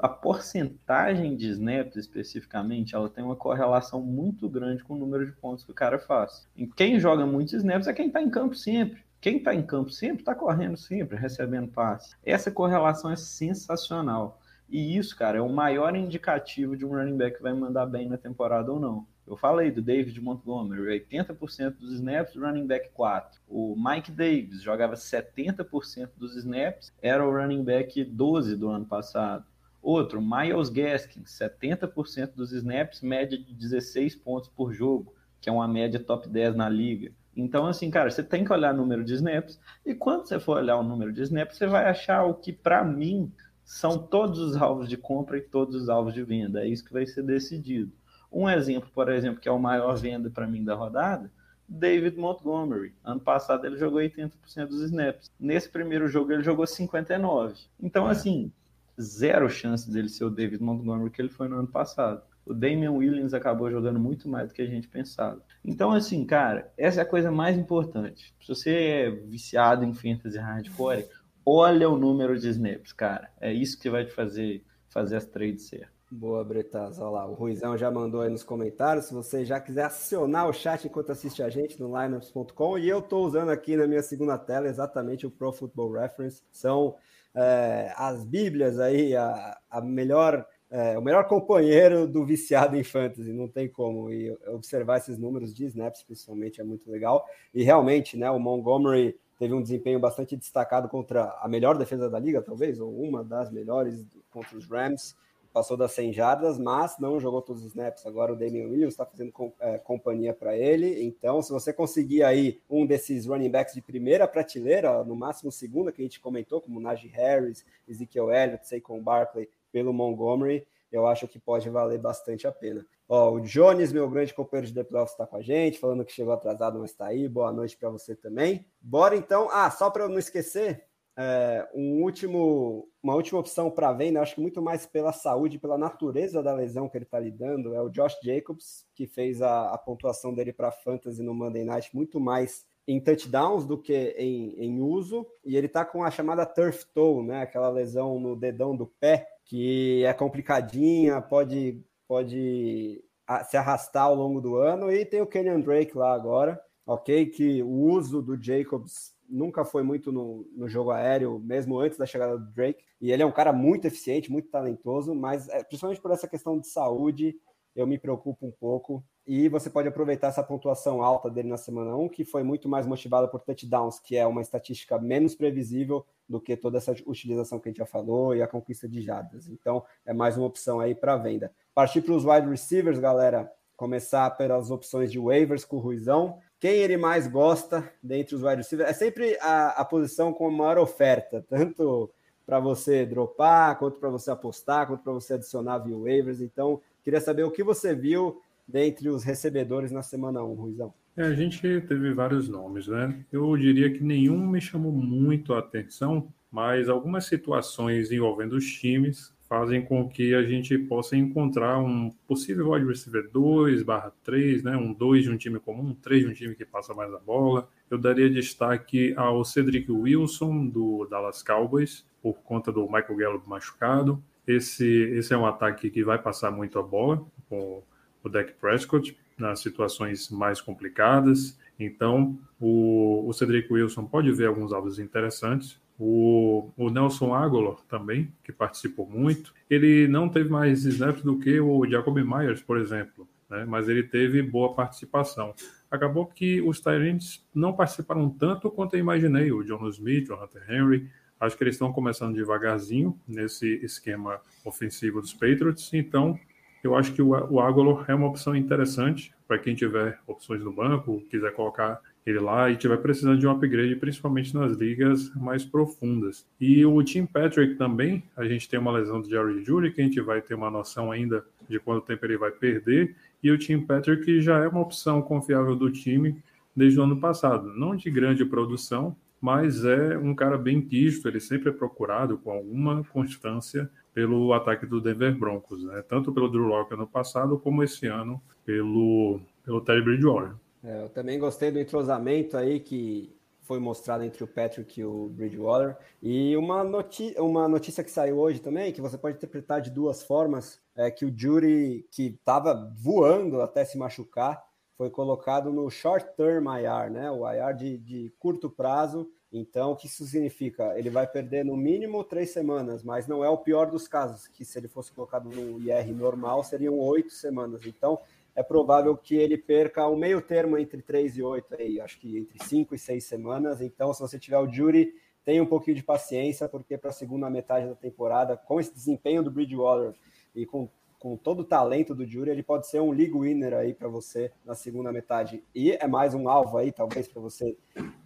[0.00, 5.32] a porcentagem de snaps especificamente, ela tem uma correlação muito grande com o número de
[5.32, 6.48] pontos que o cara faz.
[6.56, 9.02] E quem joga muitos snaps é quem está em campo sempre.
[9.20, 12.16] Quem está em campo sempre está correndo sempre, recebendo passe.
[12.24, 14.40] Essa correlação é sensacional.
[14.68, 18.08] E isso, cara, é o maior indicativo de um running back que vai mandar bem
[18.08, 19.06] na temporada ou não.
[19.26, 23.40] Eu falei do David Montgomery, 80% dos snaps, running back 4.
[23.48, 29.44] O Mike Davis jogava 70% dos snaps, era o running back 12 do ano passado.
[29.82, 35.68] Outro, Miles Gaskin, 70% dos snaps, média de 16 pontos por jogo, que é uma
[35.68, 37.12] média top 10 na liga.
[37.34, 40.58] Então, assim, cara, você tem que olhar o número de snaps, e quando você for
[40.58, 43.32] olhar o número de snaps, você vai achar o que, para mim,
[43.64, 46.62] são todos os alvos de compra e todos os alvos de venda.
[46.62, 47.92] É isso que vai ser decidido.
[48.32, 51.30] Um exemplo, por exemplo, que é o maior venda para mim da rodada,
[51.68, 52.94] David Montgomery.
[53.04, 54.30] Ano passado ele jogou 80%
[54.66, 55.30] dos snaps.
[55.38, 57.54] Nesse primeiro jogo ele jogou 59.
[57.80, 58.12] Então, é.
[58.12, 58.52] assim,
[59.00, 62.22] zero chance dele ser o David Montgomery que ele foi no ano passado.
[62.44, 65.40] O Damian Williams acabou jogando muito mais do que a gente pensava.
[65.64, 68.34] Então, assim, cara, essa é a coisa mais importante.
[68.40, 71.06] Se você é viciado em fantasy hardcore,
[71.44, 73.30] olha o número de snaps, cara.
[73.40, 75.99] É isso que vai te fazer fazer as trades certas.
[76.12, 76.98] Boa, Bretas.
[76.98, 79.04] Olha lá, o Ruizão já mandou aí nos comentários.
[79.04, 82.78] Se você já quiser acionar o chat enquanto assiste a gente no lineups.com.
[82.78, 86.42] E eu estou usando aqui na minha segunda tela exatamente o Pro Football Reference.
[86.50, 86.96] São
[87.32, 93.32] é, as bíblias aí, a, a melhor, é, o melhor companheiro do viciado em fantasy.
[93.32, 94.10] Não tem como.
[94.10, 97.24] E observar esses números de snaps, principalmente, é muito legal.
[97.54, 102.18] E realmente, né, o Montgomery teve um desempenho bastante destacado contra a melhor defesa da
[102.18, 105.14] liga, talvez, ou uma das melhores contra os Rams
[105.52, 108.06] passou das 100 jardas, mas não jogou todos os snaps.
[108.06, 111.02] Agora o Damian Williams está fazendo com, é, companhia para ele.
[111.04, 115.92] Então, se você conseguir aí um desses running backs de primeira prateleira, no máximo segunda,
[115.92, 121.28] que a gente comentou, como Najee Harris, Ezekiel Elliott, Saquon Barkley, pelo Montgomery, eu acho
[121.28, 122.84] que pode valer bastante a pena.
[123.08, 126.12] Ó, o Jones, meu grande companheiro de The Playoffs, está com a gente, falando que
[126.12, 127.28] chegou atrasado, mas está aí.
[127.28, 128.66] Boa noite para você também.
[128.80, 129.48] Bora então.
[129.50, 130.84] Ah, só para eu não esquecer,
[131.22, 135.76] é, um último, uma última opção para venda, acho que muito mais pela saúde, pela
[135.76, 139.76] natureza da lesão que ele está lidando, é o Josh Jacobs, que fez a, a
[139.76, 144.80] pontuação dele para Fantasy no Monday Night muito mais em touchdowns do que em, em
[144.80, 148.86] uso, e ele está com a chamada turf toe, né, aquela lesão no dedão do
[148.86, 153.04] pé, que é complicadinha, pode, pode
[153.48, 157.62] se arrastar ao longo do ano, e tem o Kenyon Drake lá agora, ok, que
[157.62, 162.36] o uso do Jacobs nunca foi muito no, no, jogo aéreo, mesmo antes da chegada
[162.36, 162.84] do Drake.
[163.00, 166.58] E ele é um cara muito eficiente, muito talentoso, mas é, principalmente por essa questão
[166.58, 167.36] de saúde,
[167.74, 169.04] eu me preocupo um pouco.
[169.26, 172.86] E você pode aproveitar essa pontuação alta dele na semana 1, que foi muito mais
[172.86, 177.68] motivada por touchdowns, que é uma estatística menos previsível do que toda essa utilização que
[177.68, 179.48] a gente já falou e a conquista de jardas.
[179.48, 181.52] Então, é mais uma opção aí para venda.
[181.74, 183.50] Partir para os wide receivers, galera.
[183.76, 188.56] Começar pelas opções de waivers com o Ruizão quem ele mais gosta dentre os wide
[188.56, 188.90] receivers.
[188.90, 192.10] É sempre a, a posição com a maior oferta, tanto
[192.44, 196.40] para você dropar, quanto para você apostar, quanto para você adicionar via waivers.
[196.40, 200.94] Então, queria saber o que você viu dentre os recebedores na semana 1, Ruizão.
[201.16, 203.24] É, a gente teve vários nomes, né?
[203.32, 209.32] Eu diria que nenhum me chamou muito a atenção, mas algumas situações envolvendo os times
[209.50, 214.76] fazem com que a gente possa encontrar um possível wide receiver 2 barra 3, né?
[214.76, 217.18] um 2 de um time comum, um 3 de um time que passa mais a
[217.18, 217.68] bola.
[217.90, 224.22] Eu daria destaque ao Cedric Wilson, do Dallas Cowboys, por conta do Michael Gallup machucado.
[224.46, 227.82] Esse, esse é um ataque que vai passar muito a bola com
[228.22, 231.58] o Dak Prescott nas situações mais complicadas.
[231.76, 235.76] Então, o, o Cedric Wilson pode ver alguns alvos interessantes.
[236.02, 241.60] O, o Nelson Aguilar também, que participou muito, ele não teve mais snaps do que
[241.60, 243.66] o Jacob Myers, por exemplo, né?
[243.68, 245.54] mas ele teve boa participação.
[245.90, 249.52] acabou que os Tyrants não participaram tanto quanto eu imaginei.
[249.52, 255.20] O John Smith, o Hunter Henry, acho que eles estão começando devagarzinho nesse esquema ofensivo
[255.20, 255.92] dos Patriots.
[255.92, 256.38] Então,
[256.82, 260.72] eu acho que o, o Aguilar é uma opção interessante para quem tiver opções no
[260.72, 265.64] banco, quiser colocar ele lá e tiver precisando de um upgrade, principalmente nas ligas mais
[265.64, 266.46] profundas.
[266.60, 270.04] E o Tim Patrick também, a gente tem uma lesão do Jerry Judy, que a
[270.04, 273.16] gente vai ter uma noção ainda de quanto tempo ele vai perder.
[273.42, 276.36] E o Tim Patrick já é uma opção confiável do time
[276.76, 277.74] desde o ano passado.
[277.74, 282.50] Não de grande produção, mas é um cara bem quisto, ele sempre é procurado com
[282.50, 286.02] alguma constância pelo ataque do Denver Broncos, né?
[286.06, 290.52] tanto pelo Drew Locke no passado, como esse ano pelo, pelo Terry Bridgewater.
[290.82, 293.34] É, eu também gostei do entrosamento aí que
[293.70, 295.96] foi mostrado entre o Patrick e o Bridgewater.
[296.20, 300.22] E uma, noti uma notícia que saiu hoje também, que você pode interpretar de duas
[300.22, 304.60] formas, é que o Jury, que estava voando até se machucar,
[304.96, 307.30] foi colocado no short term IR, né?
[307.30, 309.30] O IR de, de curto prazo.
[309.52, 310.98] Então, o que isso significa?
[310.98, 314.64] Ele vai perder no mínimo três semanas, mas não é o pior dos casos, que
[314.64, 317.86] se ele fosse colocado no IR normal, seriam oito semanas.
[317.86, 318.18] Então,
[318.54, 322.38] é provável que ele perca um meio termo entre 3 e 8, aí, acho que
[322.38, 323.80] entre 5 e 6 semanas.
[323.80, 327.48] Então, se você tiver o Jury, tenha um pouquinho de paciência, porque para a segunda
[327.48, 330.14] metade da temporada, com esse desempenho do Bridgewater
[330.54, 330.88] e com,
[331.18, 334.52] com todo o talento do Jury, ele pode ser um league winner aí para você
[334.64, 335.62] na segunda metade.
[335.74, 337.76] E é mais um alvo aí, talvez, para você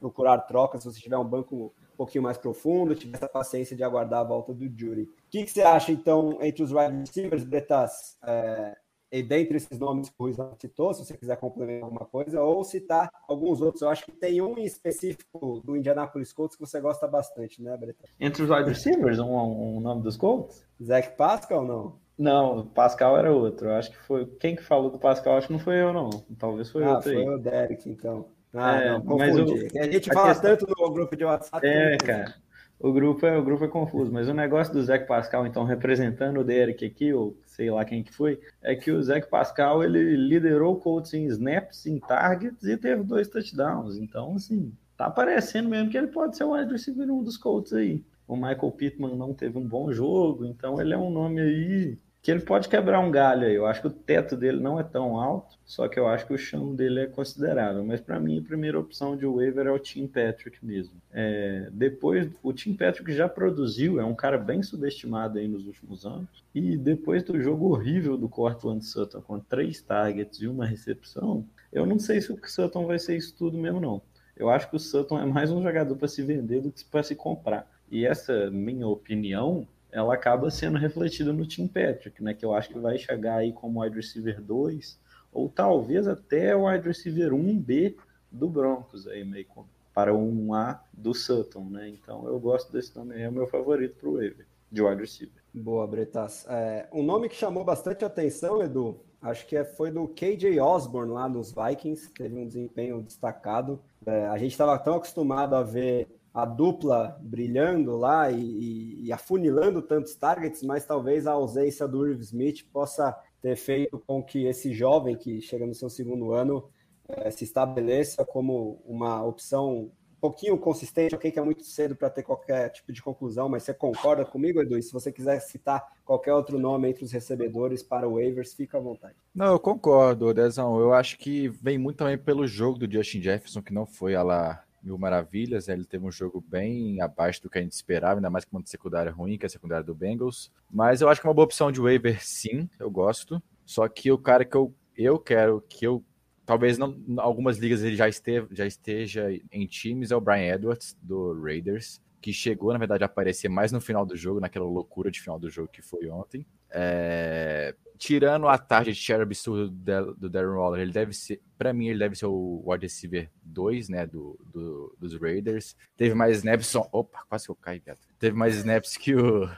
[0.01, 3.85] procurar trocas, se você tiver um banco um pouquinho mais profundo, tiver essa paciência de
[3.85, 5.03] aguardar a volta do Jury.
[5.03, 8.19] O que, que você acha, então, entre os wide receivers, Bretas?
[8.27, 8.77] É,
[9.15, 12.65] e dentre esses nomes que o Ruiz citou, se você quiser complementar alguma coisa, ou
[12.65, 13.83] citar alguns outros.
[13.83, 17.77] Eu acho que tem um em específico do Indianapolis Colts que você gosta bastante, né,
[17.77, 18.09] Breta?
[18.19, 20.67] Entre os wide receivers, um, um nome dos Colts?
[20.83, 22.05] Zach Pascal ou não?
[22.19, 23.69] Não, Pascal era outro.
[23.69, 24.27] Eu acho que foi.
[24.41, 25.37] Quem que falou do Pascal?
[25.37, 26.11] Acho que não foi eu, não.
[26.37, 27.29] Talvez foi ah, outro foi aí.
[27.29, 28.27] o Derek, então.
[28.53, 29.45] Ah, é, não, mas eu...
[29.81, 30.57] A gente fala questão...
[30.57, 31.67] tanto no grupo de WhatsApp.
[31.67, 32.35] É, cara.
[32.79, 36.41] O grupo, é, o grupo é confuso, mas o negócio do Zé Pascal, então, representando
[36.41, 40.17] o Derek aqui, ou sei lá quem que foi, é que o Zé Pascal, ele
[40.17, 43.97] liderou o Colts em snaps, em targets e teve dois touchdowns.
[43.97, 47.73] Então, assim, tá parecendo mesmo que ele pode ser o wide receiver um dos Colts
[47.73, 48.05] aí.
[48.27, 52.31] O Michael Pittman não teve um bom jogo, então ele é um nome aí que
[52.31, 53.55] ele pode quebrar um galho aí.
[53.55, 56.33] Eu acho que o teto dele não é tão alto, só que eu acho que
[56.33, 57.85] o chão dele é considerável.
[57.85, 60.95] Mas para mim, a primeira opção de waiver é o Tim Patrick mesmo.
[61.13, 66.07] É, depois, o Tim Patrick já produziu, é um cara bem subestimado aí nos últimos
[66.07, 66.43] anos.
[66.55, 71.85] E depois do jogo horrível do Cortland Sutton, com três targets e uma recepção, eu
[71.85, 74.01] não sei se o Sutton vai ser isso tudo mesmo, não.
[74.35, 77.03] Eu acho que o Sutton é mais um jogador para se vender do que para
[77.03, 77.71] se comprar.
[77.91, 82.35] E essa minha opinião ela acaba sendo refletida no Tim Patrick, né?
[82.35, 84.99] Que eu acho que vai chegar aí como wide receiver 2,
[85.33, 87.95] ou talvez até o wide receiver 1B
[88.31, 89.47] do Broncos, aí meio
[89.95, 91.89] para o 1A do Sutton, né?
[91.89, 95.41] Então eu gosto desse nome, é o meu favorito para o waiver, de wide receiver.
[95.55, 96.45] Boa, Bretas.
[96.49, 101.13] É, um nome que chamou bastante atenção, Edu, acho que é, foi do KJ Osborne
[101.13, 103.81] lá nos Vikings, teve um desempenho destacado.
[104.05, 109.81] É, a gente estava tão acostumado a ver a dupla brilhando lá e, e, afunilando
[109.81, 114.73] tantos targets, mas talvez a ausência do Irv Smith possa ter feito com que esse
[114.75, 116.69] jovem que chega no seu segundo ano
[117.09, 121.15] é, se estabeleça como uma opção um pouquinho consistente.
[121.15, 124.61] Ok, que é muito cedo para ter qualquer tipo de conclusão, mas você concorda comigo,
[124.61, 124.77] Edu?
[124.77, 128.79] E se você quiser citar qualquer outro nome entre os recebedores para o waivers, fica
[128.79, 129.15] à vontade.
[129.33, 130.81] Não, eu concordo, Dezão.
[130.81, 134.23] Eu acho que vem muito também pelo jogo do Justin Jefferson, que não foi a
[134.23, 135.69] lá mil maravilhas.
[135.69, 138.67] Ele teve um jogo bem abaixo do que a gente esperava, ainda mais com uma
[138.67, 140.53] secundária ruim, que é a secundária do Bengals.
[140.71, 143.43] Mas eu acho que é uma boa opção de waiver, sim, eu gosto.
[143.65, 146.05] Só que o cara que eu, eu quero, que eu
[146.45, 150.97] talvez não algumas ligas ele já, esteve, já esteja em times, é o Brian Edwards,
[151.03, 155.11] do Raiders, que chegou, na verdade, a aparecer mais no final do jogo, naquela loucura
[155.11, 156.47] de final do jogo que foi ontem.
[156.71, 159.71] É, tirando a tarde de share absurdo
[160.17, 163.89] do Darren Waller, ele deve ser, para mim, ele deve ser o wide receiver 2,
[163.89, 165.77] né, do, do, dos Raiders.
[165.97, 168.01] Teve mais snaps, opa, quase que eu caí, gato.
[168.19, 169.49] Teve mais snaps que o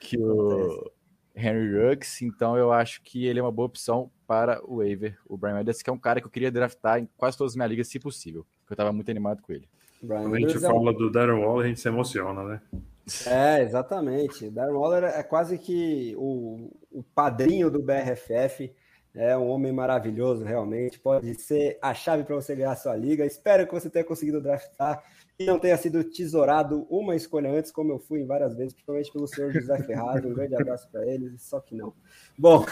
[0.00, 0.90] que o
[1.34, 5.36] Henry Ruggs, então eu acho que ele é uma boa opção para o waiver, o
[5.36, 7.70] Brian Edwards, que é um cara que eu queria draftar em quase todas as minhas
[7.70, 9.68] ligas, se possível, porque eu tava muito animado com ele.
[10.02, 12.60] Brian Quando a gente fala do Darren Waller, a gente se emociona, né?
[13.26, 14.50] É, exatamente.
[14.50, 18.74] Darren Waller é quase que o, o padrinho do BRFF.
[19.14, 21.00] É um homem maravilhoso, realmente.
[21.00, 23.24] Pode ser a chave para você ganhar a sua liga.
[23.24, 25.02] Espero que você tenha conseguido draftar
[25.38, 29.26] e não tenha sido tesourado uma escolha antes, como eu fui várias vezes, principalmente pelo
[29.26, 30.26] senhor José Ferrari.
[30.26, 31.94] Um grande abraço para ele, só que não.
[32.38, 32.66] Bom,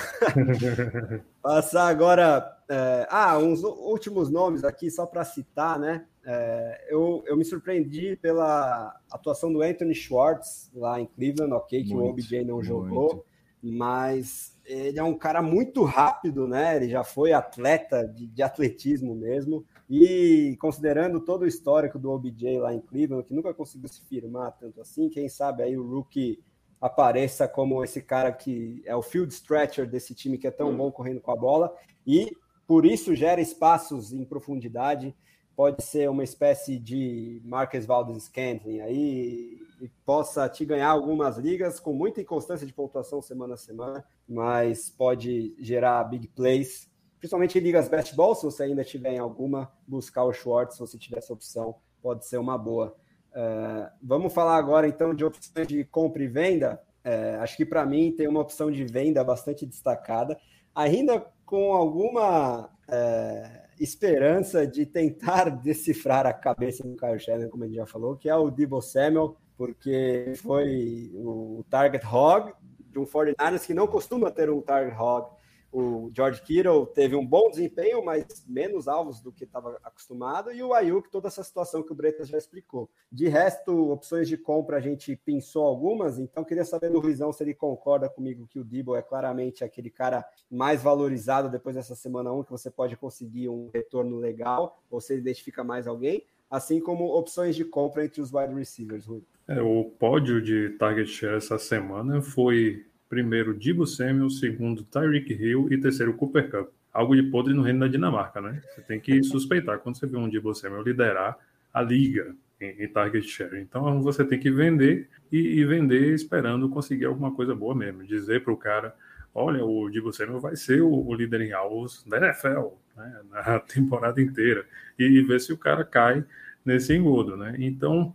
[1.40, 2.58] passar agora.
[2.68, 6.06] É, ah, uns últimos nomes aqui, só para citar, né?
[6.26, 11.94] É, eu, eu me surpreendi pela atuação do Anthony Schwartz lá em Cleveland, ok, que
[11.94, 12.66] muito, o OBJ não muito.
[12.66, 13.24] jogou,
[13.62, 16.76] mas ele é um cara muito rápido, né?
[16.76, 19.64] Ele já foi atleta de, de atletismo mesmo.
[19.88, 24.56] E considerando todo o histórico do OBJ lá em Cleveland, que nunca conseguiu se firmar
[24.58, 26.42] tanto assim, quem sabe aí o rookie
[26.80, 30.90] apareça como esse cara que é o field stretcher desse time que é tão bom
[30.90, 31.74] correndo com a bola
[32.06, 32.30] e
[32.66, 35.14] por isso gera espaços em profundidade.
[35.56, 41.78] Pode ser uma espécie de Marcus Valdes Scantling aí e possa te ganhar algumas ligas
[41.78, 46.92] com muita inconstância de pontuação semana a semana, mas pode gerar big plays
[47.24, 50.80] principalmente em ligas best ball, se você ainda tiver em alguma, buscar o Schwartz, se
[50.80, 52.94] você tiver essa opção, pode ser uma boa.
[53.30, 56.82] Uh, vamos falar agora então de opções de compra e venda.
[57.02, 60.38] Uh, acho que para mim tem uma opção de venda bastante destacada,
[60.74, 67.66] ainda com alguma uh, esperança de tentar decifrar a cabeça do Kyle Shannon, como a
[67.66, 72.52] gente já falou, que é o Debo Samuel, porque foi o target hog
[72.90, 75.28] de um 49ers que não costuma ter um target hog
[75.74, 80.62] o George Kittle teve um bom desempenho, mas menos alvos do que estava acostumado, e
[80.62, 82.88] o Ayuk, toda essa situação que o Bretas já explicou.
[83.10, 87.42] De resto, opções de compra a gente pensou algumas, então queria saber do Ruizão se
[87.42, 92.32] ele concorda comigo que o Debo é claramente aquele cara mais valorizado depois dessa semana
[92.32, 96.78] 1, que você pode conseguir um retorno legal, ou se ele identifica mais alguém, assim
[96.78, 99.24] como opções de compra entre os wide receivers, Rui.
[99.48, 105.68] É, o pódio de target share essa semana foi primeiro Dibo Samuel, segundo Tyreek Hill
[105.70, 106.68] e terceiro Cooper Cup.
[106.92, 108.62] Algo de podre no reino da Dinamarca, né?
[108.68, 111.36] Você tem que suspeitar quando você vê um Dibo Samuel liderar
[111.72, 113.60] a liga em, em target share.
[113.60, 118.04] Então você tem que vender e, e, vender esperando conseguir alguma coisa boa mesmo.
[118.04, 118.94] Dizer para o cara,
[119.34, 123.20] olha, o Dibo Samuel vai ser o, o, líder em alvos da NFL né?
[123.30, 124.64] na temporada inteira
[124.98, 126.24] e, e ver se o cara cai
[126.64, 127.56] nesse engodo, né?
[127.58, 128.14] Então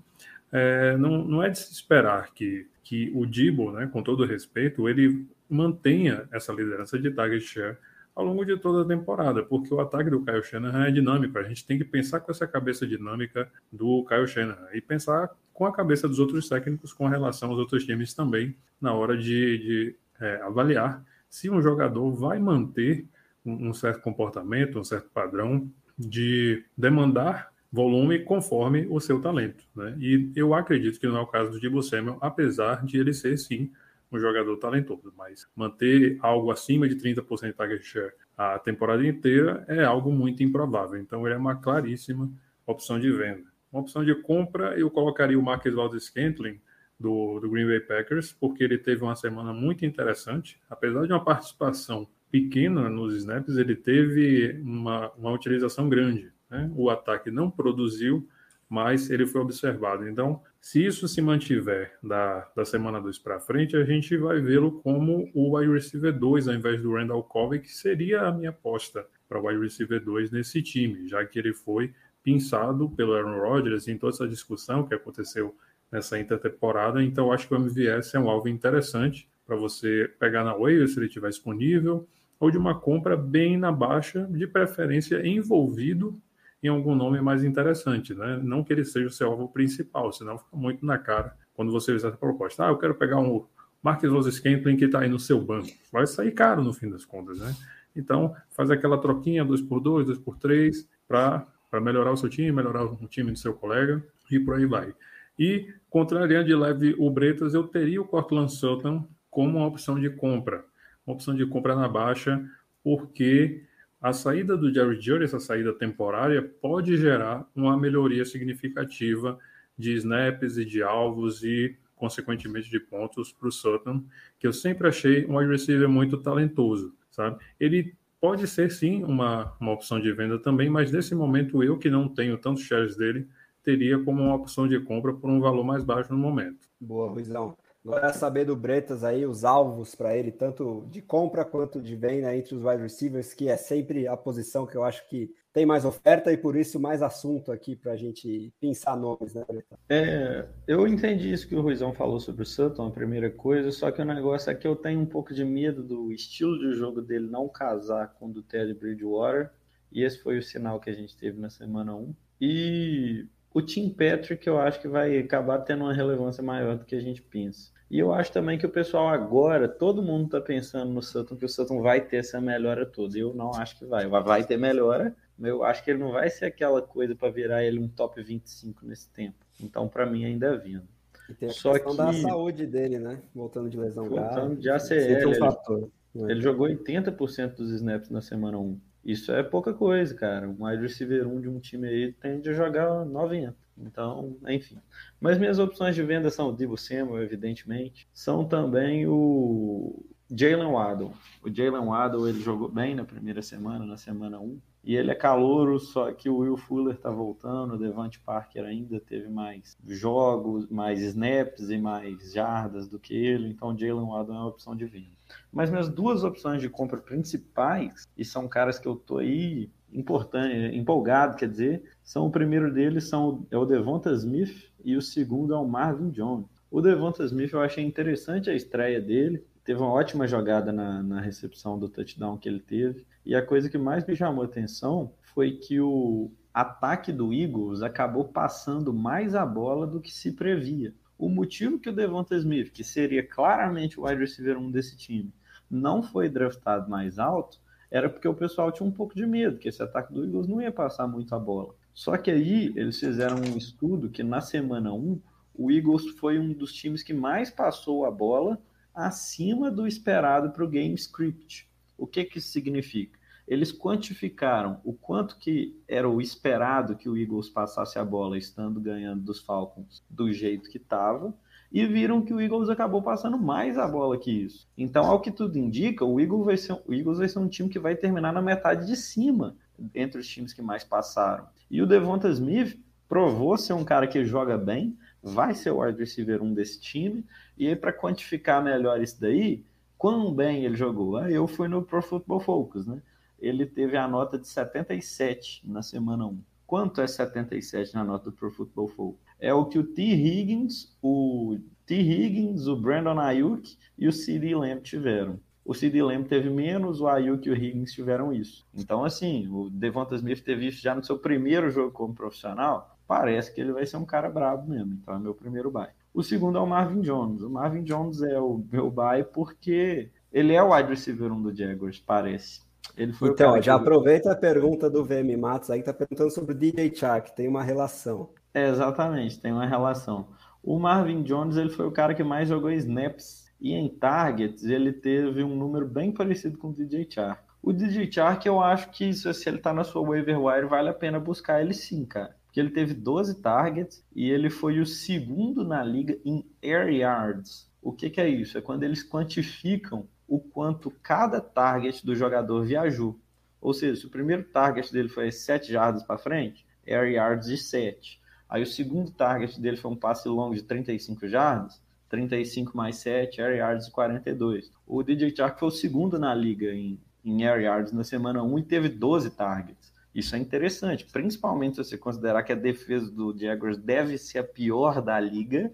[0.52, 4.89] é, não, não é de se esperar que que o Dibo, né, com todo respeito,
[4.89, 7.78] ele mantenha essa liderança de target share
[8.16, 11.38] ao longo de toda a temporada, porque o ataque do Kyle Shanahan é dinâmico.
[11.38, 15.68] A gente tem que pensar com essa cabeça dinâmica do Kyle Shanahan e pensar com
[15.68, 19.95] a cabeça dos outros técnicos com relação aos outros times também na hora de, de
[20.20, 23.06] é, avaliar se um jogador vai manter
[23.45, 29.63] um, um certo comportamento, um certo padrão de demandar volume conforme o seu talento.
[29.76, 29.95] Né?
[29.99, 33.38] E eu acredito que não é o caso do Dibu Samuel, apesar de ele ser,
[33.38, 33.72] sim,
[34.11, 39.65] um jogador talentoso, mas manter algo acima de 30% de target share a temporada inteira
[39.67, 40.97] é algo muito improvável.
[40.97, 42.32] Então, ele é uma claríssima
[42.65, 43.43] opção de venda.
[43.72, 46.59] Uma opção de compra, eu colocaria o Marcus Valdes-Scantling,
[46.99, 51.24] do, do Green Bay Packers, porque ele teve uma semana muito interessante, apesar de uma
[51.24, 56.32] participação pequena nos snaps, ele teve uma, uma utilização grande.
[56.50, 56.72] Né?
[56.76, 58.28] O ataque não produziu,
[58.70, 60.08] mas ele foi observado.
[60.08, 64.80] Então, se isso se mantiver da, da semana 2 para frente, a gente vai vê-lo
[64.82, 69.06] como o wide receiver 2 ao invés do Randall Cobb, que seria a minha aposta
[69.28, 71.93] para o wide receiver 2 nesse time, já que ele foi
[72.24, 75.56] pinçado pelo Aaron Rodgers em toda essa discussão que aconteceu
[75.91, 77.02] nessa intertemporada.
[77.02, 81.00] Então, acho que o MVS é um alvo interessante para você pegar na waiver se
[81.00, 82.08] ele estiver disponível,
[82.39, 86.22] ou de uma compra bem na baixa, de preferência envolvido
[86.62, 88.39] em algum nome mais interessante, né?
[88.43, 91.93] Não que ele seja o seu alvo principal, senão fica muito na cara quando você
[91.93, 92.66] fizer essa proposta.
[92.66, 93.45] Ah, eu quero pegar um
[93.82, 95.70] Marcus Rose Scantling que está aí no seu banco.
[95.91, 97.55] Vai sair caro no fim das contas, né?
[97.95, 103.38] Então, faz aquela troquinha 2x2, 2x3 para melhorar o seu time, melhorar o time do
[103.38, 104.93] seu colega e por aí vai.
[105.38, 110.10] E, contrariando de leve o Bretas, eu teria o Cortland Sutton como uma opção de
[110.10, 110.66] compra.
[111.07, 112.43] Uma opção de compra na baixa,
[112.84, 113.64] porque
[114.02, 119.38] a saída do Jerry Jury, essa saída temporária, pode gerar uma melhoria significativa
[119.78, 124.04] de snaps e de alvos e, consequentemente, de pontos para o Sutton,
[124.38, 127.38] que eu sempre achei um wide receiver muito talentoso, sabe?
[127.60, 131.89] Ele pode ser, sim, uma, uma opção de venda também, mas nesse momento eu, que
[131.89, 133.28] não tenho tantos shares dele,
[133.64, 136.68] teria como uma opção de compra por um valor mais baixo no momento.
[136.80, 137.58] Boa, Ruizão.
[137.90, 142.36] Agora saber do Bretas aí, os alvos para ele, tanto de compra quanto de venda
[142.36, 145.84] entre os wide receivers, que é sempre a posição que eu acho que tem mais
[145.86, 149.80] oferta e por isso mais assunto aqui para a gente pensar nomes, né, Breta?
[149.90, 153.90] É, eu entendi isso que o Ruizão falou sobre o Sutton, a primeira coisa, só
[153.90, 157.02] que o negócio é que eu tenho um pouco de medo do estilo de jogo
[157.02, 159.50] dele não casar com o do Teddy Bridgewater,
[159.92, 162.14] e esse foi o sinal que a gente teve na semana 1.
[162.40, 166.96] E o Tim Patrick eu acho que vai acabar tendo uma relevância maior do que
[166.96, 167.72] a gente pensa.
[167.90, 171.46] E eu acho também que o pessoal agora, todo mundo está pensando no Sutton, que
[171.46, 173.18] o Sutton vai ter essa melhora toda.
[173.18, 174.08] Eu não acho que vai.
[174.08, 177.64] Vai ter melhora, mas eu acho que ele não vai ser aquela coisa para virar
[177.64, 179.38] ele um top 25 nesse tempo.
[179.60, 180.88] Então, para mim, ainda é vindo.
[181.30, 181.98] E tem a Só questão que...
[181.98, 183.20] da saúde dele, né?
[183.34, 184.62] Voltando de lesão Voltando grave.
[184.62, 185.30] de ACL.
[185.30, 185.90] Um fator.
[186.16, 188.80] Ele, ele jogou 80% dos snaps na semana 1.
[189.04, 190.48] Isso é pouca coisa, cara.
[190.48, 193.56] Um wide receiver 1 de um time aí tende a jogar 90.
[193.82, 194.77] Então, enfim.
[195.19, 198.07] Mas minhas opções de venda são o Divo Samuel, evidentemente.
[198.13, 201.13] São também o Jalen Waddle.
[201.43, 204.59] O Jalen Waddle, ele jogou bem na primeira semana, na semana 1.
[204.84, 208.99] E ele é calouro, só que o Will Fuller tá voltando, o Devante Parker ainda
[208.99, 214.39] teve mais jogos, mais snaps e mais jardas do que ele, então Jalen Waddle é
[214.39, 215.11] uma opção de venda.
[215.51, 220.76] Mas minhas duas opções de compra principais, e são caras que eu tô aí importante,
[220.76, 225.54] empolgado, quer dizer, são o primeiro deles são é o Devonta Smith e o segundo
[225.54, 226.46] é o Marvin Jones.
[226.72, 231.20] O Devonta Smith eu achei interessante a estreia dele, teve uma ótima jogada na, na
[231.20, 233.06] recepção do touchdown que ele teve.
[233.26, 238.26] E a coisa que mais me chamou atenção foi que o ataque do Eagles acabou
[238.26, 240.94] passando mais a bola do que se previa.
[241.18, 245.34] O motivo que o Devonta Smith, que seria claramente o wide receiver 1 desse time,
[245.70, 247.60] não foi draftado mais alto,
[247.92, 250.62] era porque o pessoal tinha um pouco de medo, que esse ataque do Eagles não
[250.62, 251.74] ia passar muito a bola.
[251.94, 255.22] Só que aí eles fizeram um estudo que na semana 1,
[255.56, 258.62] o Eagles foi um dos times que mais passou a bola
[258.94, 261.70] acima do esperado para o game script.
[261.98, 263.20] O que, que isso significa?
[263.50, 268.80] eles quantificaram o quanto que era o esperado que o Eagles passasse a bola estando
[268.80, 271.34] ganhando dos Falcons do jeito que estava
[271.72, 274.67] e viram que o Eagles acabou passando mais a bola que isso.
[274.78, 277.70] Então, ao que tudo indica, o Eagles vai ser, o Eagles vai ser um time
[277.70, 279.55] que vai terminar na metade de cima
[279.93, 281.47] entre os times que mais passaram.
[281.70, 285.99] E o Devonta Smith provou ser um cara que joga bem, vai ser o wide
[285.99, 287.26] receiver 1 desse time,
[287.57, 289.63] e aí para quantificar melhor isso daí,
[289.97, 291.17] quão bem ele jogou?
[291.17, 293.01] Aí eu fui no Pro Football Focus, né?
[293.41, 296.41] ele teve a nota de 77 na semana 1.
[296.67, 299.28] Quanto é 77 na nota do Pro Football Focus?
[299.40, 300.02] É o que o T.
[300.02, 301.96] Higgins, o T.
[301.96, 304.56] Higgins, o Brandon Ayuk e o C.D.
[304.56, 305.40] Lamb tiveram.
[305.64, 306.02] O C.D.
[306.02, 308.66] Lamb teve menos, o Ayuk e o Higgins tiveram isso.
[308.74, 313.54] Então, assim, o Devonta Smith teve isso já no seu primeiro jogo como profissional, parece
[313.54, 314.94] que ele vai ser um cara brabo mesmo.
[314.94, 315.90] Então, é meu primeiro bye.
[316.14, 317.42] O segundo é o Marvin Jones.
[317.42, 321.56] O Marvin Jones é o meu bye porque ele é o wide receiver 1 do
[321.56, 322.62] Jaguars, parece
[322.98, 323.82] então, já que...
[323.82, 327.48] aproveita a pergunta do VM Matos aí, que está perguntando sobre o DJ Chark, tem
[327.48, 328.30] uma relação.
[328.54, 330.28] É, exatamente, tem uma relação.
[330.64, 334.91] O Marvin Jones ele foi o cara que mais jogou snaps e em targets ele
[334.91, 337.43] teve um número bem parecido com o DJ Chark.
[337.62, 340.93] O DJ Chark eu acho que se ele está na sua waiver wire vale a
[340.93, 342.36] pena buscar ele sim, cara.
[342.45, 347.70] Porque ele teve 12 targets e ele foi o segundo na liga em air yards.
[347.82, 348.58] O que, que é isso?
[348.58, 353.20] É quando eles quantificam o quanto cada target do jogador viajou.
[353.62, 357.58] Ou seja, se o primeiro target dele foi 7 jardas para frente, air yards de
[357.58, 358.20] 7.
[358.50, 363.41] Aí o segundo target dele foi um passe longo de 35 jardas, 35 mais 7,
[363.41, 364.72] air yards de 42.
[364.88, 368.60] O DJ Chark foi o segundo na liga em, em air yards na semana 1
[368.60, 369.93] e teve 12 targets.
[370.16, 374.43] Isso é interessante, principalmente se você considerar que a defesa do Jaguars deve ser a
[374.43, 375.72] pior da liga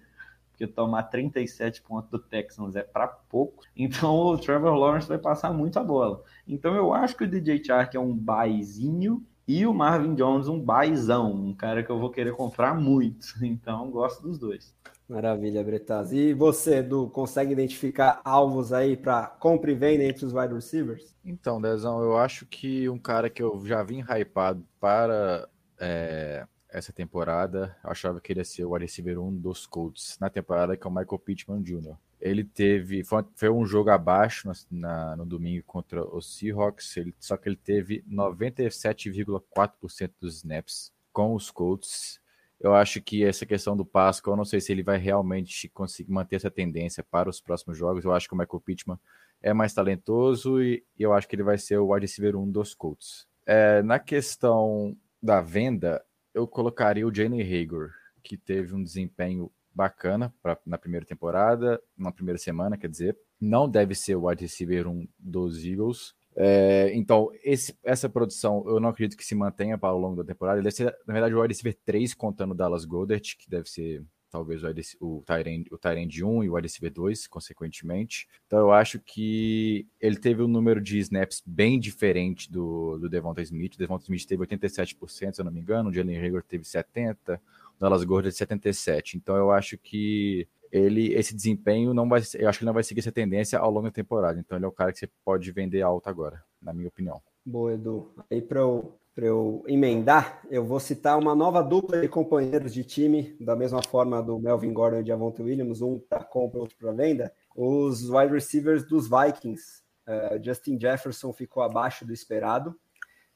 [0.55, 3.63] porque tomar 37 pontos do Texans é para pouco.
[3.75, 6.23] Então o Trevor Lawrence vai passar muito a bola.
[6.47, 10.59] Então eu acho que o DJ Chark é um baizinho e o Marvin Jones um
[10.59, 13.27] baizão, um cara que eu vou querer comprar muito.
[13.45, 14.73] Então gosto dos dois.
[15.07, 16.11] Maravilha, Bretas.
[16.11, 21.15] E você, Edu, consegue identificar alvos aí para compra e venda entre os wide receivers?
[21.23, 25.47] Então, Dezão, eu acho que um cara que eu já vim hypado para
[25.79, 27.75] é, essa temporada.
[27.83, 30.85] Eu achava que ele ia ser o wide receiver 1 dos Colts na temporada, que
[30.85, 31.95] é o Michael Pittman Jr.
[32.25, 33.03] Ele teve.
[33.03, 37.55] Foi, foi um jogo abaixo na, no domingo contra os Seahawks, ele, só que ele
[37.55, 42.19] teve 97,4% dos snaps com os Colts.
[42.59, 46.11] Eu acho que essa questão do Pascal, eu não sei se ele vai realmente conseguir
[46.11, 48.03] manter essa tendência para os próximos jogos.
[48.03, 48.97] Eu acho que o Michael Pittman
[49.39, 52.49] é mais talentoso e, e eu acho que ele vai ser o wide receiver 1
[52.49, 53.27] dos Colts.
[53.45, 56.03] É, na questão da venda,
[56.33, 57.91] eu colocaria o Jalen Hager,
[58.23, 63.17] que teve um desempenho bacana pra, na primeira temporada, na primeira semana, quer dizer.
[63.39, 66.15] Não deve ser o wide receiver 1 dos Eagles.
[66.37, 70.23] É, então, esse, essa produção eu não acredito que se mantenha para o longo da
[70.23, 70.57] temporada.
[70.57, 73.69] Ele deve ser, na verdade, o wide receiver 3 contando o Dallas Goddard, que deve
[73.69, 74.03] ser
[74.35, 74.61] talvez
[74.99, 78.27] o Tyrande, o Tyrande 1 e o receiver 2, consequentemente.
[78.45, 83.41] Então eu acho que ele teve um número de snaps bem diferente do, do Devonta
[83.41, 83.75] Smith.
[83.75, 87.39] O Devonta Smith teve 87%, se eu não me engano, o Jalen Hager teve 70%,
[87.79, 89.15] Dallas Goddard 77%.
[89.15, 92.99] Então eu acho que ele esse desempenho não vai eu acho que não vai seguir
[92.99, 94.39] essa tendência ao longo da temporada.
[94.39, 97.21] Então ele é o cara que você pode vender alto agora, na minha opinião.
[97.45, 98.11] Boa, Edu.
[98.29, 103.35] Aí para eu, eu emendar, eu vou citar uma nova dupla de companheiros de time,
[103.39, 106.91] da mesma forma do Melvin Gordon e de Avonte Williams, um para compra, outro para
[106.91, 107.31] venda.
[107.55, 109.83] Os wide receivers dos Vikings.
[110.07, 112.75] Uh, Justin Jefferson ficou abaixo do esperado.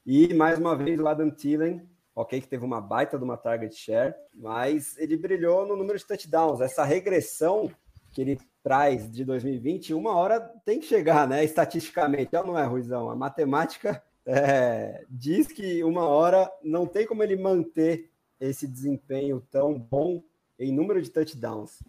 [0.04, 1.88] E mais uma vez o Adam Thielen
[2.20, 6.06] ok, que teve uma baita de uma target share, mas ele brilhou no número de
[6.06, 6.60] touchdowns.
[6.60, 7.70] Essa regressão
[8.12, 11.44] que ele traz de 2020, uma hora tem que chegar, né?
[11.44, 13.10] Estatisticamente, não é, Ruizão?
[13.10, 18.10] A matemática é, diz que uma hora não tem como ele manter
[18.40, 20.22] esse desempenho tão bom
[20.58, 21.82] em número de touchdowns.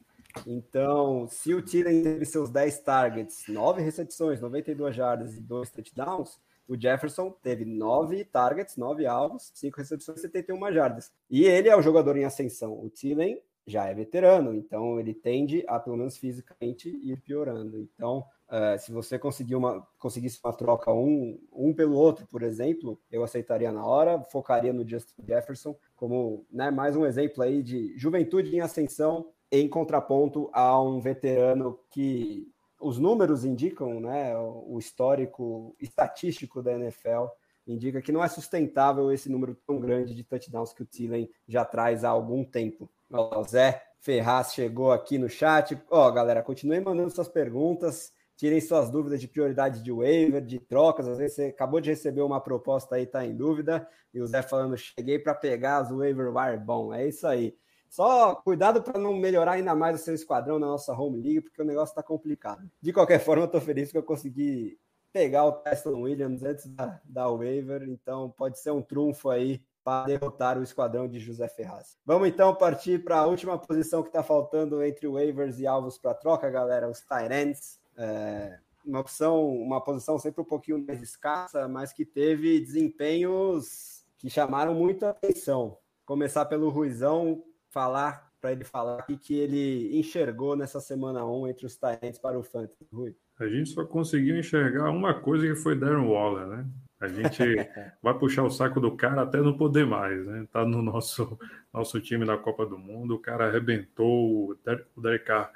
[0.48, 6.40] Então, se o Thielen teve seus 10 targets, 9 recepções, 92 jardas e 2 touchdowns,
[6.72, 11.12] o Jefferson teve nove targets, nove alvos, cinco recepções, 71 jardas.
[11.30, 12.82] E ele é o jogador em ascensão.
[12.82, 17.78] O Thielen já é veterano, então ele tende a, pelo menos fisicamente, ir piorando.
[17.78, 22.98] Então, uh, se você conseguir uma, conseguisse uma troca um, um pelo outro, por exemplo,
[23.12, 27.94] eu aceitaria na hora, focaria no Justin Jefferson como né, mais um exemplo aí de
[27.98, 32.50] juventude em ascensão em contraponto a um veterano que
[32.82, 37.28] os números indicam, né, o histórico estatístico da NFL
[37.68, 41.64] indica que não é sustentável esse número tão grande de touchdowns que o Thielen já
[41.64, 42.90] traz há algum tempo.
[43.10, 45.80] O Zé Ferraz chegou aqui no chat.
[45.90, 50.60] Ó, oh, galera, continuem mandando suas perguntas, tirem suas dúvidas de prioridade de waiver, de
[50.60, 51.08] trocas.
[51.08, 54.42] Às vezes você acabou de receber uma proposta aí, tá em dúvida, e o Zé
[54.42, 56.94] falando, cheguei para pegar as waiver wire bom.
[56.94, 57.56] É isso aí.
[57.92, 61.62] Só cuidado para não melhorar ainda mais o seu esquadrão na nossa home league, porque
[61.62, 62.72] o negócio está complicado.
[62.82, 64.80] De qualquer forma, eu estou feliz que eu consegui
[65.12, 70.06] pegar o Teston Williams antes da, da waiver, então pode ser um trunfo aí para
[70.06, 71.98] derrotar o esquadrão de José Ferraz.
[72.06, 76.14] Vamos então partir para a última posição que está faltando entre waivers e alvos para
[76.14, 77.78] troca, galera, os Tyrants.
[77.98, 84.30] É, uma opção, uma posição sempre um pouquinho mais escassa, mas que teve desempenhos que
[84.30, 85.78] chamaram muita atenção.
[86.06, 91.66] Começar pelo Ruizão, falar para ele falar o que ele enxergou nessa semana 1 entre
[91.66, 93.16] os Tyrants para o Fantasy, Rui.
[93.40, 96.66] A gente só conseguiu enxergar uma coisa que foi Darren Waller, né?
[97.00, 97.38] A gente
[98.02, 100.48] vai puxar o saco do cara até não poder mais, né?
[100.52, 101.38] Tá no nosso,
[101.74, 104.58] nosso time da Copa do Mundo, o cara arrebentou, o
[104.98, 105.52] Derek Carr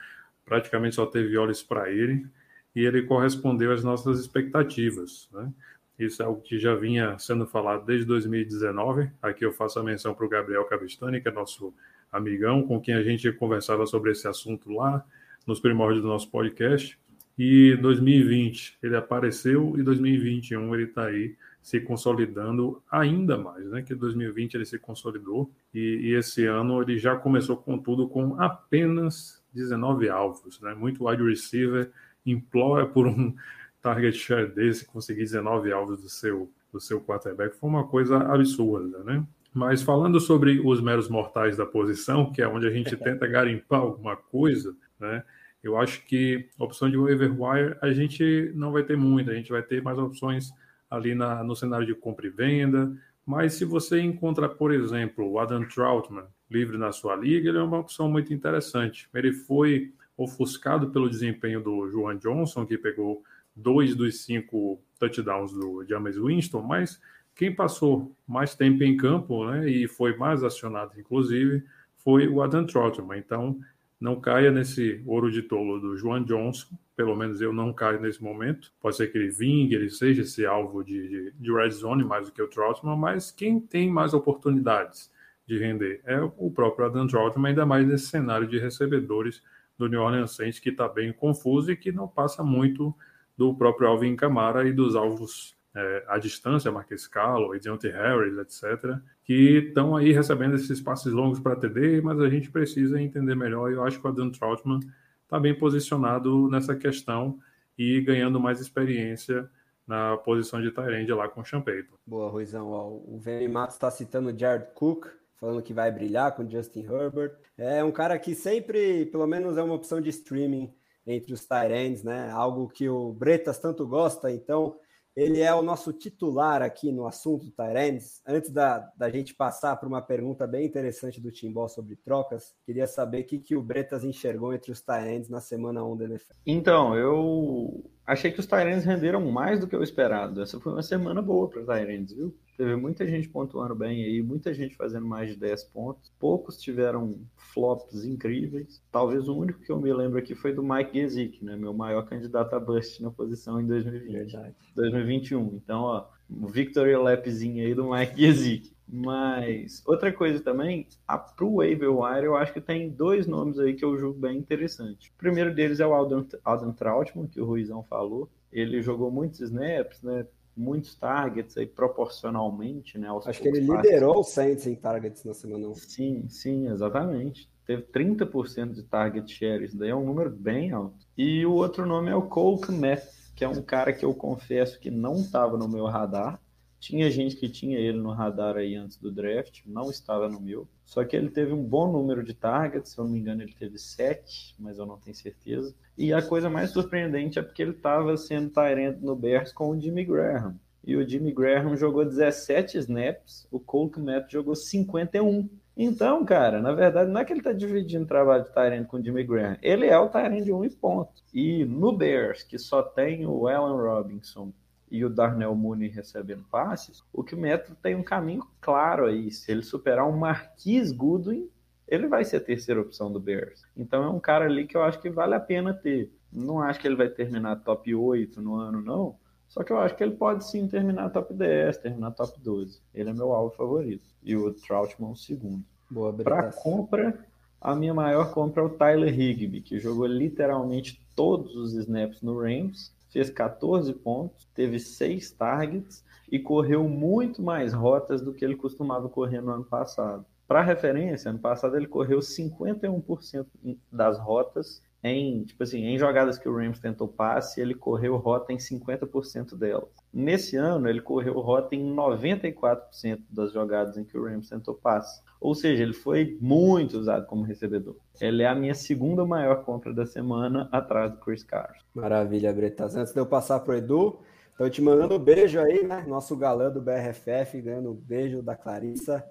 [0.45, 2.27] praticamente só teve olhos para ele
[2.75, 5.51] e ele correspondeu às nossas expectativas, né?
[5.97, 9.09] Isso é algo que já vinha sendo falado desde 2019.
[9.21, 11.73] Aqui eu faço a menção para o Gabriel Cavistani, que é nosso
[12.11, 15.05] amigão, com quem a gente conversava sobre esse assunto lá
[15.45, 16.97] nos primórdios do nosso podcast.
[17.37, 23.81] E 2020 ele apareceu e 2021 ele está aí se consolidando ainda mais, né?
[23.81, 28.39] Que 2020 ele se consolidou e, e, esse ano ele já começou com tudo com
[28.39, 30.73] apenas 19 alvos, né?
[30.75, 31.91] Muito wide receiver
[32.25, 33.35] implora por um
[33.81, 38.99] target share desse, conseguir 19 alvos do seu do seu quarterback foi uma coisa absurda,
[39.03, 39.25] né?
[39.55, 43.79] Mas falando sobre os meros mortais da posição, que é onde a gente tenta garimpar
[43.79, 45.23] alguma coisa, né?
[45.63, 49.33] Eu acho que a opção de waiver wire a gente não vai ter muita, a
[49.33, 50.51] gente vai ter mais opções
[50.89, 52.93] ali na, no cenário de compra e venda.
[53.25, 57.63] Mas se você encontra, por exemplo, o Adam Troutman livre na sua liga, ele é
[57.63, 59.09] uma opção muito interessante.
[59.13, 63.23] Ele foi ofuscado pelo desempenho do Joan Johnson, que pegou
[63.55, 66.99] dois dos cinco touchdowns do James Winston, mas
[67.35, 71.63] quem passou mais tempo em campo né, e foi mais acionado, inclusive,
[71.97, 73.17] foi o Adam Troutman.
[73.17, 73.59] Então,
[73.99, 78.23] não caia nesse ouro de tolo do Joan Johnson, pelo menos eu não caio nesse
[78.23, 78.71] momento.
[78.79, 82.27] Pode ser que ele vingue, ele seja esse alvo de, de, de red zone mais
[82.27, 85.11] do que o Troutman, mas quem tem mais oportunidades
[85.45, 89.43] de render é o próprio Adam Troutman, ainda mais nesse cenário de recebedores
[89.77, 92.95] do New Orleans Saints, que está bem confuso e que não passa muito
[93.37, 98.97] do próprio Alvin Kamara e dos alvos é, à distância, Marquês Calloway, Deontay Harris, etc.,
[99.25, 103.71] que estão aí recebendo esses passes longos para TD, mas a gente precisa entender melhor.
[103.71, 104.79] Eu acho que o Adam Troutman
[105.23, 107.37] está bem posicionado nessa questão
[107.77, 109.49] e ganhando mais experiência
[109.85, 111.99] na posição de Tyrande lá com o Champeito.
[112.07, 112.69] Boa, Ruizão.
[112.69, 116.85] Ó, o Vene Matos está citando o Jared Cook, falando que vai brilhar com Justin
[116.85, 117.35] Herbert.
[117.57, 120.73] É um cara que sempre, pelo menos, é uma opção de streaming
[121.05, 122.31] entre os Tyrants, né?
[122.31, 124.75] Algo que o Bretas tanto gosta, então
[125.15, 128.21] ele é o nosso titular aqui no assunto Tyrants.
[128.27, 132.85] Antes da, da gente passar para uma pergunta bem interessante do Timbó sobre trocas, queria
[132.85, 136.33] saber o que, que o Bretas enxergou entre os Tyrants na semana 1 da NFL.
[136.45, 140.41] Então, eu achei que os Tyrants renderam mais do que eu esperado.
[140.41, 142.35] Essa foi uma semana boa para os Tyrants, viu?
[142.57, 146.11] Teve muita gente pontuando bem aí, muita gente fazendo mais de 10 pontos.
[146.17, 148.81] Poucos tiveram flops incríveis.
[148.91, 151.55] Talvez o único que eu me lembro aqui foi do Mike Gesicki, né?
[151.57, 154.11] Meu maior candidato a bust na posição em 2020.
[154.11, 154.55] Verdade.
[154.75, 155.55] 2021.
[155.55, 158.74] Então, ó, o victory lapzinho aí do Mike Gesicki.
[158.87, 163.73] Mas outra coisa também, a pro waiver wire eu acho que tem dois nomes aí
[163.73, 165.09] que eu julgo bem interessante.
[165.09, 168.29] O primeiro deles é o Alden, Alden Trautmann, que o Ruizão falou.
[168.51, 170.25] Ele jogou muitos snaps, né?
[170.55, 173.09] muitos targets aí proporcionalmente, né?
[173.25, 175.75] Acho que ele liderou o Saints em targets na semana 1.
[175.75, 177.49] Sim, sim, exatamente.
[177.65, 181.05] Teve 30% de target share, isso daí é um número bem alto.
[181.17, 183.03] E o outro nome é o Cole Kmet,
[183.35, 186.39] que é um cara que eu confesso que não estava no meu radar.
[186.85, 190.67] Tinha gente que tinha ele no radar aí antes do draft, não estava no meu.
[190.85, 193.55] Só que ele teve um bom número de targets, se eu não me engano, ele
[193.57, 195.73] teve sete, mas eu não tenho certeza.
[195.97, 199.81] E a coisa mais surpreendente é porque ele estava sendo Tyrant no Bears com o
[199.81, 200.59] Jimmy Graham.
[200.83, 205.49] E o Jimmy Graham jogou 17 snaps, o Cole Kmet jogou 51.
[205.75, 208.97] Então, cara, na verdade, não é que ele está dividindo o trabalho de Tyrant com
[208.97, 209.57] o Jimmy Graham.
[209.59, 211.23] Ele é o Tyrant de um e ponto.
[211.33, 214.53] E no Bears, que só tem o Allen Robinson
[214.95, 219.29] e o Darnell Mooney recebendo passes, o que o Metro tem um caminho claro aí.
[219.29, 221.49] Se ele superar um Marquis Goodwin,
[221.85, 223.65] ele vai ser a terceira opção do Bears.
[223.75, 226.13] Então é um cara ali que eu acho que vale a pena ter.
[226.31, 229.17] Não acho que ele vai terminar top 8 no ano, não.
[229.49, 232.81] Só que eu acho que ele pode sim terminar top 10, terminar top 12.
[232.93, 234.05] Ele é meu alvo favorito.
[234.23, 235.63] E o Troutman o segundo.
[235.91, 237.19] Boa, Para compra,
[237.59, 242.39] a minha maior compra é o Tyler Higby, que jogou literalmente todos os snaps no
[242.39, 248.57] Rams fez 14 pontos, teve 6 targets e correu muito mais rotas do que ele
[248.57, 250.25] costumava correr no ano passado.
[250.45, 253.45] Para referência, ano passado ele correu 51%
[253.89, 258.51] das rotas em, tipo assim, em jogadas que o Rams tentou passe, ele correu rota
[258.51, 259.89] em 50% delas.
[260.11, 265.21] Nesse ano, ele correu rota em 94% das jogadas em que o Rams tentou passe.
[265.39, 267.95] Ou seja, ele foi muito usado como recebedor.
[268.19, 271.85] Ele é a minha segunda maior compra da semana, atrás do Chris Carson.
[271.93, 272.95] Maravilha, Bretas.
[272.95, 274.19] Antes de eu passar para o Edu,
[274.51, 276.03] estou te mandando um beijo aí, né?
[276.07, 279.23] Nosso galã do BRFF, ganhando um beijo da Clarissa.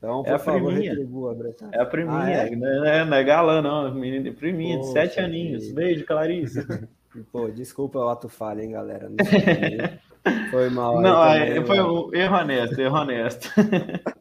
[0.00, 1.68] Então, é a favor, retribua, Bretas.
[1.72, 2.56] É a priminha, ah, é?
[2.56, 3.94] Não, é, não é galã, não.
[3.94, 5.66] Menina, priminha, Poxa, de sete aninhos.
[5.66, 5.72] Que...
[5.74, 6.88] Beijo, Clarissa.
[7.30, 9.10] Pô, desculpa o ato falha, hein, galera.
[10.50, 11.02] Foi mal.
[11.02, 13.48] Não, também, é, foi um erro honesto, erro honesto.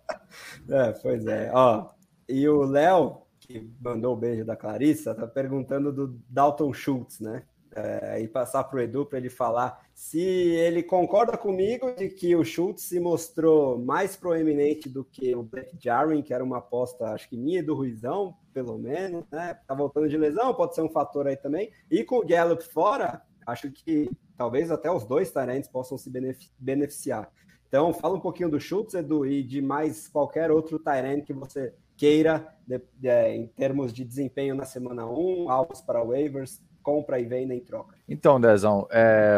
[0.71, 1.49] É, pois é.
[1.51, 1.87] Ó,
[2.27, 7.41] e o Léo, que mandou o beijo da Clarissa, tá perguntando do Dalton Schultz, né?
[7.75, 12.35] É, e passar para o Edu para ele falar se ele concorda comigo de que
[12.35, 17.11] o Schultz se mostrou mais proeminente do que o Black Jarwin, que era uma aposta,
[17.11, 19.59] acho que minha e do Ruizão, pelo menos, né?
[19.67, 21.69] Tá voltando de lesão, pode ser um fator aí também.
[21.91, 26.09] E com o Gallup fora, acho que talvez até os dois talentos possam se
[26.57, 27.31] beneficiar.
[27.67, 31.73] Então, fala um pouquinho do Schultz, Edu, e de mais qualquer outro Tyrant que você
[31.95, 37.25] queira de, de, em termos de desempenho na semana 1, alvos para waivers, compra e
[37.25, 37.95] venda em troca.
[38.07, 39.37] Então, Dezão, é,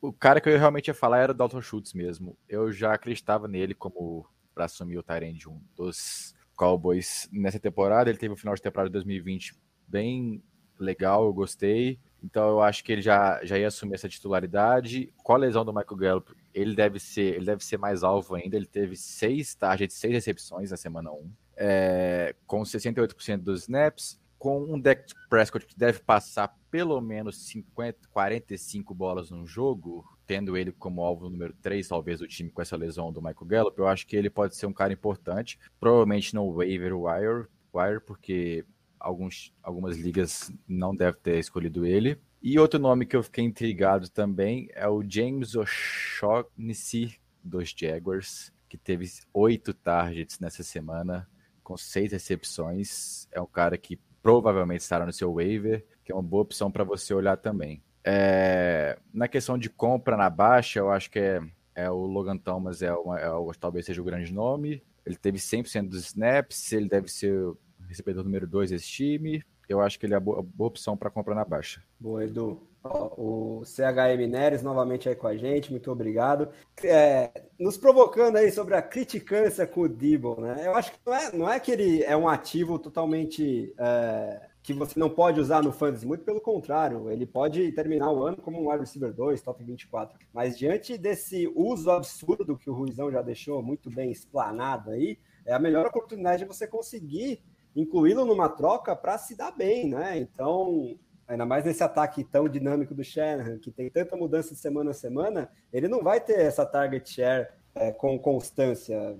[0.00, 2.36] o, cara que eu realmente ia falar era o Dalton Schultz mesmo.
[2.48, 8.08] Eu já acreditava nele como para assumir o Tyrant 1 dos Cowboys nessa temporada.
[8.08, 9.56] Ele teve o final de temporada de 2020
[9.88, 10.40] bem
[10.78, 11.98] legal, eu gostei.
[12.22, 15.12] Então eu acho que ele já, já ia assumir essa titularidade.
[15.16, 18.56] Com a lesão do Michael Gallup, ele deve ser, ele deve ser mais alvo ainda.
[18.56, 24.62] Ele teve seis targets, seis recepções na semana 1, é, com 68% dos snaps, com
[24.62, 30.70] um Deck Prescott que deve passar pelo menos 50, 45 bolas no jogo, tendo ele
[30.70, 34.06] como alvo número 3, talvez, do time com essa lesão do Michael Gallup, eu acho
[34.06, 35.58] que ele pode ser um cara importante.
[35.80, 38.66] Provavelmente no waiver wire, wire porque
[39.00, 42.20] alguns, algumas ligas não devem ter escolhido ele.
[42.42, 48.76] E outro nome que eu fiquei intrigado também é o James O'Shaughnessy dos Jaguars, que
[48.76, 51.26] teve oito targets nessa semana,
[51.62, 53.26] com seis recepções.
[53.32, 56.82] É um cara que provavelmente estará no seu waiver, que é uma boa opção para
[56.82, 57.82] você olhar também.
[58.02, 61.42] É, na questão de compra na baixa, eu acho que é,
[61.74, 64.82] é o Logan Thomas, é, uma, é o, talvez seja o grande nome.
[65.04, 67.38] Ele teve 100% dos snaps, ele deve ser
[67.86, 69.44] recebedor número 2 desse time.
[69.68, 71.82] Eu acho que ele é a boa, boa opção para comprar na baixa.
[72.00, 72.66] Boa, Edu.
[72.84, 76.48] O CHM Neres novamente aí com a gente, muito obrigado.
[76.82, 80.66] É, nos provocando aí sobre a criticância com o Dibble, né?
[80.66, 84.72] Eu acho que não é, não é que ele é um ativo totalmente é, que
[84.72, 88.60] você não pode usar no fantasy, muito pelo contrário, ele pode terminar o ano como
[88.60, 90.18] um wide receiver 2, top 24.
[90.32, 95.52] Mas diante desse uso absurdo que o Ruizão já deixou muito bem explanado aí, é
[95.52, 97.42] a melhor oportunidade de você conseguir
[97.76, 100.16] incluí-lo numa troca para se dar bem, né?
[100.16, 104.90] Então, ainda mais nesse ataque tão dinâmico do Shanahan, que tem tanta mudança de semana
[104.90, 109.16] a semana, ele não vai ter essa target share é, com constância.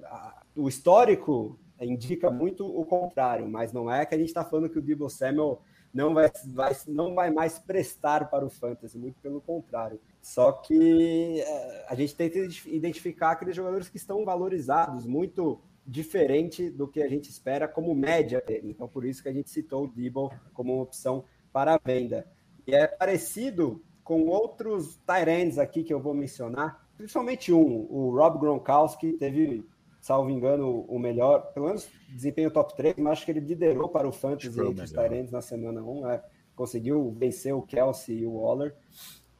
[0.55, 4.79] O histórico indica muito o contrário, mas não é que a gente está falando que
[4.79, 5.61] o Debo Samuel
[5.93, 10.01] não vai, vai, não vai mais prestar para o fantasy, muito pelo contrário.
[10.21, 16.89] Só que é, a gente tenta identificar aqueles jogadores que estão valorizados, muito diferente do
[16.89, 18.71] que a gente espera como média dele.
[18.71, 21.25] Então, por isso que a gente citou o Debo como uma opção
[21.55, 22.27] para a venda.
[22.67, 28.41] E é parecido com outros Tyrants aqui que eu vou mencionar, principalmente um, o Rob
[28.41, 29.65] Gronkowski, teve,
[30.01, 34.09] salvo engano, o melhor, pelo menos desempenho top 3, mas acho que ele liderou para
[34.09, 36.25] o Fantasy entre os Tyrants na semana 1, é,
[36.57, 38.75] conseguiu vencer o Kelsey e o Waller,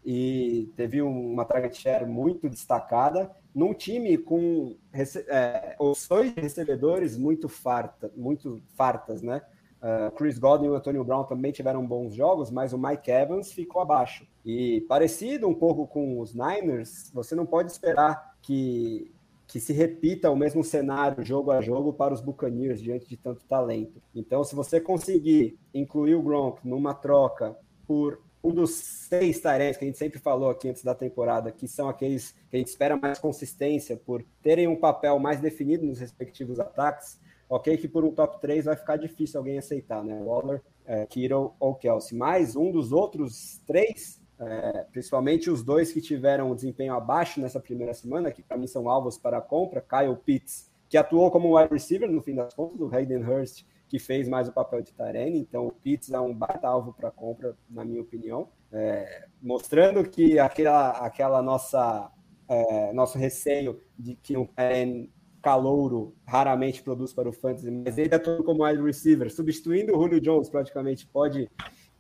[0.05, 7.49] e teve uma target share muito destacada, num time com é, opções de recebedores muito,
[7.49, 9.43] farta, muito fartas, né?
[9.85, 13.53] Uh, Chris Godwin e o Antonio Brown também tiveram bons jogos, mas o Mike Evans
[13.53, 14.27] ficou abaixo.
[14.43, 19.13] E parecido um pouco com os Niners, você não pode esperar que,
[19.47, 23.45] que se repita o mesmo cenário jogo a jogo para os Buccaneers diante de tanto
[23.45, 24.01] talento.
[24.15, 27.55] Então, se você conseguir incluir o Gronk numa troca
[27.87, 31.69] por um dos seis tarefas que a gente sempre falou aqui antes da temporada, que
[31.69, 35.99] são aqueles que a gente espera mais consistência por terem um papel mais definido nos
[35.99, 37.19] respectivos ataques,
[37.49, 40.21] ok que por um top 3 vai ficar difícil alguém aceitar, né?
[40.23, 42.17] Waller, é, Kittle ou Kelsey.
[42.17, 47.61] Mas um dos outros três, é, principalmente os dois que tiveram um desempenho abaixo nessa
[47.61, 51.57] primeira semana, que para mim são alvos para a compra, Kyle Pitts, que atuou como
[51.59, 54.93] wide receiver no fim das contas, o Hayden Hurst, que fez mais o papel de
[54.93, 60.09] Tarene, então o Pitts é um baita alvo para compra, na minha opinião, é, mostrando
[60.09, 62.11] que aquela, aquela nossa
[62.49, 65.11] é, nosso receio de que um Tarene
[65.45, 70.19] calouro raramente produz para o fantasy, mas ele atuando como wide receiver, substituindo o Julio
[70.19, 71.51] Jones praticamente, pode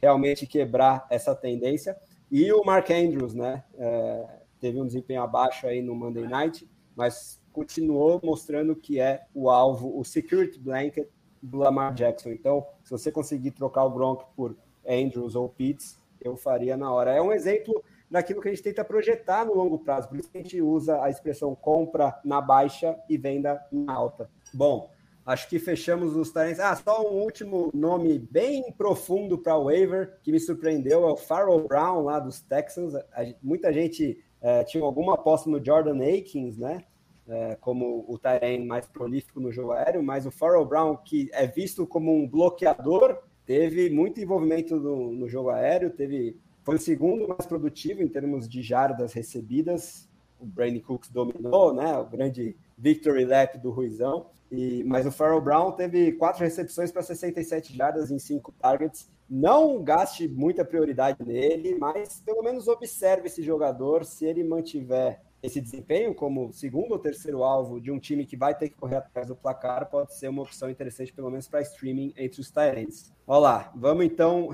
[0.00, 1.94] realmente quebrar essa tendência.
[2.30, 6.66] E o Mark Andrews, né, é, teve um desempenho abaixo aí no Monday Night,
[6.96, 11.06] mas continuou mostrando que é o alvo, o security blanket
[11.42, 12.30] do Lamar Jackson.
[12.30, 14.56] Então, se você conseguir trocar o Gronk por
[14.88, 17.12] Andrews ou Pitts, eu faria na hora.
[17.12, 20.08] É um exemplo daquilo que a gente tenta projetar no longo prazo.
[20.08, 24.30] Por isso que a gente usa a expressão compra na baixa e venda na alta.
[24.52, 24.90] Bom,
[25.24, 26.60] acho que fechamos os talentos.
[26.60, 31.16] Ah, só um último nome bem profundo para o waiver que me surpreendeu é o
[31.16, 32.94] Farrell Brown lá dos Texans.
[33.42, 36.84] muita gente é, tinha alguma aposta no Jordan Akins, né?
[37.26, 41.46] É, como o Tyrene mais prolífico no jogo aéreo, mas o Farrell Brown, que é
[41.46, 47.28] visto como um bloqueador, teve muito envolvimento no, no jogo aéreo, teve foi o segundo
[47.28, 50.08] mais produtivo em termos de jardas recebidas.
[50.40, 51.96] O Brandon Cooks dominou, né?
[51.98, 54.26] O grande victory lap do Ruizão.
[54.50, 59.10] E, mas o Farrell Brown teve quatro recepções para 67 jardas em cinco targets.
[59.28, 64.04] Não gaste muita prioridade nele, mas pelo menos observe esse jogador.
[64.04, 68.54] Se ele mantiver esse desempenho como segundo ou terceiro alvo de um time que vai
[68.54, 72.14] ter que correr atrás do placar pode ser uma opção interessante, pelo menos para streaming
[72.16, 73.12] entre os Tyrants.
[73.26, 74.48] Olá, vamos então,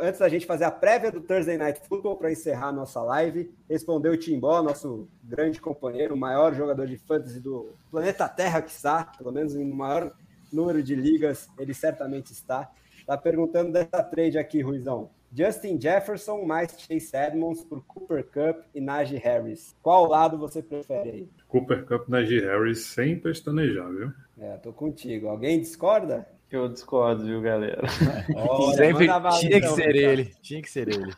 [0.00, 3.52] antes da gente fazer a prévia do Thursday Night Football para encerrar a nossa live,
[3.68, 8.70] respondeu o Timbó, nosso grande companheiro, o maior jogador de fantasy do planeta Terra que
[8.70, 10.12] está, pelo menos em maior
[10.52, 12.70] número de ligas, ele certamente está.
[12.96, 15.10] Está perguntando dessa trade aqui, Ruizão.
[15.32, 19.74] Justin Jefferson mais Chase Edmonds por Cooper Cup e Najee Harris.
[19.82, 21.28] Qual lado você prefere aí?
[21.48, 24.12] Cooper Cup, Najee Harris sem pestanejar, viu?
[24.38, 25.28] É, tô contigo.
[25.28, 26.26] Alguém discorda?
[26.50, 27.82] Eu discordo, viu, galera?
[28.36, 29.08] Olha, Sempre
[29.40, 30.24] tinha que ser ele.
[30.40, 31.12] Tinha que ser ele.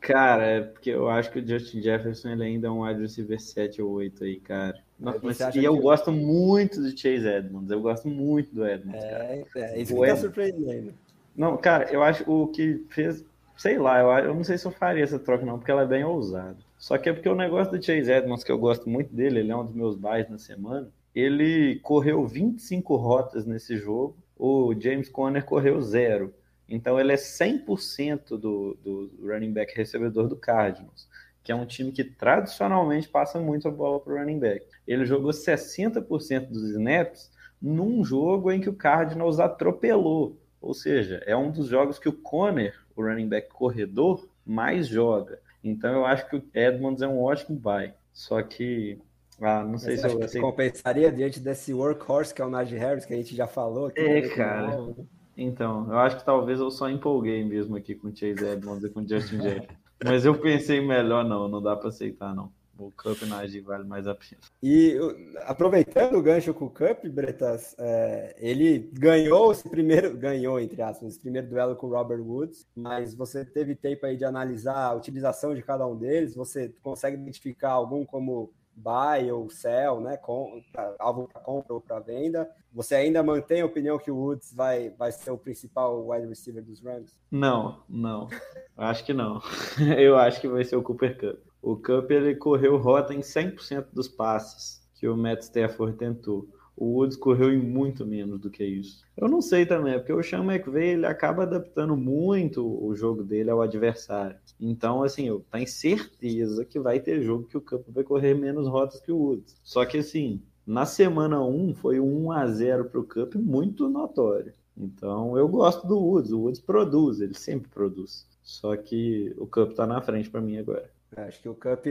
[0.00, 3.38] Cara, é porque eu acho que o Justin Jefferson ele ainda é um wide receiver
[3.38, 4.82] 7 ou 8 aí, cara.
[4.98, 5.82] mas, e eu que...
[5.82, 7.70] gosto muito do Chase Edmonds.
[7.70, 9.04] Eu gosto muito do Edmonds.
[9.04, 9.64] É, cara.
[9.66, 10.94] é isso o que tá surpreendendo.
[11.40, 13.24] Não, cara, eu acho o que fez.
[13.56, 15.86] Sei lá, eu, eu não sei se eu faria essa troca, não, porque ela é
[15.86, 16.58] bem ousada.
[16.76, 19.50] Só que é porque o negócio do Chase Edmonds, que eu gosto muito dele, ele
[19.50, 20.90] é um dos meus buys na semana.
[21.14, 26.34] Ele correu 25 rotas nesse jogo, o James Conner correu zero.
[26.68, 31.08] Então ele é 100% do, do running back recebedor do Cardinals,
[31.42, 34.66] que é um time que tradicionalmente passa muito a bola para o running back.
[34.86, 41.36] Ele jogou 60% dos snaps num jogo em que o Cardinals atropelou ou seja, é
[41.36, 45.40] um dos jogos que o Conner, o running back corredor, mais joga.
[45.62, 47.92] Então eu acho que o Edmonds é um ótimo buy.
[48.12, 48.98] Só que
[49.40, 50.40] ah, não sei Mas se eu assim...
[50.40, 53.86] compensaria diante desse workhorse que é o Najee Harris que a gente já falou.
[53.86, 54.94] Aqui, é, cara.
[55.36, 58.90] Então, eu acho que talvez eu só empolguei mesmo aqui com o Chase Edmonds e
[58.90, 59.74] com o Justin Jefferson.
[60.04, 62.52] Mas eu pensei melhor, não, não dá para aceitar, não.
[62.80, 64.40] O Cup Najee vale mais a pena.
[64.62, 64.96] E
[65.42, 71.10] aproveitando o gancho com o Cup, Bretas, é, ele ganhou esse primeiro, ganhou, entre aspas,
[71.10, 74.94] esse primeiro duelo com o Robert Woods, mas você teve tempo aí de analisar a
[74.94, 80.62] utilização de cada um deles, você consegue identificar algum como buy ou sell, né, com,
[80.72, 82.50] pra, alvo para compra ou para venda.
[82.72, 86.62] Você ainda mantém a opinião que o Woods vai, vai ser o principal wide receiver
[86.62, 87.18] dos Rams?
[87.30, 88.28] Não, não.
[88.76, 89.40] acho que não.
[89.98, 91.49] Eu acho que vai ser o Cooper Cup.
[91.62, 96.48] O Cup ele correu rota em 100% dos passes que o Matt Stafford tentou.
[96.76, 99.04] O Woods correu em muito menos do que isso.
[99.14, 103.50] Eu não sei também, porque o Sean McVay ele acaba adaptando muito o jogo dele
[103.50, 104.36] ao adversário.
[104.58, 108.66] Então, assim, eu tenho certeza que vai ter jogo que o campo vai correr menos
[108.66, 109.56] rotas que o Woods.
[109.62, 113.86] Só que, assim, na semana 1 foi um 1 a 0 para o Cup muito
[113.86, 114.54] notório.
[114.74, 116.32] Então, eu gosto do Woods.
[116.32, 118.26] O Woods produz, ele sempre produz.
[118.42, 120.90] Só que o Cup está na frente para mim agora.
[121.16, 121.86] É, acho que o Cup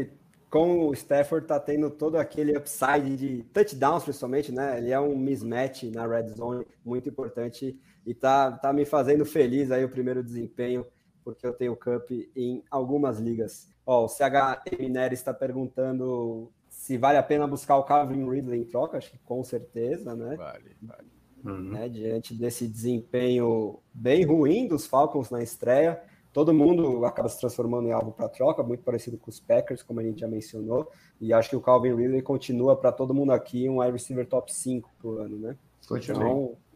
[0.50, 4.80] com o Stafford tá tendo todo aquele upside de touchdowns, principalmente, né?
[4.80, 9.70] Ele é um mismatch na red zone muito importante e tá, tá me fazendo feliz
[9.70, 10.86] aí o primeiro desempenho,
[11.24, 13.72] porque eu tenho Cup em algumas ligas.
[13.86, 18.66] Ó, o CHM Neres está perguntando se vale a pena buscar o Calvin Ridley em
[18.66, 20.36] troca, acho que com certeza, né?
[20.36, 21.08] Vale, vale.
[21.44, 21.72] Uhum.
[21.72, 21.90] Né?
[21.90, 26.02] Diante desse desempenho bem ruim dos Falcons na estreia
[26.32, 30.00] todo mundo acaba se transformando em alvo para troca, muito parecido com os Packers, como
[30.00, 30.90] a gente já mencionou.
[31.20, 34.54] E acho que o Calvin Ridley continua para todo mundo aqui um wide receiver top
[34.54, 35.58] 5 por ano, né?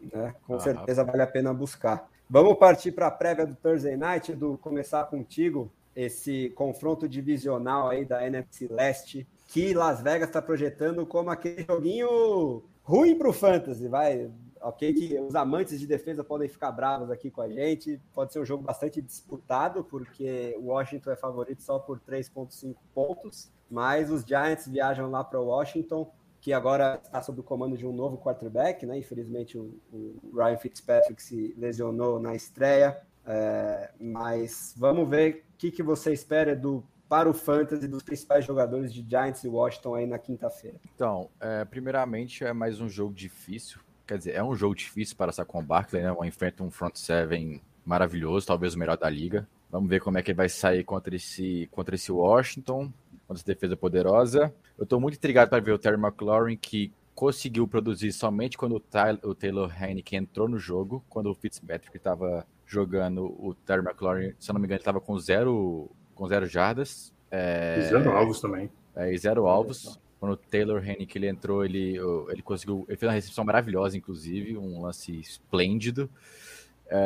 [0.02, 2.10] Então, né, com ah, certeza vale a pena buscar.
[2.30, 8.06] Vamos partir para a prévia do Thursday Night, do começar contigo, esse confronto divisional aí
[8.06, 13.88] da NFC Leste, que Las Vegas está projetando como aquele joguinho ruim para o Fantasy,
[13.88, 14.32] vai
[14.64, 14.94] ok?
[14.94, 18.02] Que os amantes de defesa podem ficar bravos aqui com a gente.
[18.14, 23.52] Pode ser um jogo bastante disputado, porque o Washington é favorito só por 3,5 pontos.
[23.70, 27.86] Mas os Giants viajam lá para o Washington, que agora está sob o comando de
[27.86, 28.98] um novo quarterback, né?
[28.98, 33.02] Infelizmente, o, o Ryan Fitzpatrick se lesionou na estreia.
[33.26, 36.84] É, mas vamos ver o que, que você espera do
[37.14, 40.78] para o fantasy dos principais jogadores de Giants e Washington aí na quinta-feira?
[40.96, 45.32] Então, é, primeiramente é mais um jogo difícil, Quer dizer, é um jogo difícil para
[45.32, 46.12] Saquon Barkley, né?
[46.12, 49.48] Uma enfrenta um front seven maravilhoso, talvez o melhor da liga.
[49.72, 52.92] Vamos ver como é que ele vai sair contra esse, contra esse Washington,
[53.28, 54.54] contra essa defesa poderosa.
[54.78, 58.80] Eu estou muito intrigado para ver o Terry McLaurin, que conseguiu produzir somente quando o,
[58.80, 64.34] Tyler, o Taylor Heineken entrou no jogo, quando o Fitzpatrick estava jogando o Terry McLaurin,
[64.40, 67.14] se eu não me engano, ele estava com zero, com zero jardas.
[67.32, 67.80] É...
[67.80, 68.70] E zero alvos também.
[68.96, 70.00] É, e zero alvos.
[70.24, 71.98] Quando o Taylor Hennick ele entrou, ele,
[72.30, 72.86] ele conseguiu.
[72.88, 76.10] Ele fez uma recepção maravilhosa, inclusive, um lance esplêndido.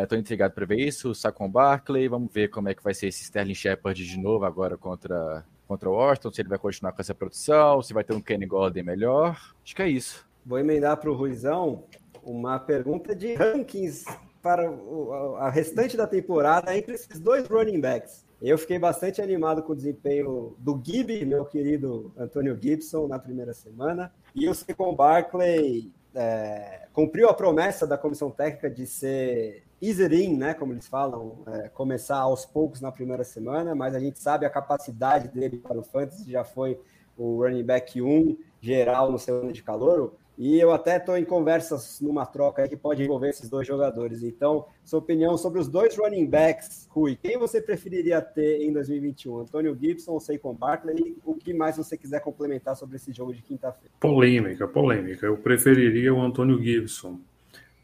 [0.04, 1.16] Estou é, intrigado para ver isso.
[1.16, 4.78] Saquon Barkley, vamos ver como é que vai ser esse Sterling Shepard de novo agora
[4.78, 8.22] contra, contra o Washington, se ele vai continuar com essa produção, se vai ter um
[8.22, 9.32] Kenny Golden melhor.
[9.66, 10.24] Acho que é isso.
[10.46, 11.86] Vou emendar para o Ruizão
[12.22, 14.06] uma pergunta de rankings
[14.44, 14.70] para
[15.40, 18.27] a restante da temporada entre esses dois running backs.
[18.42, 23.52] Eu fiquei bastante animado com o desempenho do Gibby, meu querido Antônio Gibson, na primeira
[23.52, 24.14] semana.
[24.36, 30.54] E o Secon Barclay é, cumpriu a promessa da comissão técnica de ser easy né,
[30.54, 34.50] como eles falam, é, começar aos poucos na primeira semana, mas a gente sabe a
[34.50, 36.80] capacidade dele para o fantasy, já foi
[37.18, 40.14] o running back 1 geral no seu ano de calor.
[40.38, 44.22] E eu até estou em conversas numa troca que pode envolver esses dois jogadores.
[44.22, 49.40] Então, sua opinião sobre os dois running backs, Rui, quem você preferiria ter em 2021?
[49.40, 51.18] Antônio Gibson ou Saquon Barkley?
[51.26, 53.92] O que mais você quiser complementar sobre esse jogo de quinta-feira?
[54.00, 55.26] Polêmica, polêmica.
[55.26, 57.20] Eu preferiria o Antônio Gibson,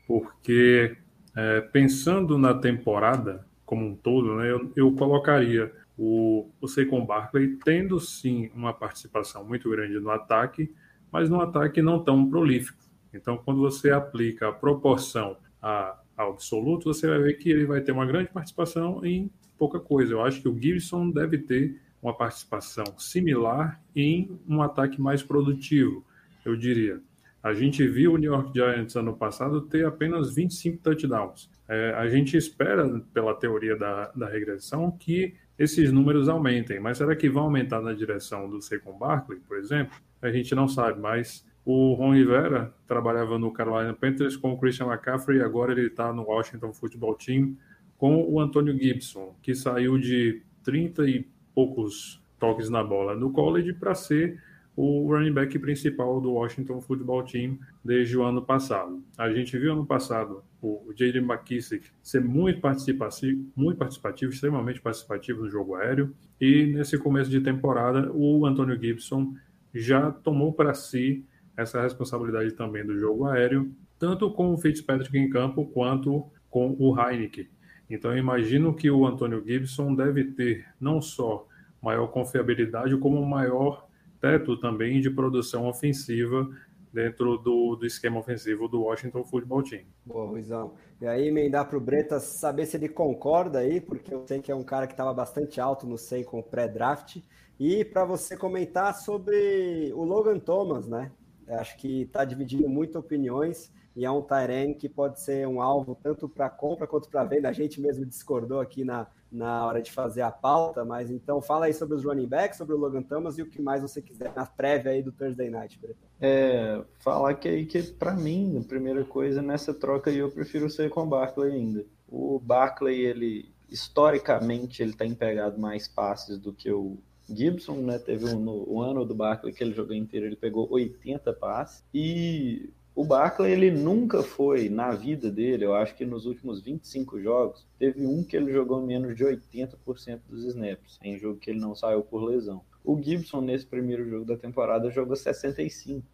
[0.07, 0.95] porque
[1.35, 7.57] é, pensando na temporada como um todo, né, eu, eu colocaria o, o Saquon Barkley
[7.63, 10.71] tendo sim uma participação muito grande no ataque,
[11.14, 12.84] mas num ataque não tão prolífico.
[13.14, 17.81] Então, quando você aplica a proporção a, a absoluto, você vai ver que ele vai
[17.81, 20.14] ter uma grande participação em pouca coisa.
[20.14, 26.03] Eu acho que o Gibson deve ter uma participação similar em um ataque mais produtivo,
[26.44, 26.99] eu diria.
[27.44, 31.49] A gente viu o New York Giants ano passado ter apenas 25 touchdowns.
[31.68, 36.80] É, a gente espera, pela teoria da, da regressão, que esses números aumentem.
[36.80, 39.95] Mas será que vão aumentar na direção do Saquon Barkley, por exemplo?
[40.23, 44.87] A gente não sabe, mas o Ron Rivera trabalhava no Carolina Panthers com o Christian
[44.87, 47.57] McCaffrey agora ele está no Washington Football Team
[47.97, 53.73] com o Antônio Gibson, que saiu de 30 e poucos toques na bola no college
[53.73, 54.41] para ser
[54.75, 59.03] o running back principal do Washington Football Team desde o ano passado.
[59.17, 65.43] A gente viu ano passado o Jaden McKissick ser muito participativo, muito participativo, extremamente participativo
[65.43, 69.35] no jogo aéreo, e nesse começo de temporada o Antonio Gibson
[69.73, 71.25] já tomou para si
[71.57, 76.99] essa responsabilidade também do jogo aéreo, tanto com o Fitzpatrick em campo quanto com o
[76.99, 77.47] Heineken.
[77.89, 81.47] Então eu imagino que o Antonio Gibson deve ter não só
[81.81, 83.87] maior confiabilidade, como maior
[84.19, 86.49] teto também de produção ofensiva
[86.93, 89.83] dentro do, do esquema ofensivo do Washington Football Team.
[90.05, 90.75] Boa, Ruizão.
[91.01, 94.51] E aí, emendar para o Bretas saber se ele concorda aí, porque eu sei que
[94.51, 97.17] é um cara que estava bastante alto no SEI com o pré-draft.
[97.59, 101.11] E para você comentar sobre o Logan Thomas, né?
[101.47, 105.95] Acho que está dividindo muito opiniões e é um Tyrene que pode ser um alvo
[106.01, 107.49] tanto para compra quanto para venda.
[107.49, 111.65] A gente mesmo discordou aqui na, na hora de fazer a pauta, mas então fala
[111.65, 114.34] aí sobre os running backs, sobre o Logan Thomas e o que mais você quiser
[114.35, 116.09] na prévia aí do Thursday Night, Bretão.
[116.19, 120.89] É, falar que aí que para mim, a primeira coisa nessa troca eu prefiro ser
[120.89, 121.85] com o Barkley ainda.
[122.07, 126.97] O Barkley, ele historicamente ele tem pegado mais passes do que o
[127.29, 127.99] Gibson, né?
[127.99, 132.69] Teve um, no, ano do Barkley que ele jogou inteiro, ele pegou 80 passes e
[132.95, 137.65] o Barkley, ele nunca foi, na vida dele, eu acho que nos últimos 25 jogos,
[137.79, 141.73] teve um que ele jogou menos de 80% dos snaps, em jogo que ele não
[141.73, 142.61] saiu por lesão.
[142.83, 146.05] O Gibson, nesse primeiro jogo da temporada, jogou 65.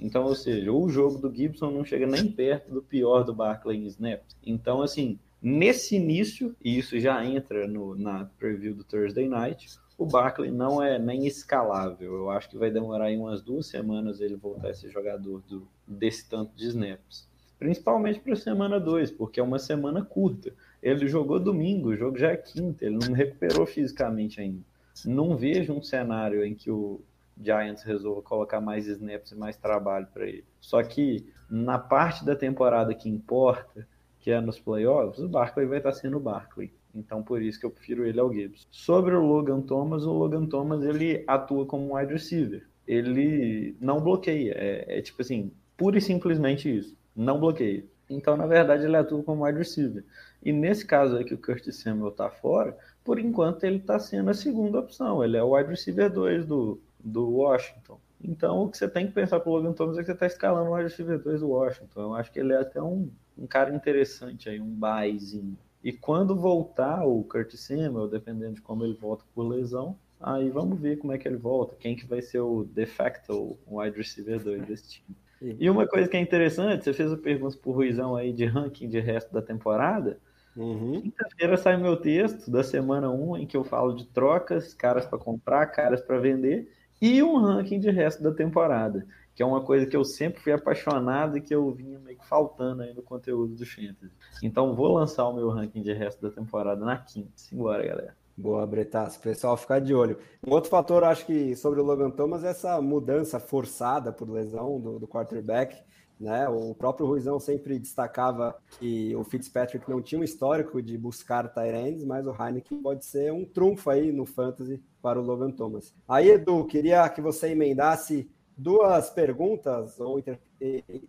[0.00, 3.78] Então, ou seja, o jogo do Gibson não chega nem perto do pior do Barkley
[3.78, 4.36] em snaps.
[4.44, 9.68] Então, assim, nesse início, e isso já entra no, na preview do Thursday Night,
[9.98, 12.14] o Barkley não é nem escalável.
[12.14, 15.66] Eu acho que vai demorar aí umas duas semanas ele voltar a ser jogador do,
[15.86, 17.28] desse tanto de snaps.
[17.58, 20.52] Principalmente para a semana 2, porque é uma semana curta.
[20.82, 24.62] Ele jogou domingo, o jogo já é quinta, ele não recuperou fisicamente ainda.
[25.06, 27.00] Não vejo um cenário em que o
[27.40, 30.44] Giants resolva colocar mais snaps e mais trabalho para ele.
[30.60, 33.86] Só que na parte da temporada que importa,
[34.20, 36.72] que é nos playoffs, o Barkley vai estar sendo o Barkley.
[36.96, 38.66] Então, por isso que eu prefiro ele ao Gibbs.
[38.70, 42.66] Sobre o Logan Thomas, o Logan Thomas ele atua como um wide receiver.
[42.86, 44.54] Ele não bloqueia.
[44.56, 46.96] É, é tipo assim, pura e simplesmente isso.
[47.14, 47.84] Não bloqueia.
[48.08, 50.04] Então, na verdade, ele atua como wide receiver.
[50.42, 54.30] E nesse caso aí que o Curtis Samuel tá fora, por enquanto ele está sendo
[54.30, 55.22] a segunda opção.
[55.22, 58.00] Ele é o wide receiver 2 do, do Washington.
[58.22, 60.70] Então, o que você tem que pensar pro Logan Thomas é que você está escalando
[60.70, 62.00] o wide receiver 2 do Washington.
[62.00, 65.58] Eu acho que ele é até um, um cara interessante aí, um buyzinho.
[65.86, 70.80] E quando voltar o Kurt Samuel, dependendo de como ele volta por lesão, aí vamos
[70.80, 74.42] ver como é que ele volta, quem que vai ser o de facto wide receiver
[74.42, 75.16] 2 desse time.
[75.60, 78.88] E uma coisa que é interessante, você fez a pergunta pro Ruizão aí de ranking
[78.88, 80.18] de resto da temporada.
[80.56, 81.02] Uhum.
[81.02, 85.20] Quinta-feira sai meu texto da semana 1, em que eu falo de trocas, caras para
[85.20, 86.68] comprar, caras para vender,
[87.00, 89.06] e um ranking de resto da temporada
[89.36, 92.26] que é uma coisa que eu sempre fui apaixonado e que eu vinha meio que
[92.26, 94.10] faltando aí no conteúdo do Fantasy.
[94.42, 97.30] Então vou lançar o meu ranking de resto da temporada na quinta.
[97.36, 98.16] Simbora, galera.
[98.34, 99.18] Boa, Bretas.
[99.18, 100.18] Pessoal, ficar de olho.
[100.46, 104.80] Um outro fator, acho que sobre o Logan Thomas, é essa mudança forçada por lesão
[104.80, 105.82] do, do quarterback.
[106.18, 106.48] Né?
[106.48, 112.04] O próprio Ruizão sempre destacava que o Fitzpatrick não tinha um histórico de buscar Tyrands,
[112.04, 115.94] mas o Heineken pode ser um trunfo aí no fantasy para o Logan Thomas.
[116.08, 120.22] Aí, Edu, queria que você emendasse duas perguntas ou,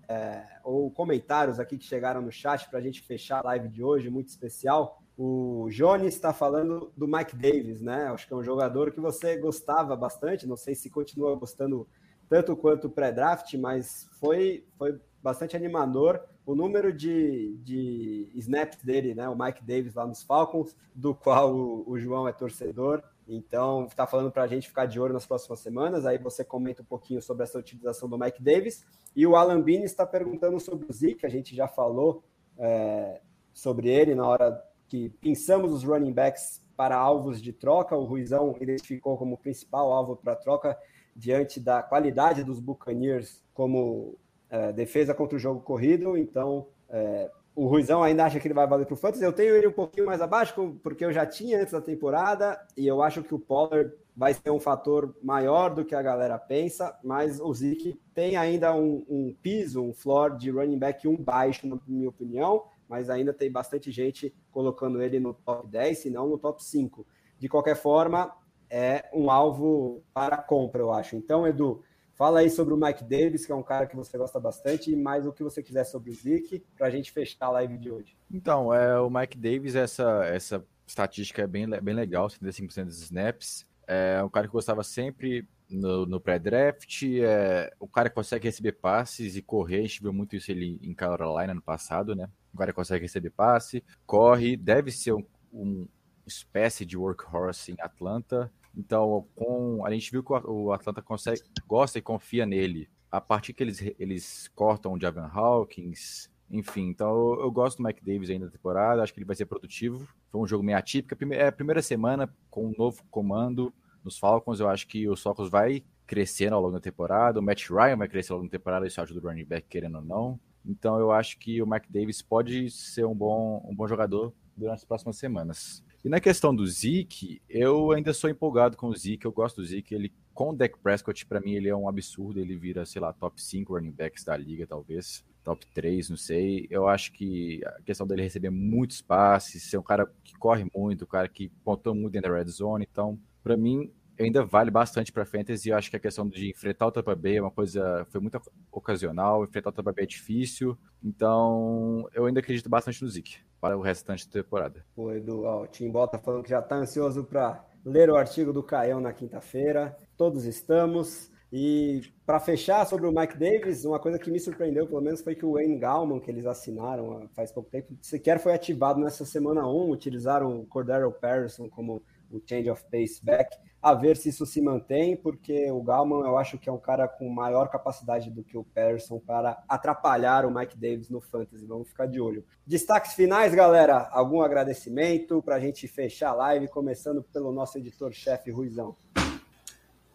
[0.10, 3.84] é, ou comentários aqui que chegaram no chat para a gente fechar a live de
[3.84, 5.02] hoje, muito especial.
[5.18, 8.08] O Jones está falando do Mike Davis, né?
[8.08, 11.88] Acho que é um jogador que você gostava bastante, não sei se continua gostando
[12.30, 19.28] tanto quanto pré-draft, mas foi, foi bastante animador o número de, de snaps dele, né?
[19.28, 23.02] O Mike Davis lá nos Falcons, do qual o, o João é torcedor.
[23.28, 26.06] Então, está falando para a gente ficar de olho nas próximas semanas.
[26.06, 28.86] Aí você comenta um pouquinho sobre essa utilização do Mike Davis.
[29.16, 32.24] E o Alan Bini está perguntando sobre o Zeke, a gente já falou
[32.58, 33.22] é,
[33.54, 37.98] sobre ele na hora que pensamos os running backs para alvos de troca.
[37.98, 40.78] O Ruizão identificou como principal alvo para troca
[41.16, 44.16] diante da qualidade dos Buccaneers como
[44.50, 46.16] é, defesa contra o jogo corrido.
[46.18, 49.24] Então, é, o Ruizão ainda acha que ele vai valer para o Fantasy.
[49.24, 52.86] Eu tenho ele um pouquinho mais abaixo, porque eu já tinha antes da temporada, e
[52.86, 56.96] eu acho que o Pollard vai ser um fator maior do que a galera pensa,
[57.04, 61.68] mas o Zeke tem ainda um, um piso, um floor de running back um baixo,
[61.68, 66.30] na minha opinião, mas ainda tem bastante gente colocando ele no top 10, se não
[66.30, 67.08] no top 5.
[67.40, 68.32] De qualquer forma,
[68.70, 71.16] é um alvo para compra, eu acho.
[71.16, 71.82] Então, Edu,
[72.18, 74.96] Fala aí sobre o Mike Davis, que é um cara que você gosta bastante, e
[74.96, 77.92] mais o que você quiser sobre o Zeke, para a gente fechar a live de
[77.92, 78.18] hoje.
[78.32, 83.68] Então, é, o Mike Davis, essa, essa estatística é bem, bem legal, 75% dos snaps.
[83.86, 87.04] É um cara que gostava sempre no, no pré-draft.
[87.22, 89.78] É, o cara consegue receber passes e correr.
[89.78, 92.28] A gente viu muito isso ele em Carolina no passado, né?
[92.52, 95.24] O cara consegue receber passe, corre, deve ser um,
[95.54, 95.88] um
[96.26, 98.52] espécie de workhorse em Atlanta.
[98.78, 102.88] Então, com, a gente viu que o Atlanta consegue, gosta e confia nele.
[103.12, 106.88] A partir que eles, eles cortam o Javan Hawkins, enfim.
[106.90, 109.48] Então, eu, eu, gosto do Mike Davis ainda na temporada, acho que ele vai ser
[109.48, 110.08] produtivo.
[110.30, 111.34] Foi um jogo meio atípico.
[111.34, 113.74] É a primeira semana com um novo comando
[114.04, 117.40] nos Falcons, eu acho que o Falcons vai crescendo ao longo da temporada.
[117.40, 119.96] O Matt Ryan vai crescer ao longo da temporada, isso ajuda o running back, querendo
[119.96, 120.40] ou não.
[120.64, 124.76] Então, eu acho que o Mike Davis pode ser um bom, um bom jogador durante
[124.76, 125.84] as próximas semanas.
[126.08, 129.68] E na questão do Zeke, eu ainda sou empolgado com o Zeke, eu gosto do
[129.68, 129.94] Zeke.
[129.94, 132.40] Ele, com o Dak Prescott, para mim, ele é um absurdo.
[132.40, 135.26] Ele vira, sei lá, top 5 running backs da liga, talvez.
[135.44, 136.66] Top 3, não sei.
[136.70, 141.04] Eu acho que a questão dele receber muitos passes, ser um cara que corre muito,
[141.04, 142.88] um cara que pontou muito dentro da red zone.
[142.90, 145.70] Então, para mim, ainda vale bastante para fantasy.
[145.70, 148.42] Eu acho que a questão de enfrentar o Tampa Bay é uma coisa foi muito
[148.72, 149.44] ocasional.
[149.44, 150.78] Enfrentar o Tampa Bay é difícil.
[151.04, 154.86] Então, eu ainda acredito bastante no Zeke para o restante da temporada.
[154.96, 158.52] O Edu, ó, o Tim Bota falando que já está ansioso para ler o artigo
[158.52, 159.98] do Caião na quinta-feira.
[160.16, 161.32] Todos estamos.
[161.52, 165.34] E para fechar sobre o Mike Davis, uma coisa que me surpreendeu, pelo menos, foi
[165.34, 169.66] que o Wayne Gallman, que eles assinaram faz pouco tempo, sequer foi ativado nessa semana
[169.66, 169.90] 1.
[169.90, 174.62] Utilizaram o Cordero Patterson como o change of pace back a ver se isso se
[174.62, 178.58] mantém, porque o Galman eu acho que é um cara com maior capacidade do que
[178.58, 181.66] o Patterson para atrapalhar o Mike Davis no Fantasy.
[181.66, 182.44] Vamos ficar de olho.
[182.66, 184.10] Destaques finais, galera.
[184.12, 188.96] Algum agradecimento para a gente fechar a live, começando pelo nosso editor-chefe Ruizão.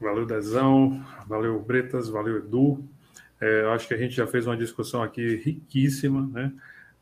[0.00, 1.02] Valeu, Dezão.
[1.26, 2.08] Valeu, Bretas.
[2.08, 2.84] Valeu, Edu.
[3.40, 6.52] É, acho que a gente já fez uma discussão aqui riquíssima, né?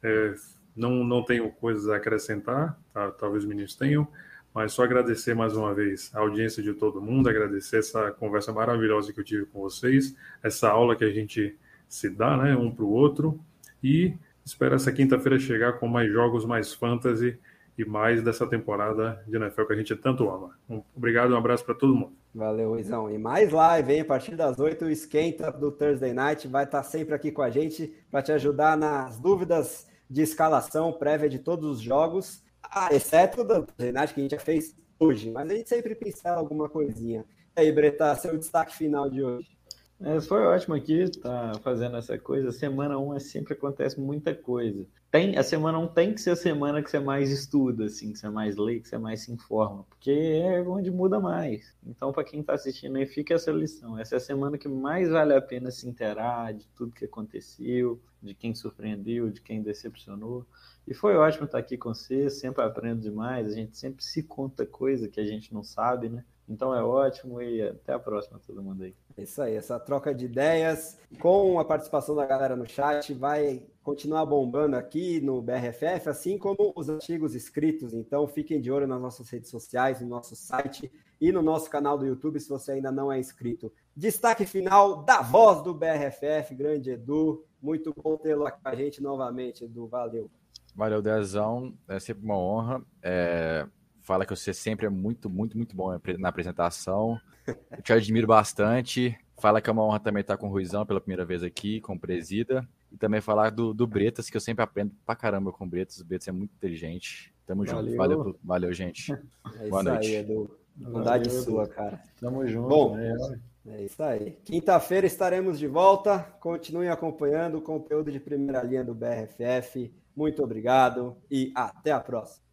[0.02, 0.34] É,
[0.76, 3.10] não, não tenho coisas a acrescentar, tá?
[3.10, 4.06] talvez os meninos tenham.
[4.54, 9.12] Mas só agradecer mais uma vez a audiência de todo mundo, agradecer essa conversa maravilhosa
[9.12, 11.56] que eu tive com vocês, essa aula que a gente
[11.88, 13.40] se dá, né, um para o outro,
[13.82, 14.14] e
[14.44, 17.38] espero essa quinta-feira chegar com mais jogos, mais fantasy
[17.78, 20.50] e mais dessa temporada de NFL que a gente tanto ama.
[20.68, 22.12] Um, obrigado, um abraço para todo mundo.
[22.34, 23.10] Valeu, Ruizão.
[23.10, 24.00] E mais live, hein?
[24.00, 27.50] A partir das 8, o Esquenta do Thursday Night vai estar sempre aqui com a
[27.50, 33.44] gente para te ajudar nas dúvidas de escalação prévia de todos os jogos ah, exceto
[33.44, 37.24] da Renate que a gente já fez hoje, mas a gente sempre pincela alguma coisinha.
[37.56, 39.59] E aí, Breta, seu destaque final de hoje.
[40.02, 42.50] É, foi ótimo aqui tá fazendo essa coisa.
[42.50, 44.86] Semana 1 é, sempre acontece muita coisa.
[45.10, 48.18] Tem, a semana 1 tem que ser a semana que você mais estuda, assim, que
[48.18, 51.76] você mais lê, que você mais se informa, porque é onde muda mais.
[51.84, 53.98] Então, para quem está assistindo aí, fica essa lição.
[53.98, 58.00] Essa é a semana que mais vale a pena se interar de tudo que aconteceu,
[58.22, 60.46] de quem surpreendeu, de quem decepcionou.
[60.86, 64.64] E foi ótimo estar aqui com você, sempre aprendo demais, a gente sempre se conta
[64.64, 66.24] coisa que a gente não sabe, né?
[66.50, 68.94] Então é ótimo e até a próxima, todo mundo aí.
[69.16, 73.62] É isso aí, essa troca de ideias com a participação da galera no chat vai
[73.84, 77.94] continuar bombando aqui no BRFF, assim como os artigos escritos.
[77.94, 80.90] Então fiquem de olho nas nossas redes sociais, no nosso site
[81.20, 83.72] e no nosso canal do YouTube, se você ainda não é inscrito.
[83.94, 87.44] Destaque final da voz do BRFF, grande Edu.
[87.62, 89.86] Muito bom tê-lo aqui com a gente novamente, Edu.
[89.86, 90.28] Valeu.
[90.74, 91.74] Valeu, Dezão.
[91.86, 92.82] É sempre uma honra.
[93.02, 93.66] É...
[94.02, 97.20] Fala que você sempre é muito, muito, muito bom na apresentação.
[97.46, 99.16] Eu te admiro bastante.
[99.38, 101.94] Fala que é uma honra também estar com o Ruizão pela primeira vez aqui, com
[101.94, 102.68] o Presida.
[102.92, 105.98] E também falar do, do Bretas, que eu sempre aprendo pra caramba com o Bretas.
[105.98, 107.32] O Bretas é muito inteligente.
[107.46, 107.84] Tamo valeu.
[107.84, 107.96] junto.
[107.96, 109.12] Valeu, valeu gente.
[109.60, 110.08] É Boa noite.
[110.08, 110.60] Aí, Edu.
[110.76, 112.00] Bondade sua, cara.
[112.18, 112.68] Tamo junto.
[112.68, 113.40] Bom, né?
[113.66, 114.38] é isso aí.
[114.44, 116.20] Quinta-feira estaremos de volta.
[116.40, 119.92] Continuem acompanhando o conteúdo de primeira linha do BRFF.
[120.14, 122.44] Muito obrigado e até a próxima.